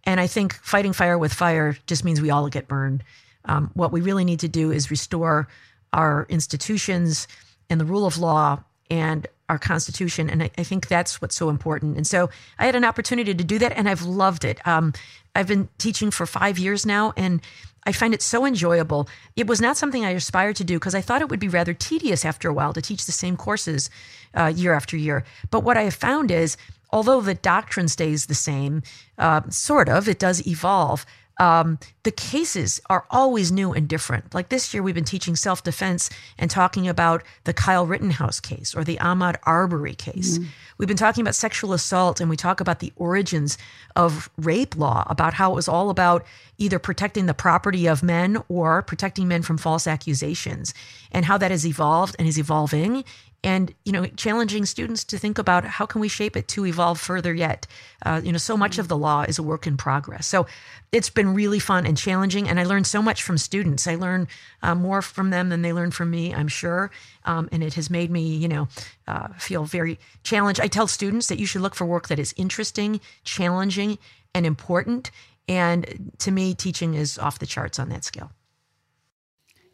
And 0.05 0.19
I 0.19 0.27
think 0.27 0.53
fighting 0.53 0.93
fire 0.93 1.17
with 1.17 1.33
fire 1.33 1.77
just 1.85 2.05
means 2.05 2.21
we 2.21 2.31
all 2.31 2.47
get 2.49 2.67
burned. 2.67 3.03
Um, 3.45 3.71
what 3.73 3.91
we 3.91 4.01
really 4.01 4.25
need 4.25 4.39
to 4.39 4.47
do 4.47 4.71
is 4.71 4.89
restore 4.89 5.47
our 5.93 6.25
institutions 6.29 7.27
and 7.69 7.79
the 7.79 7.85
rule 7.85 8.05
of 8.05 8.17
law 8.17 8.63
and 8.89 9.27
our 9.49 9.57
Constitution. 9.57 10.29
And 10.29 10.43
I, 10.43 10.51
I, 10.57 10.63
think 10.63 10.87
that's 10.87 11.21
what's 11.21 11.35
so 11.35 11.49
important. 11.49 11.95
And 11.95 12.05
so 12.05 12.29
I 12.59 12.65
had 12.65 12.75
an 12.75 12.83
opportunity 12.83 13.33
to 13.33 13.43
do 13.43 13.59
that, 13.59 13.73
and 13.73 13.87
I've 13.87 14.03
loved 14.03 14.43
it. 14.43 14.65
Um, 14.67 14.93
I've 15.35 15.47
been 15.47 15.69
teaching 15.77 16.11
for 16.11 16.25
five 16.25 16.59
years 16.59 16.85
now, 16.85 17.13
and 17.15 17.41
I 17.85 17.93
find 17.93 18.13
it 18.13 18.21
so 18.21 18.45
enjoyable. 18.45 19.07
It 19.37 19.47
was 19.47 19.61
not 19.61 19.77
something 19.77 20.03
I 20.03 20.11
aspired 20.11 20.57
to 20.57 20.65
do 20.65 20.77
because 20.77 20.95
I 20.95 21.01
thought 21.01 21.21
it 21.21 21.29
would 21.29 21.39
be 21.39 21.47
rather 21.47 21.73
tedious 21.73 22.25
after 22.25 22.49
a 22.49 22.53
while 22.53 22.73
to 22.73 22.81
teach 22.81 23.05
the 23.05 23.13
same 23.13 23.37
courses 23.37 23.89
uh, 24.33 24.51
year 24.53 24.73
after 24.73 24.97
year. 24.97 25.23
But 25.49 25.63
what 25.63 25.77
I 25.77 25.83
have 25.83 25.93
found 25.93 26.29
is, 26.29 26.57
although 26.89 27.21
the 27.21 27.33
doctrine 27.33 27.87
stays 27.87 28.25
the 28.25 28.35
same, 28.35 28.83
uh, 29.17 29.41
sort 29.49 29.87
of, 29.87 30.09
it 30.09 30.19
does 30.19 30.45
evolve 30.45 31.05
um, 31.39 31.77
the 32.03 32.11
cases 32.11 32.81
are 32.89 33.05
always 33.11 33.51
new 33.51 33.73
and 33.73 33.87
different. 33.87 34.33
Like 34.33 34.49
this 34.49 34.73
year, 34.73 34.81
we've 34.81 34.95
been 34.95 35.03
teaching 35.03 35.35
self 35.35 35.63
defense 35.63 36.09
and 36.37 36.49
talking 36.49 36.87
about 36.87 37.23
the 37.43 37.53
Kyle 37.53 37.85
Rittenhouse 37.85 38.39
case 38.39 38.73
or 38.75 38.83
the 38.83 38.97
Ahmaud 38.97 39.35
Arbery 39.43 39.93
case. 39.93 40.37
Mm-hmm. 40.37 40.49
We've 40.77 40.87
been 40.87 40.97
talking 40.97 41.21
about 41.21 41.35
sexual 41.35 41.73
assault 41.73 42.19
and 42.19 42.29
we 42.29 42.37
talk 42.37 42.59
about 42.59 42.79
the 42.79 42.93
origins 42.95 43.57
of 43.95 44.29
rape 44.37 44.75
law, 44.75 45.05
about 45.09 45.33
how 45.33 45.51
it 45.51 45.55
was 45.55 45.67
all 45.67 45.89
about 45.89 46.25
either 46.57 46.79
protecting 46.79 47.25
the 47.25 47.33
property 47.33 47.87
of 47.87 48.01
men 48.01 48.41
or 48.47 48.81
protecting 48.81 49.27
men 49.27 49.41
from 49.41 49.57
false 49.57 49.85
accusations 49.85 50.73
and 51.11 51.25
how 51.25 51.37
that 51.37 51.51
has 51.51 51.65
evolved 51.65 52.15
and 52.17 52.27
is 52.27 52.39
evolving 52.39 53.03
and 53.43 53.73
you 53.85 53.91
know 53.91 54.05
challenging 54.05 54.65
students 54.65 55.03
to 55.05 55.17
think 55.17 55.37
about 55.37 55.63
how 55.63 55.85
can 55.85 56.01
we 56.01 56.07
shape 56.07 56.35
it 56.35 56.47
to 56.49 56.65
evolve 56.65 56.99
further 56.99 57.33
yet. 57.33 57.67
Uh, 58.05 58.21
you 58.23 58.31
know 58.31 58.37
so 58.37 58.57
much 58.57 58.77
of 58.77 58.87
the 58.87 58.97
law 58.97 59.23
is 59.23 59.37
a 59.37 59.43
work 59.43 59.67
in 59.67 59.77
progress. 59.77 60.25
So 60.27 60.47
it's 60.91 61.09
been 61.09 61.33
really 61.33 61.59
fun 61.59 61.85
and 61.85 61.97
challenging 61.97 62.47
and 62.47 62.59
i 62.59 62.63
learned 62.63 62.87
so 62.87 63.01
much 63.01 63.23
from 63.23 63.37
students. 63.37 63.87
I 63.87 63.95
learn 63.95 64.27
uh, 64.63 64.75
more 64.75 65.01
from 65.01 65.29
them 65.29 65.49
than 65.49 65.61
they 65.61 65.73
learn 65.73 65.91
from 65.91 66.09
me 66.09 66.33
i'm 66.33 66.47
sure. 66.47 66.91
Um, 67.25 67.49
and 67.51 67.63
it 67.63 67.75
has 67.75 67.89
made 67.89 68.09
me 68.09 68.35
you 68.35 68.47
know 68.47 68.67
uh, 69.07 69.29
feel 69.37 69.65
very 69.65 69.99
challenged. 70.23 70.59
I 70.59 70.67
tell 70.67 70.87
students 70.87 71.27
that 71.27 71.39
you 71.39 71.45
should 71.45 71.61
look 71.61 71.75
for 71.75 71.85
work 71.85 72.07
that 72.07 72.19
is 72.19 72.33
interesting 72.37 72.99
challenging 73.23 73.97
and 74.33 74.45
important 74.45 75.11
and 75.47 76.11
to 76.19 76.31
me 76.31 76.53
teaching 76.53 76.95
is 76.95 77.17
off 77.17 77.39
the 77.39 77.45
charts 77.45 77.79
on 77.79 77.89
that 77.89 78.03
scale 78.03 78.31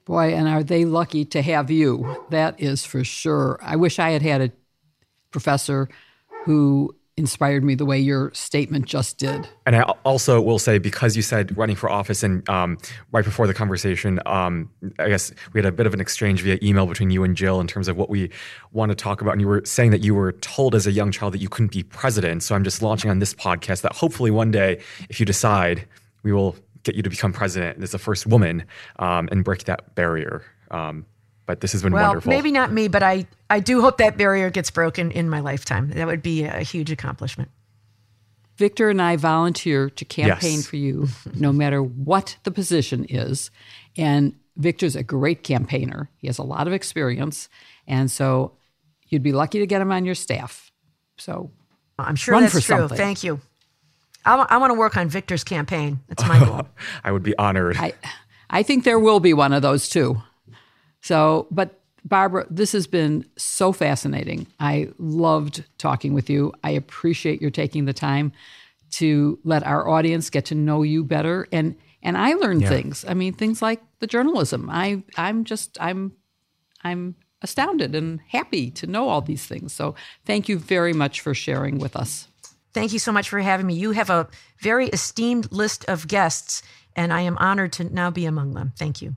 Boy, 0.05 0.33
and 0.33 0.47
are 0.47 0.63
they 0.63 0.85
lucky 0.85 1.23
to 1.25 1.41
have 1.41 1.71
you? 1.71 2.23
That 2.29 2.59
is 2.59 2.85
for 2.85 3.03
sure. 3.03 3.57
I 3.61 3.75
wish 3.75 3.99
I 3.99 4.11
had 4.11 4.21
had 4.21 4.41
a 4.41 4.51
professor 5.31 5.89
who 6.45 6.95
inspired 7.15 7.63
me 7.63 7.75
the 7.75 7.85
way 7.85 7.99
your 7.99 8.33
statement 8.33 8.85
just 8.85 9.17
did. 9.19 9.47
And 9.65 9.75
I 9.75 9.81
also 10.03 10.41
will 10.41 10.57
say, 10.57 10.79
because 10.79 11.15
you 11.15 11.21
said 11.21 11.55
running 11.55 11.75
for 11.75 11.89
office, 11.89 12.23
and 12.23 12.47
um, 12.49 12.77
right 13.11 13.23
before 13.23 13.45
the 13.45 13.53
conversation, 13.53 14.19
um, 14.25 14.69
I 14.97 15.09
guess 15.09 15.31
we 15.53 15.59
had 15.59 15.65
a 15.65 15.71
bit 15.71 15.85
of 15.85 15.93
an 15.93 16.01
exchange 16.01 16.41
via 16.41 16.57
email 16.63 16.87
between 16.87 17.11
you 17.11 17.23
and 17.23 17.35
Jill 17.35 17.61
in 17.61 17.67
terms 17.67 17.87
of 17.87 17.97
what 17.97 18.09
we 18.09 18.31
want 18.71 18.89
to 18.89 18.95
talk 18.95 19.21
about. 19.21 19.33
And 19.33 19.41
you 19.41 19.47
were 19.47 19.61
saying 19.63 19.91
that 19.91 20.01
you 20.01 20.15
were 20.15 20.31
told 20.33 20.73
as 20.73 20.87
a 20.87 20.91
young 20.91 21.11
child 21.11 21.33
that 21.33 21.41
you 21.41 21.49
couldn't 21.49 21.71
be 21.71 21.83
president. 21.83 22.41
So 22.41 22.55
I'm 22.55 22.63
just 22.63 22.81
launching 22.81 23.11
on 23.11 23.19
this 23.19 23.33
podcast 23.33 23.81
that 23.81 23.93
hopefully 23.93 24.31
one 24.31 24.49
day, 24.49 24.81
if 25.07 25.19
you 25.19 25.25
decide, 25.25 25.87
we 26.23 26.31
will 26.31 26.55
get 26.83 26.95
you 26.95 27.01
to 27.03 27.09
become 27.09 27.33
president 27.33 27.81
as 27.81 27.91
the 27.91 27.99
first 27.99 28.27
woman 28.27 28.65
um, 28.99 29.29
and 29.31 29.43
break 29.43 29.65
that 29.65 29.95
barrier. 29.95 30.43
Um, 30.71 31.05
but 31.45 31.61
this 31.61 31.71
has 31.73 31.83
been 31.83 31.93
well, 31.93 32.07
wonderful. 32.07 32.29
Maybe 32.29 32.51
not 32.51 32.71
me, 32.71 32.87
but 32.87 33.03
I, 33.03 33.27
I 33.49 33.59
do 33.59 33.81
hope 33.81 33.97
that 33.97 34.17
barrier 34.17 34.49
gets 34.49 34.71
broken 34.71 35.11
in 35.11 35.29
my 35.29 35.41
lifetime. 35.41 35.89
That 35.89 36.07
would 36.07 36.21
be 36.21 36.43
a 36.43 36.61
huge 36.61 36.91
accomplishment. 36.91 37.49
Victor 38.57 38.89
and 38.89 39.01
I 39.01 39.15
volunteer 39.15 39.89
to 39.89 40.05
campaign 40.05 40.57
yes. 40.57 40.67
for 40.67 40.75
you 40.75 41.07
no 41.33 41.51
matter 41.51 41.81
what 41.81 42.37
the 42.43 42.51
position 42.51 43.05
is. 43.09 43.51
And 43.97 44.35
Victor's 44.57 44.95
a 44.95 45.03
great 45.03 45.43
campaigner. 45.43 46.09
He 46.17 46.27
has 46.27 46.37
a 46.37 46.43
lot 46.43 46.67
of 46.67 46.73
experience. 46.73 47.49
And 47.87 48.11
so 48.11 48.53
you'd 49.07 49.23
be 49.23 49.31
lucky 49.31 49.59
to 49.59 49.67
get 49.67 49.81
him 49.81 49.91
on 49.91 50.05
your 50.05 50.15
staff. 50.15 50.71
So 51.17 51.51
I'm 51.97 52.15
sure 52.15 52.39
that's 52.39 52.53
true. 52.53 52.61
Something. 52.61 52.97
Thank 52.97 53.23
you. 53.23 53.41
I, 54.25 54.45
I 54.49 54.57
want 54.57 54.71
to 54.71 54.79
work 54.79 54.97
on 54.97 55.09
Victor's 55.09 55.43
campaign. 55.43 55.99
That's 56.07 56.25
my 56.27 56.39
goal. 56.43 56.67
I 57.03 57.11
would 57.11 57.23
be 57.23 57.37
honored. 57.37 57.77
I, 57.77 57.93
I 58.49 58.63
think 58.63 58.83
there 58.83 58.99
will 58.99 59.19
be 59.19 59.33
one 59.33 59.53
of 59.53 59.61
those 59.61 59.89
too. 59.89 60.21
So, 61.01 61.47
but 61.51 61.81
Barbara, 62.05 62.45
this 62.49 62.71
has 62.73 62.87
been 62.87 63.25
so 63.37 63.71
fascinating. 63.71 64.47
I 64.59 64.89
loved 64.97 65.63
talking 65.77 66.13
with 66.13 66.29
you. 66.29 66.53
I 66.63 66.71
appreciate 66.71 67.41
your 67.41 67.51
taking 67.51 67.85
the 67.85 67.93
time 67.93 68.31
to 68.91 69.39
let 69.43 69.65
our 69.65 69.87
audience 69.87 70.29
get 70.29 70.45
to 70.45 70.55
know 70.55 70.83
you 70.83 71.03
better 71.03 71.47
and 71.51 71.75
and 72.05 72.17
I 72.17 72.33
learned 72.33 72.63
yeah. 72.63 72.69
things. 72.69 73.05
I 73.07 73.13
mean, 73.13 73.33
things 73.33 73.61
like 73.61 73.81
the 73.99 74.07
journalism. 74.07 74.69
I 74.69 75.03
I'm 75.17 75.45
just 75.45 75.77
I'm 75.79 76.11
I'm 76.83 77.15
astounded 77.41 77.95
and 77.95 78.19
happy 78.27 78.69
to 78.71 78.87
know 78.87 79.07
all 79.07 79.21
these 79.21 79.45
things. 79.45 79.73
So, 79.73 79.95
thank 80.25 80.49
you 80.49 80.57
very 80.57 80.93
much 80.93 81.21
for 81.21 81.33
sharing 81.33 81.79
with 81.79 81.95
us. 81.95 82.27
Thank 82.73 82.93
you 82.93 82.99
so 82.99 83.11
much 83.11 83.29
for 83.29 83.39
having 83.39 83.67
me. 83.67 83.75
You 83.75 83.91
have 83.91 84.09
a 84.09 84.27
very 84.59 84.87
esteemed 84.87 85.51
list 85.51 85.85
of 85.87 86.07
guests, 86.07 86.63
and 86.95 87.13
I 87.13 87.21
am 87.21 87.37
honored 87.37 87.73
to 87.73 87.83
now 87.83 88.09
be 88.09 88.25
among 88.25 88.53
them. 88.53 88.73
Thank 88.77 89.01
you. 89.01 89.15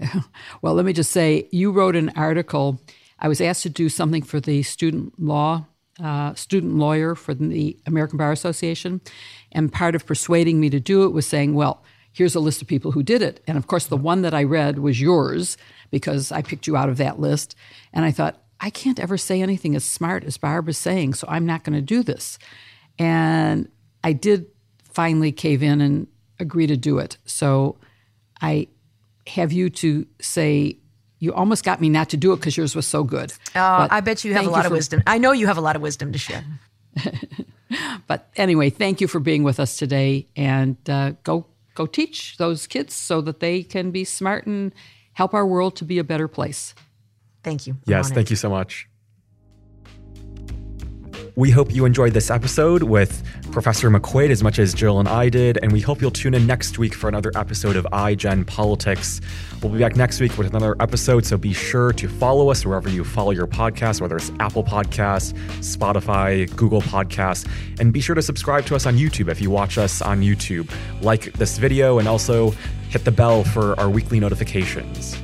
Well, 0.62 0.74
let 0.74 0.84
me 0.84 0.92
just 0.92 1.12
say, 1.12 1.48
you 1.50 1.70
wrote 1.70 1.96
an 1.96 2.10
article. 2.16 2.80
I 3.18 3.28
was 3.28 3.40
asked 3.40 3.62
to 3.64 3.70
do 3.70 3.88
something 3.88 4.22
for 4.22 4.40
the 4.40 4.62
student 4.62 5.20
law, 5.20 5.66
uh, 6.02 6.34
student 6.34 6.74
lawyer 6.74 7.14
for 7.14 7.34
the 7.34 7.76
American 7.86 8.16
Bar 8.16 8.32
Association, 8.32 9.00
and 9.52 9.72
part 9.72 9.94
of 9.94 10.06
persuading 10.06 10.60
me 10.60 10.70
to 10.70 10.80
do 10.80 11.04
it 11.04 11.10
was 11.10 11.26
saying, 11.26 11.54
well, 11.54 11.84
here's 12.12 12.34
a 12.34 12.40
list 12.40 12.62
of 12.62 12.68
people 12.68 12.92
who 12.92 13.02
did 13.02 13.22
it. 13.22 13.42
And 13.46 13.58
of 13.58 13.66
course, 13.66 13.86
the 13.86 13.96
one 13.96 14.22
that 14.22 14.34
I 14.34 14.44
read 14.44 14.78
was 14.78 15.00
yours 15.00 15.56
because 15.90 16.32
I 16.32 16.42
picked 16.42 16.66
you 16.66 16.76
out 16.76 16.88
of 16.88 16.98
that 16.98 17.20
list. 17.20 17.54
And 17.92 18.04
I 18.04 18.10
thought, 18.10 18.41
I 18.62 18.70
can't 18.70 19.00
ever 19.00 19.18
say 19.18 19.42
anything 19.42 19.74
as 19.74 19.84
smart 19.84 20.22
as 20.22 20.38
Barbara's 20.38 20.78
saying, 20.78 21.14
so 21.14 21.26
I'm 21.28 21.44
not 21.44 21.64
going 21.64 21.74
to 21.74 21.82
do 21.82 22.04
this. 22.04 22.38
And 22.96 23.68
I 24.04 24.12
did 24.12 24.46
finally 24.84 25.32
cave 25.32 25.64
in 25.64 25.80
and 25.80 26.06
agree 26.38 26.68
to 26.68 26.76
do 26.76 26.98
it. 26.98 27.18
So 27.26 27.76
I 28.40 28.68
have 29.26 29.52
you 29.52 29.68
to 29.70 30.06
say, 30.20 30.78
you 31.18 31.34
almost 31.34 31.64
got 31.64 31.80
me 31.80 31.88
not 31.88 32.10
to 32.10 32.16
do 32.16 32.32
it 32.32 32.36
because 32.36 32.56
yours 32.56 32.76
was 32.76 32.86
so 32.86 33.02
good. 33.02 33.32
Uh, 33.54 33.88
I 33.90 34.00
bet 34.00 34.24
you 34.24 34.32
have 34.34 34.46
a 34.46 34.50
lot 34.50 34.66
of 34.66 34.72
wisdom. 34.72 35.02
I 35.06 35.18
know 35.18 35.32
you 35.32 35.48
have 35.48 35.58
a 35.58 35.60
lot 35.60 35.74
of 35.74 35.82
wisdom 35.82 36.12
to 36.12 36.18
share. 36.18 36.44
but 38.06 38.30
anyway, 38.36 38.70
thank 38.70 39.00
you 39.00 39.08
for 39.08 39.18
being 39.18 39.42
with 39.42 39.58
us 39.58 39.76
today, 39.76 40.26
and 40.36 40.76
uh, 40.88 41.12
go 41.22 41.46
go 41.74 41.86
teach 41.86 42.36
those 42.36 42.66
kids 42.66 42.92
so 42.92 43.20
that 43.22 43.40
they 43.40 43.62
can 43.62 43.90
be 43.90 44.04
smart 44.04 44.46
and 44.46 44.72
help 45.14 45.32
our 45.32 45.46
world 45.46 45.76
to 45.76 45.84
be 45.84 45.98
a 45.98 46.04
better 46.04 46.28
place. 46.28 46.74
Thank 47.42 47.66
you. 47.66 47.76
yes, 47.86 48.10
thank 48.10 48.30
you 48.30 48.36
so 48.36 48.48
much. 48.48 48.88
We 51.34 51.50
hope 51.50 51.74
you 51.74 51.86
enjoyed 51.86 52.12
this 52.12 52.30
episode 52.30 52.82
with 52.82 53.22
Professor 53.52 53.88
McQuade 53.88 54.28
as 54.28 54.42
much 54.42 54.58
as 54.58 54.74
Jill 54.74 55.00
and 55.00 55.08
I 55.08 55.30
did, 55.30 55.58
and 55.62 55.72
we 55.72 55.80
hope 55.80 56.02
you'll 56.02 56.10
tune 56.10 56.34
in 56.34 56.46
next 56.46 56.76
week 56.76 56.92
for 56.92 57.08
another 57.08 57.32
episode 57.34 57.74
of 57.74 57.86
iGen 57.90 58.46
Politics. 58.46 59.22
We'll 59.62 59.72
be 59.72 59.78
back 59.78 59.96
next 59.96 60.20
week 60.20 60.36
with 60.36 60.46
another 60.48 60.76
episode, 60.78 61.24
so 61.24 61.38
be 61.38 61.54
sure 61.54 61.94
to 61.94 62.06
follow 62.06 62.50
us 62.50 62.66
wherever 62.66 62.90
you 62.90 63.02
follow 63.02 63.30
your 63.30 63.46
podcast, 63.46 64.02
whether 64.02 64.16
it's 64.16 64.30
Apple 64.40 64.62
Podcasts, 64.62 65.32
Spotify, 65.60 66.54
Google 66.54 66.82
Podcasts, 66.82 67.48
and 67.80 67.94
be 67.94 68.02
sure 68.02 68.14
to 68.14 68.22
subscribe 68.22 68.66
to 68.66 68.76
us 68.76 68.84
on 68.84 68.98
YouTube 68.98 69.30
if 69.30 69.40
you 69.40 69.48
watch 69.50 69.78
us 69.78 70.02
on 70.02 70.20
YouTube. 70.20 70.70
Like 71.00 71.32
this 71.32 71.56
video 71.56 71.98
and 71.98 72.08
also 72.08 72.50
hit 72.90 73.06
the 73.06 73.10
bell 73.10 73.42
for 73.42 73.78
our 73.80 73.88
weekly 73.88 74.20
notifications. 74.20 75.16